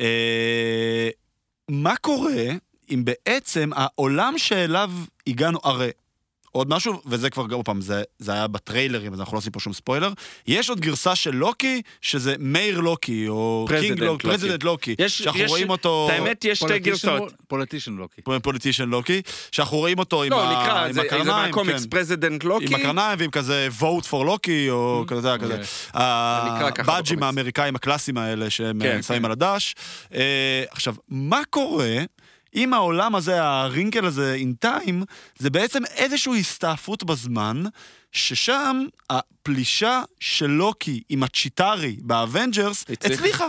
[0.00, 1.08] אה,
[1.68, 2.44] מה קורה
[2.90, 4.90] אם בעצם העולם שאליו
[5.26, 5.90] הגענו, הרי
[6.52, 9.60] עוד משהו, וזה כבר, עוד פעם, זה, זה היה בטריילרים, אז אנחנו לא עושים פה
[9.60, 10.12] שום ספוילר.
[10.46, 14.28] יש עוד גרסה של לוקי, שזה Mayor לוקי, או President King לוקי.
[14.28, 14.94] President לוקי.
[14.98, 16.08] יש- שאנחנו יש- רואים אותו...
[16.12, 17.32] האמת, יש שתי גרסאות.
[17.48, 18.22] פוליטישן לוקי.
[18.42, 19.22] פוליטישן לוקי,
[19.52, 20.62] שאנחנו רואים אותו עם, לא, ה...
[20.62, 21.88] נקרא, עם זה, זה הקרניים, מהקומיקס כן.
[21.90, 22.66] פרזידנט לוקי.
[22.66, 25.62] עם הקרניים ועם כזה vote for לוקי, או כזה, אתה יודע, כזה.
[25.94, 26.82] אוקיי.
[26.84, 27.22] ה badges.
[27.22, 29.24] האמריקאים הקלאסיים האלה שהם כן, אה, שמים כן.
[29.24, 29.74] על הדש.
[30.14, 31.96] אה, עכשיו, מה קורה
[32.54, 35.04] אם העולם הזה, ה wrinkle הזה, in time,
[35.38, 37.62] זה בעצם איזושהי הסתעפות בזמן,
[38.12, 43.46] ששם הפלישה של לוקי עם הצ'יטארי באבנג'רס הצליחה.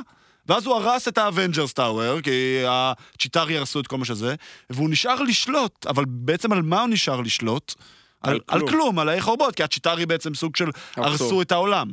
[0.47, 4.35] ואז הוא הרס את ה Avengers Tower, כי הצ'יטארי הרסו את כל מה שזה,
[4.69, 7.73] והוא נשאר לשלוט, אבל בעצם על מה הוא נשאר לשלוט?
[8.21, 8.71] על על, על כלום.
[8.71, 10.69] כלום, על האי חורבות, כי הצ'יטארי בעצם סוג של.
[10.95, 11.91] הרסו את העולם.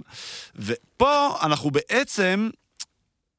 [0.57, 2.51] ופה אנחנו בעצם,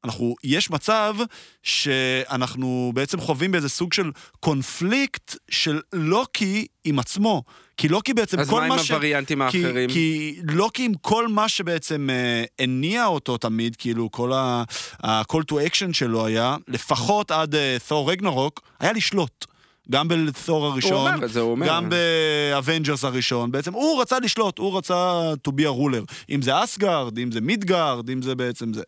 [0.03, 1.15] אנחנו, יש מצב
[1.63, 7.43] שאנחנו בעצם חווים באיזה סוג של קונפליקט של לוקי עם עצמו.
[7.77, 8.91] כי לוקי בעצם אז כל מה מה עם ש...
[8.91, 9.89] הווריאנטים כי, האחרים?
[9.89, 15.93] כי לוקי עם כל מה שבעצם אה, הניע אותו תמיד, כאילו כל ה-call to action
[15.93, 17.55] שלו היה, לפחות עד
[17.87, 19.45] תור רגנרוק, היה לשלוט.
[19.91, 20.07] גם
[20.47, 21.67] הוא הראשון, אומר.
[21.67, 26.13] גם באבנג'רס הראשון, בעצם הוא רצה לשלוט, הוא רצה to be a ruler.
[26.29, 28.83] אם זה אסגרד, אם זה מידגרד, אם זה בעצם זה.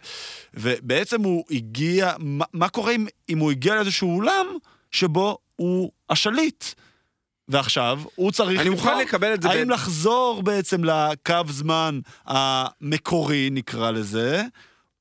[0.54, 4.46] ובעצם הוא הגיע, מה, מה קורה אם, אם הוא הגיע לאיזשהו עולם
[4.92, 6.66] שבו הוא השליט?
[7.48, 13.50] ועכשיו, הוא צריך אני מוכן לקבל את זה האם ב- לחזור בעצם לקו זמן המקורי,
[13.52, 14.44] נקרא לזה,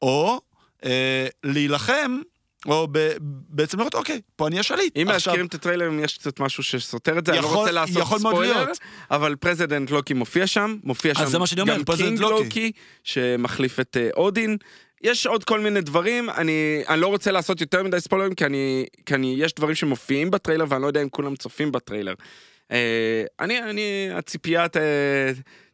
[0.02, 0.40] או
[0.84, 2.18] אה, להילחם,
[2.66, 3.12] או ב,
[3.48, 4.96] בעצם לראות, אוקיי, פה אני השליט.
[4.96, 7.96] אם להזכירים את הטריילרים יש קצת משהו שסותר את זה, אני לא יכול- רוצה לעשות
[7.96, 8.66] יכול ספוילר.
[9.10, 12.44] אבל President לוקי מופיע שם, מופיע שם אז זה מה שאני אומר, גם King לוקי.
[12.44, 12.72] לוקי,
[13.04, 14.56] שמחליף את אה, אודין.
[15.02, 18.86] יש עוד כל מיני דברים, אני, אני לא רוצה לעשות יותר מדי ספוילרים, כי, אני,
[19.06, 22.14] כי אני, יש דברים שמופיעים בטריילר, ואני לא יודע אם כולם צופים בטריילר.
[22.72, 24.76] אה, אני, אני, הציפייה ת,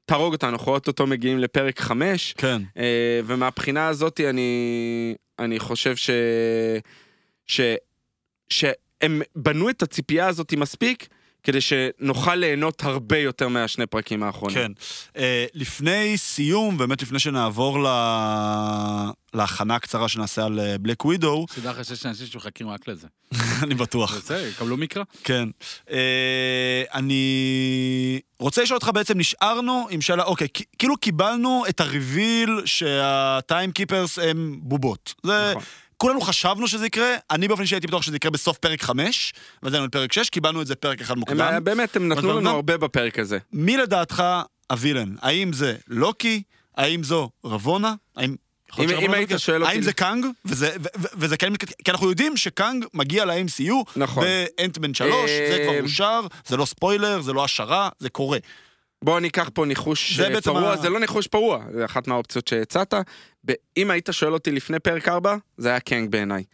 [0.07, 2.63] תהרוג אותנו, אנחנו אוטוטו מגיעים לפרק 5, כן.
[2.79, 6.11] אה, ומהבחינה הזאת אני, אני חושב ש...
[7.47, 7.61] ש...
[8.51, 11.09] שהם בנו את הציפייה הזאת מספיק,
[11.47, 14.57] כדי שנוכל ליהנות הרבה יותר מהשני פרקים האחרונים.
[14.57, 14.72] כן.
[15.14, 15.18] Uh,
[15.55, 17.86] לפני סיום, באמת לפני שנעבור ל...
[19.34, 23.07] להכנה הקצרה שנעשה על בלק ווידו, שתדע לך שיש אנשים שמחכים רק לזה.
[23.62, 24.16] אני בטוח.
[24.16, 25.03] בסדר, יקבלו מקרא.
[25.24, 25.49] כן.
[25.86, 25.92] Uh,
[26.94, 34.18] אני רוצה לשאול אותך בעצם, נשארנו עם שאלה, אוקיי, כאילו קיבלנו את הריביל שהטיים קיפרס
[34.18, 35.14] הם בובות.
[35.22, 35.51] זה...
[35.51, 35.62] נכון.
[35.97, 39.32] כולנו חשבנו שזה יקרה, אני באופן אישי הייתי בטוח שזה יקרה בסוף פרק 5,
[39.62, 41.64] ואז היינו בפרק 6, קיבלנו את זה פרק אחד הם, מוקדם.
[41.64, 43.38] באמת, הם נתנו לנו הרבה בפרק הזה.
[43.53, 44.22] מי לדעתך
[44.70, 45.14] ה villain?
[45.22, 46.42] האם זה לוקי?
[46.76, 47.94] האם זו רבונה?
[48.16, 48.34] האם...
[48.78, 49.30] אם- אם היית?
[49.36, 50.26] שואל אותי- האם זה קאנג?
[50.44, 54.24] וזה, ו- ו- וזה כן, כי אנחנו יודעים שקאנג מגיע ל-MCU נכון.
[54.24, 58.38] באנטמן 3, זה כבר אה, אושר, זה לא ספוילר, זה לא השערה, זה קורה.
[59.05, 62.49] בואו ניקח פה ניחוש זה אה, פרוע, ה- זה לא ניחוש פרוע, זה אחת מהאופציות
[62.49, 62.94] שהצעת.
[63.76, 66.44] אם היית שואל אותי לפני פרק 4, זה היה קאנג בעיניי.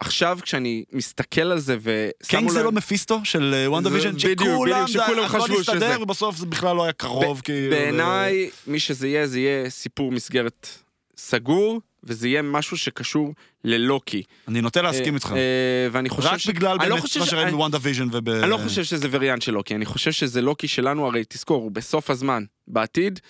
[0.00, 4.86] עכשיו, כשאני מסתכל על זה ושמו קאנג זה לא מפיסטו של וואן דיוויז'ן, בדיוק, שכולם,
[4.86, 6.00] שכולם זה- הכל חשבו הסתדר, שזה.
[6.02, 7.70] ובסוף זה בכלל לא היה קרוב, כאילו.
[7.76, 10.68] בעיניי, מי שזה יהיה, זה יהיה סיפור מסגרת
[11.16, 13.34] סגור, וזה יהיה משהו שקשור
[13.64, 14.22] ללוקי.
[14.48, 15.32] אני נוטה להסכים אה, איתך.
[15.36, 16.46] אה, ואני חושב רק ש...
[16.46, 18.28] בגלל אני לא באמת מה שראינו בוואן דיוויז'ן וב...
[18.28, 21.70] אני לא חושב שזה וריאנט של לוקי, אני חושב שזה לוקי שלנו, הרי תזכור, הוא
[21.70, 23.20] בסוף הזמן, בעתיד,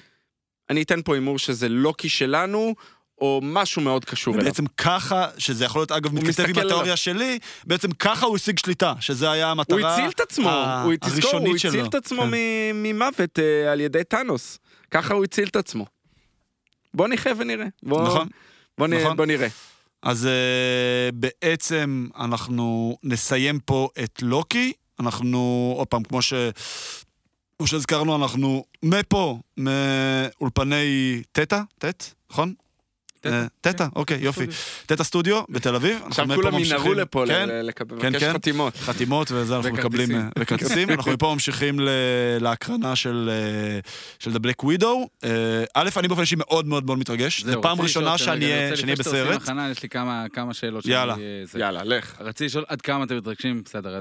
[0.70, 2.74] אני אתן פה הימור שזה לוקי שלנו,
[3.20, 4.44] או משהו מאוד קשור אליו.
[4.46, 6.96] בעצם ככה, שזה יכול להיות אגב מתכתב עם התיאוריה עליו.
[6.96, 10.94] שלי, בעצם ככה הוא השיג שליטה, שזה היה המטרה הוא הציל את עצמו, ה- הוא
[11.00, 11.86] תזכור, הוא הראשונית הציל שלו.
[11.88, 12.28] את עצמו כן.
[12.74, 14.58] ממוות אה, על ידי טאנוס.
[14.90, 15.86] ככה הוא הציל את עצמו.
[16.94, 17.66] בוא נחיה ונראה.
[17.82, 18.28] בוא- נכון.
[18.78, 19.16] בוא נ- נכון.
[19.16, 19.48] בוא נראה.
[20.02, 25.38] אז uh, בעצם אנחנו נסיים פה את לוקי, אנחנו,
[25.76, 26.32] עוד פעם, כמו ש...
[27.58, 32.54] כמו שהזכרנו, אנחנו מפה, מאולפני תטא, טט, נכון?
[33.20, 33.86] תטא, אה, תטא.
[33.96, 34.46] אוקיי, יופי.
[34.86, 35.92] תטא סטודיו בתל אביב.
[35.92, 38.32] אנחנו עכשיו כולם ינהרו לפה כן, ל- לקבל כן, לבקש כן.
[38.32, 38.76] חתימות.
[38.76, 39.72] חתימות וזה אנחנו.
[39.72, 41.88] מקבלים, אה, וכרטיסים, אנחנו מפה ממשיכים ל-
[42.40, 43.80] להקרנה של אה,
[44.18, 45.26] של The Black Widow.
[45.74, 49.42] א', אני באופן אישי מאוד מאוד מאוד מתרגש, זו זהו, פעם ראשונה שאני אהיה בסרט.
[49.42, 50.86] הכנה, יש לי כמה- כמה שאלות.
[50.86, 51.14] יאללה.
[51.44, 51.58] זה.
[51.58, 52.14] יאללה, לך.
[52.20, 54.00] רציתי לשאול עד כמה אתם מתרגשים, בסדר,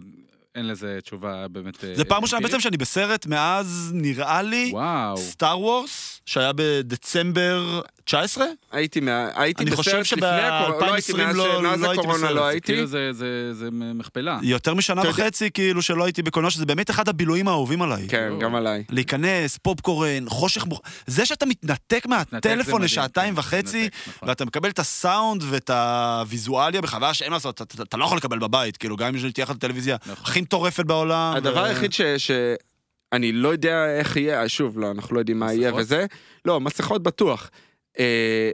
[0.55, 1.83] אין לזה תשובה באמת...
[1.93, 2.41] זה פעם ראשונה.
[2.41, 5.17] בעצם שאני בסרט מאז, נראה לי, וואו.
[5.17, 8.45] סטאר וורס, שהיה בדצמבר 19?
[8.71, 11.99] הייתי מה- הייתי אני חושב בסרט לפני הקורונה, לא הייתי שב-2020 מאז לא- לא הייתי
[11.99, 12.31] הקורונה בסרט.
[12.35, 12.73] לא זה הייתי.
[12.73, 14.39] כאילו זה- זה זה מכפלה.
[14.43, 18.07] יותר משנה וחצי, כאילו, שלא הייתי בקולנוע, שזה באמת אחד הבילויים האהובים עליי.
[18.09, 18.39] כן, לא.
[18.39, 18.83] גם עליי.
[18.89, 20.79] להיכנס, פופקורן, חושך מוח...
[21.07, 24.29] זה שאתה מתנתק מהטלפון מדהים, לשעתיים כן, וחצי, מתנתק, נכון.
[24.29, 28.39] ואתה מקבל את הסאונד ואת הוויזואליה בחוויה שאין מה לעשות, אתה- אתה לא יכול לקבל
[28.39, 30.13] בבית, כאילו, גם אם תהיה לך את הטלוויזיה נכון.
[30.23, 31.33] הכי מטורפת בעולם.
[31.37, 32.01] הדבר ו- היחיד ש...
[32.01, 32.31] ש...
[33.13, 35.75] אני לא יודע איך יהיה, שוב, לא, אנחנו לא יודעים מה יהיה?
[35.75, 36.05] וזה.
[36.45, 37.49] לא, מסכות בטוח.
[37.99, 38.51] אה,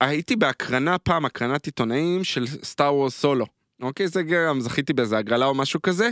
[0.00, 3.46] הייתי בהקרנה פעם, הקרנת עיתונאים של סטאר וורס סולו.
[3.82, 6.10] אוקיי, זה גם זכיתי באיזה הגרלה או משהו כזה.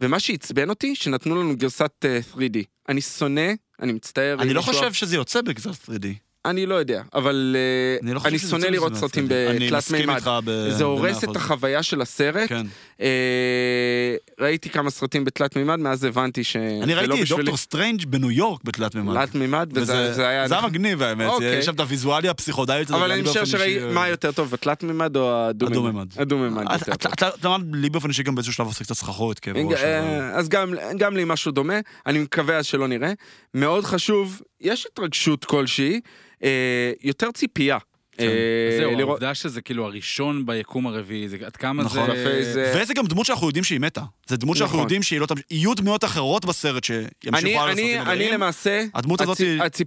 [0.00, 2.56] ומה שעצבן אותי, שנתנו לנו גרסת אה, 3D.
[2.88, 3.52] אני שונא,
[3.82, 4.36] אני מצטער.
[4.40, 6.06] אני לא חושב שזה יוצא בגזר 3D.
[6.44, 9.32] אני לא יודע, אבל אה, אני לא אני שונא לראות סרטים 3D.
[9.50, 10.14] אני בתלת מסכים מימד.
[10.14, 10.68] איתך ב...
[10.70, 11.36] זה הורס את.
[11.36, 12.48] החוויה של הסרט.
[12.48, 12.66] כן.
[13.00, 17.28] אה, ראיתי כמה סרטים בתלת מימד, מאז הבנתי שזה אני לא ראיתי את.
[17.28, 19.14] דוקטור סטרנג' בניו יורק בתלת מימד.
[19.14, 20.48] תלת מימד, וזה וזה זה היה...
[20.48, 21.58] זה היה מגניב האמת, אוקיי.
[21.58, 22.90] יש שם את הוויזואליה הפסיכודלית.
[22.90, 23.94] אבל אני חושב אישי שראי, אוהב.
[23.94, 26.06] מה יותר טוב, התלת מימד או הדו-מימד?
[26.16, 26.64] הדו-מימד.
[26.92, 29.80] אתה- יודע מה, לי באופן אישי גם באיזשהו שלב עושה קצת סחרחורת כאב ראש.
[29.80, 33.12] אה, אז גם, גם לי משהו דומה, אני מקווה אז שלא נראה.
[33.54, 36.00] מאוד חשוב, יש התרגשות כלשהי,
[36.44, 37.78] אה, יותר ציפייה.
[38.18, 38.24] כן.
[38.26, 42.06] אה, זהו, לראות- העובדה שזה כאילו הראשון ביקום הרביעי, זה עד כמה נכון.
[42.06, 42.12] זה...
[42.12, 44.02] יפה, זה- וזה גם דמות שאנחנו יודעים שהיא מתה.
[44.26, 44.84] זה דמות שאנחנו נכון.
[44.84, 45.46] יודעים שהיא לא תמשיך.
[45.50, 48.34] יהיו דמויות אחרות בסרט שימשיכו אני, הלאה אני, לסרטים אני הבאים.
[48.34, 49.40] למעשה, הדמות הזאת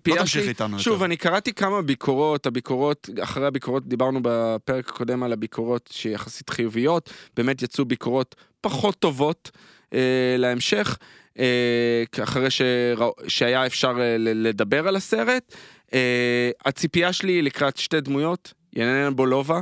[0.08, 1.06] לא תמשיך איתנו שוב, יותר.
[1.06, 7.62] אני קראתי כמה ביקורות, הביקורות, אחרי הביקורות, דיברנו בפרק הקודם על הביקורות שיחסית חיוביות, באמת
[7.62, 9.52] יצאו ביקורות פחות טובות
[9.94, 10.00] אה,
[10.38, 10.98] להמשך,
[11.40, 15.56] אה, אחרי שרא, שהיה אפשר לדבר על הסרט.
[15.94, 19.60] אה, הציפייה שלי היא לקראת שתי דמויות, ילנה בלובה,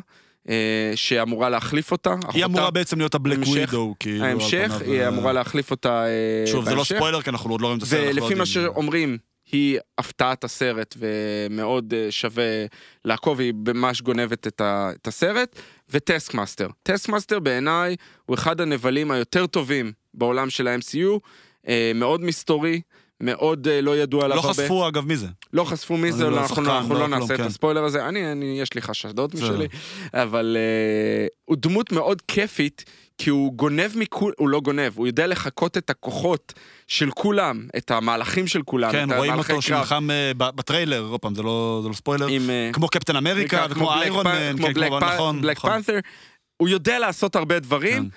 [0.50, 2.16] אה, שאמורה להחליף אותה.
[2.34, 4.26] היא אמורה בעצם להיות ה Black Widow, כאילו.
[4.26, 6.06] ההמשך, היא אה, אמורה להחליף אותה
[6.46, 6.96] שוב, זה לא בהמשך.
[6.96, 8.16] ספוילר, כי אנחנו עוד לא רואים את הסרט.
[8.16, 8.46] לא ולפי מה.
[8.46, 9.18] שאומרים,
[9.52, 12.66] היא הפתעת הסרט ומאוד שווה
[13.06, 15.60] לעקוב, היא ממש גונבת את, ה, את הסרט.
[15.90, 16.68] ו Taskmaster.
[16.84, 21.20] Taskmaster בעיניי הוא אחד הנבלים היותר טובים בעולם של ה-MCU,
[21.68, 22.82] אה, מאוד מסתורי.
[23.24, 24.54] מאוד אה, לא ידוע עליו לא הרבה.
[24.54, 25.28] חשפו אגב מי זה.
[25.54, 27.46] לא חשפו מי זה, לא אנחנו, שחקן, אנחנו לא לא נעשה את כן.
[27.46, 29.34] הספוילר הזה, אני, אני, יש לי חשדות.
[29.36, 29.68] משלי,
[30.14, 32.84] אבל אה, הוא דמות מאוד כיפית,
[33.18, 36.54] כי הוא גונב מכול, הוא לא גונב, הוא יודע לחקות את הכוחות
[36.88, 39.62] של כולם, את המהלכים של כולם, כן, רואים אותו.
[39.62, 42.28] שנלחם אה, ב- בטריילר, עוד פעם, זה לא זה לא ספוילר.
[42.28, 42.50] עם...
[42.50, 45.72] אה, כמו קפטן אמריקה, כמו וכמו איירון מן, כמו כן, בלק כמו- נכון, בלק נכון.
[45.82, 46.00] פנת'ר,
[46.58, 48.04] הוא יודע לעשות הרבה דברים.
[48.04, 48.10] כן.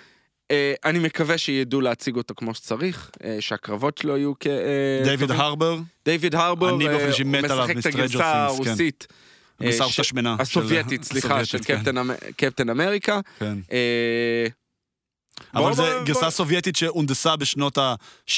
[0.50, 4.46] אה, אני מקווה שידעו להציג אותו כמו שצריך, אה, שהקרבות שלו יהיו כ...
[4.46, 4.52] אה,
[5.04, 5.40] דיוויד טובים.
[5.40, 8.64] הרבר, דיוויד הרבור, אני באופן אישי מת עליו הוא משחק את מ-Stranger הגרסה כן.
[8.66, 9.06] הרוסית.
[9.70, 10.36] ש- השמנה.
[10.38, 13.20] הסובייטית, סליחה, של כן, קפטן אמ- קפטן אמריקה.
[15.54, 18.32] אבל זה בוא- גרסה סובייקית שהונדסה בשנות ה-60,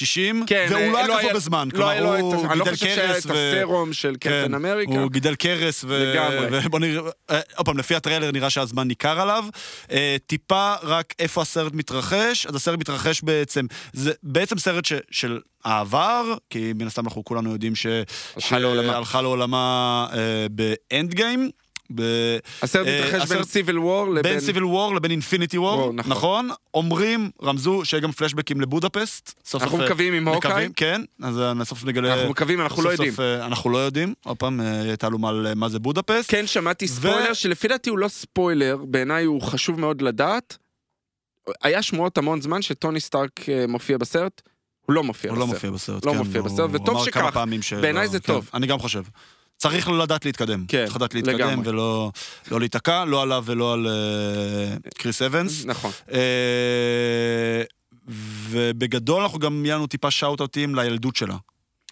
[0.46, 1.68] כן, והוא לא אה, היה לא כזה היה- בזמן.
[1.72, 3.32] לא כלומר, את הוא לא גידל קרס ו...
[3.60, 4.92] הסרום של קפטן כן, אמריקה.
[4.92, 6.12] הוא גידל קרס, ו...
[6.12, 6.58] לגמרי.
[6.66, 9.44] ובוא נראה, אה, עוד פעם, לפי הטריילר נראה שהזמן ניכר עליו.
[9.90, 14.84] אה, טיפה רק איפה הסרט מתרחש, אז הסרט מתרחש בעצם, זה בעצם סרט.
[15.10, 17.72] של העבר, כי מן הסתם אנחנו כולנו יודעים.
[18.38, 20.06] שהלכה לעולמה
[20.50, 21.50] באנד גיים.
[21.94, 22.02] ב...
[22.62, 24.22] הסרט אה, מתרחש בין סיביל וור לבין...
[24.22, 26.12] בין סיביל וור לבין אינפיניטי וור, נכון.
[26.12, 26.50] נכון?
[26.74, 29.34] אומרים, רמזו שיהיה גם פלשבקים לבודפסט.
[29.44, 30.68] סוף אנחנו סוף, אה, מקווים עם הוקאי.
[30.76, 32.14] כן, אז אה, סוף נגלה...
[32.14, 33.12] אנחנו מקווים, אנחנו סוף לא יודעים.
[33.42, 36.30] אנחנו לא יודעים, עוד פעם, אה, תעלומה על מה זה בודפסט.
[36.30, 40.56] כן, שמעתי ספוילר, שלפי דעתי הוא לא ספוילר, בעיניי הוא חשוב מאוד לדעת.
[41.62, 44.42] היה שמועות המון זמן שטוני סטארק מופיע בסרט,
[44.86, 45.54] הוא לא מופיע הוא לא בסרט.
[45.54, 46.18] מופיע בסרט, לא כן.
[46.18, 47.38] מופיע בסרט, וטוב שכך.
[47.80, 48.50] בעיניי זה כן, טוב.
[48.54, 49.02] אני גם חושב.
[49.68, 50.64] צריך לא לדעת להתקדם.
[50.68, 51.68] כן, צריך לדעת להתקדם לגמרי.
[51.68, 52.10] ולא
[52.50, 55.64] לא להיתקע, לא עליו ולא על אה, קריס אבנס.
[55.64, 55.90] נכון.
[56.12, 57.62] אה,
[58.50, 61.36] ובגדול אנחנו גם, יהיה לנו טיפה שאוט-אוטים לילדות שלה.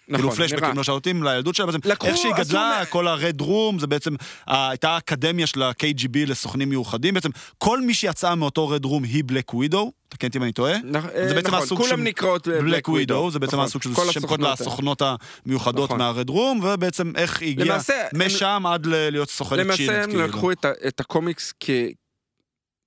[0.05, 0.73] כאילו נכון, פלשבקים נראה.
[0.79, 4.15] משמעותיים לילדות שלה, בעצם לקחו, איך שהיא עשו גדלה, מה- כל ה-Red Room, זה בעצם,
[4.47, 9.53] הייתה האקדמיה של ה-KGB לסוכנים מיוחדים, בעצם כל מי שיצאה מאותו Red Room היא בלק
[9.53, 10.77] ווידו, תקן אותי אם אני טועה.
[10.77, 13.95] נכ- זה בעצם נכון, הסוג כולם של נקראות בלק ווידו, זה בעצם הסוג של שם
[13.95, 14.09] קוד
[14.43, 15.01] הסוכנות, לסוכנות
[15.45, 15.99] המיוחדות נכון.
[15.99, 19.89] מה-Red Room, ובעצם איך היא הגיעה למעשה, הם- משם עד ל- להיות סוכנת שילד.
[19.89, 20.23] למעשה הם כאילו.
[20.27, 21.69] לקחו את, את הקומיקס כ...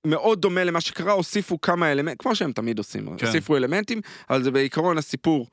[0.05, 3.25] מאוד דומה למה שקרה, הוסיפו כמה אלמנטים, כמו שהם תמיד עושים, כן.
[3.25, 5.47] הוסיפו אלמנטים, אבל זה בעיקרון הסיפור,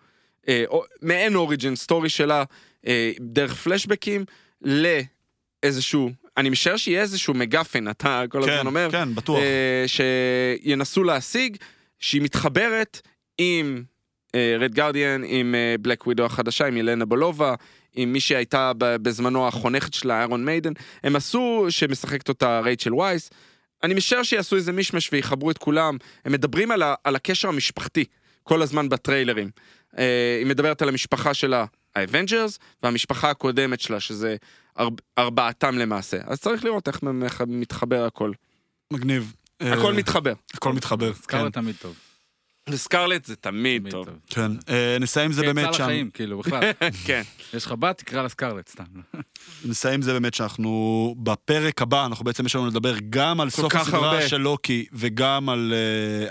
[0.48, 0.64] אה,
[1.02, 2.44] מעין אוריג'ן סטורי שלה,
[2.86, 4.24] אה, דרך פלשבקים,
[4.62, 9.38] לאיזשהו, אני משער שיהיה איזשהו מגאפון, אתה כל הזמן כן, אומר, כן, בטוח.
[9.38, 11.56] אה, שינסו להשיג,
[11.98, 13.00] שהיא מתחברת
[13.38, 13.82] עם
[14.60, 17.54] רד גרדיאן, עם בלק ווידו החדשה, עם ילנה בולובה,
[17.94, 20.72] עם מי שהייתה בזמנו החונכת שלה, איירון מיידן.
[21.04, 23.30] הם עשו, שמשחקת אותה רייצ'ל וייס.
[23.82, 25.96] אני משער שיעשו איזה מישמש ויחברו את כולם.
[26.24, 28.04] הם מדברים על, ה- על הקשר המשפחתי
[28.42, 29.50] כל הזמן בטריילרים.
[29.98, 31.64] אה, היא מדברת על המשפחה שלה,
[31.96, 34.36] האבנג'רס, והמשפחה הקודמת שלה, שזה
[34.78, 36.16] ארבע, ארבעתם למעשה.
[36.26, 37.00] אז צריך לראות איך
[37.46, 38.32] מתחבר הכל.
[38.92, 39.34] מגניב.
[39.60, 40.32] הכל אה, מתחבר.
[40.54, 41.12] הכל מתחבר.
[41.12, 41.50] כן.
[41.50, 41.94] תמיד טוב.
[42.68, 44.06] לסקרלט זה תמיד טוב.
[44.26, 44.52] כן.
[44.68, 45.84] אה, נסיים זה באמת כעצה שם.
[45.84, 46.60] לחיים, כאילו, בכלל.
[47.06, 47.22] כן.
[47.54, 48.84] יש לך בת, תקרא לה סקארלט, סתם.
[49.64, 54.28] נסיים זה באמת שאנחנו בפרק הבא, אנחנו בעצם יש לנו לדבר גם על סוף הסדרה.
[54.28, 55.74] של לוקי וגם על,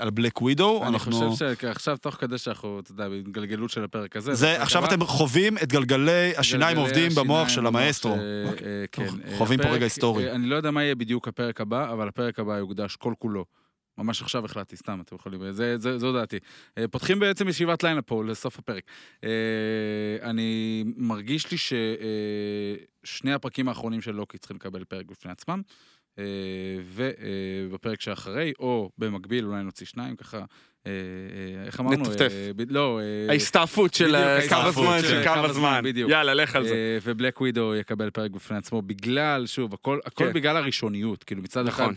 [0.01, 0.79] אה, בלק ווידו.
[0.81, 1.29] אני אנחנו...
[1.29, 4.61] חושב שעכשיו, תוך כדי שאנחנו, אתה יודע, בהתגלגלות של הפרק הזה.
[4.61, 8.13] עכשיו אתם חווים את גלגלי השיניים עובדים במוח של המאסטרו.
[8.13, 8.19] אה,
[8.91, 9.07] כן.
[9.37, 10.31] חווים פה רגע היסטורי.
[10.31, 13.45] אני לא יודע מה יהיה בדיוק הפרק הבא, אבל הפרק הבא יוקדש כל כולו.
[13.97, 16.37] ממש עכשיו החלטתי, סתם, אתם יכולים, זה, זה, זו דעתי.
[16.77, 18.83] אה, פותחים בעצם ישיבת לילה פה לסוף הפרק.
[19.23, 19.29] אה,
[20.21, 25.61] אני מרגיש לי ששני הפרקים האחרונים של לוקי צריכים לקבל פרק בפני עצמם.
[26.19, 26.23] אה,
[26.85, 30.45] ובפרק שאחרי, או במקביל, אולי נוציא שניים ככה, אה, אה,
[31.65, 32.01] איך אמרנו?
[32.03, 32.31] נטפטף.
[32.31, 35.81] אה, לא, אה, ההסתעפות של אה, קו הזמן של קו הזמן.
[35.83, 36.11] בדיוק.
[36.11, 36.73] יאללה, לך על זה.
[36.73, 40.33] אה, ובלק ווידו יקבל פרק בפני עצמו בגלל, שוב, הכל, כן.
[40.33, 41.95] בגלל הראשוניות, כאילו מצד אחד, נכון.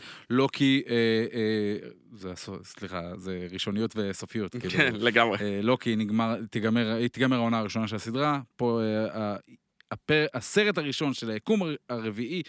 [0.88, 0.94] אה,
[1.34, 5.38] אה, זה, הסו- סליחה, זה ראשוניות וסופיות, כאילו, כן, לגמרי.
[5.40, 6.86] אה, לוקי נגמר, תיגמר,
[7.36, 8.80] העונה הראשונה של הסדרה, פה
[9.14, 9.36] אה,
[9.90, 12.42] הפר, הסרט הראשון של היקום הר- הרביעי,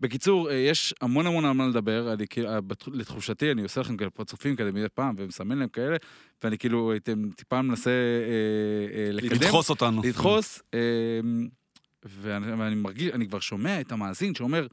[0.00, 2.58] בקיצור, אה, יש המון המון על מה לדבר, אני, כאילו, אה,
[2.92, 5.96] לתחושתי, אני עושה לכם כאלה פרצופים כזה מדי פעם, ומסמן להם כאלה,
[6.44, 9.30] ואני כאילו, הייתם טיפה מנסה אה, אה, לקדם.
[9.36, 10.02] לדחוס אותנו.
[10.04, 10.78] לדחוס, אמ,
[12.04, 14.66] ואני, ואני מרגיש, אני כבר שומע את המאזין שאומר,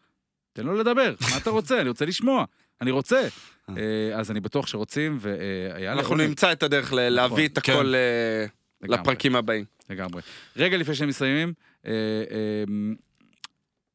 [0.53, 1.81] תן לו לדבר, מה אתה רוצה?
[1.81, 2.45] אני רוצה לשמוע,
[2.81, 3.27] אני רוצה.
[3.69, 3.73] אה,
[4.15, 7.72] אז אני בטוח שרוצים, והיה אנחנו נמצא את הדרך ל- להביא את כן.
[7.73, 8.45] הכל אה,
[8.81, 9.65] לפרקים הבאים.
[9.89, 10.22] לגמרי.
[10.57, 11.53] רגע לפני שהם מסיימים,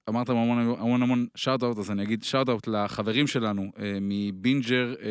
[0.08, 4.94] אה, אמ, אמרת המון המון המון shout-out, אז אני אגיד shout-out לחברים שלנו אה, מבינג'ר
[5.02, 5.08] אה,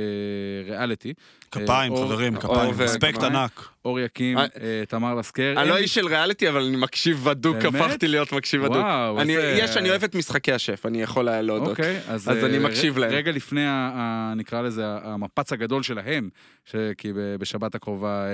[0.71, 1.13] ריאליטי.
[1.51, 2.81] כפיים, אור- חברים, אור כפיים.
[2.81, 3.35] אספקט כפיים.
[3.35, 3.67] ענק.
[3.85, 5.53] אור יקים, אה, אה, תמר לסקר.
[5.57, 7.55] אני לא איש של ריאליטי, אבל אני מקשיב בדוק?
[7.57, 8.75] הפכתי להיות מקשיב בדוק.
[8.77, 11.67] וואו, אני- איזה- יש, אני אוהב את משחקי השף, אני יכול היה להודות.
[11.69, 13.11] אוקיי, אז, אז אני אה, מקשיב ר- להם.
[13.11, 16.29] רגע לפני, ה- ה- נקרא לזה, המפץ הגדול שלהם,
[16.65, 18.31] ש- כי ב- בשבת הקרובה אה,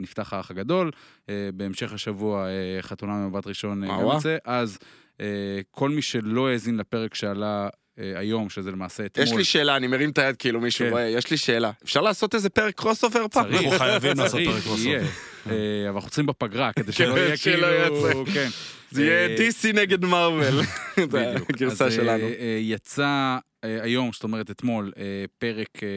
[0.00, 0.90] נפתח האח הגדול,
[1.28, 4.00] אה, בהמשך השבוע אה, חתונה ממבט ראשון אה, גם.
[4.00, 4.86] יוצא, אז אה,
[5.70, 7.68] כל מי שלא האזין לפרק שעלה
[7.98, 10.90] אה, היום, שזה למעשה אתמול, יש לי שאלה, אני מרים את היד כאילו מישהו כן.
[10.90, 11.70] רואה, יש לי שאלה.
[11.84, 13.44] אפשר לעשות איזה פרק crossover פעם?
[13.44, 14.78] צריך, אנחנו חייבים לעשות פרק crossover.
[14.78, 15.00] יהיה.
[15.00, 18.48] אה, אבל אנחנו צריכים בפגרה, כדי שלא יהיה שלא כאילו, כן.
[18.90, 20.42] זה יהיה אה, DC נגד מארוול.
[20.96, 21.50] זה בדיוק.
[21.50, 22.24] הגרסה אה, שלנו.
[22.24, 25.88] אה, יצא אה, היום, זאת אומרת אתמול, אה, פרק אה,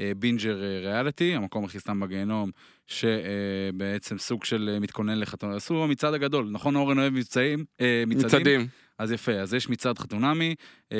[0.00, 2.50] בבינג'ר ריאליטי, המקום הכי סתם בגיהנום,
[2.86, 5.56] שבעצם סוג של אה, מתכונן לחתונה.
[5.56, 7.64] עשו המצעד הגדול, נכון אורן אוהב מבצעים?
[7.80, 8.26] אה, מצעדים?
[8.26, 8.66] מצעדים.
[8.98, 10.54] אז יפה, אז יש מצעד חתונמי,
[10.92, 10.98] אה,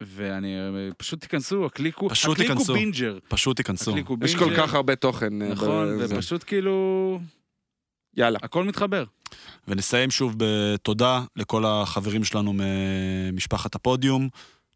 [0.00, 2.72] ואני, אה, פשוט תיכנסו, הקליקו, פשוט הקליקו תיכנסו.
[2.74, 3.18] בינג'ר.
[3.28, 3.90] פשוט תיכנסו.
[3.90, 4.56] הקליקו יש בינג'ר.
[4.56, 5.42] כל כך הרבה תוכן.
[5.42, 6.14] אה, נכון, בזה.
[6.16, 7.20] ופשוט כאילו,
[8.16, 8.38] יאללה.
[8.42, 9.04] הכל מתחבר.
[9.68, 14.28] ונסיים שוב בתודה לכל החברים שלנו ממשפחת הפודיום.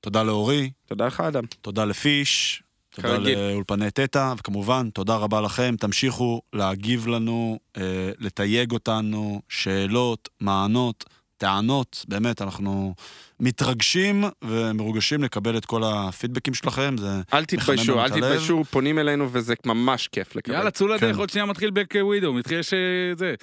[0.07, 1.45] תודה לאורי, תודה לך, אדם.
[1.61, 3.39] תודה לפיש, תודה כרגיל.
[3.39, 5.75] לאולפני תטא, וכמובן, תודה רבה לכם.
[5.79, 11.05] תמשיכו להגיב לנו, אה, לתייג אותנו, שאלות, מענות,
[11.37, 12.05] טענות.
[12.09, 12.95] באמת, אנחנו
[13.41, 16.97] מתרגשים ומרוגשים לקבל את כל הפידבקים שלכם.
[16.99, 18.09] זה אל תתביישו, אל.
[18.09, 20.55] תתביישו, פונים אלינו וזה ממש כיף לקבל.
[20.55, 21.21] יאללה, צאו לדרך, כן.
[21.21, 22.79] עוד שנייה מתחיל בק ווידו, מתחיל, יש אה,
[23.17, 23.35] זה,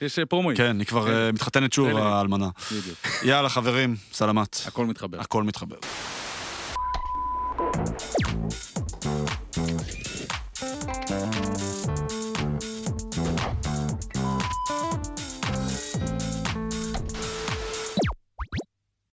[0.00, 0.56] יש אה, פרומואים.
[0.56, 1.12] כן, היא כבר כן.
[1.12, 2.02] אה, מתחתנת שוב, כן, כן.
[2.02, 2.48] האלמנה.
[2.72, 2.98] בדיוק.
[3.24, 4.60] יאללה, חברים, סלמת.
[4.66, 5.20] הכל מתחבר.
[5.20, 5.76] הכל מתחבר.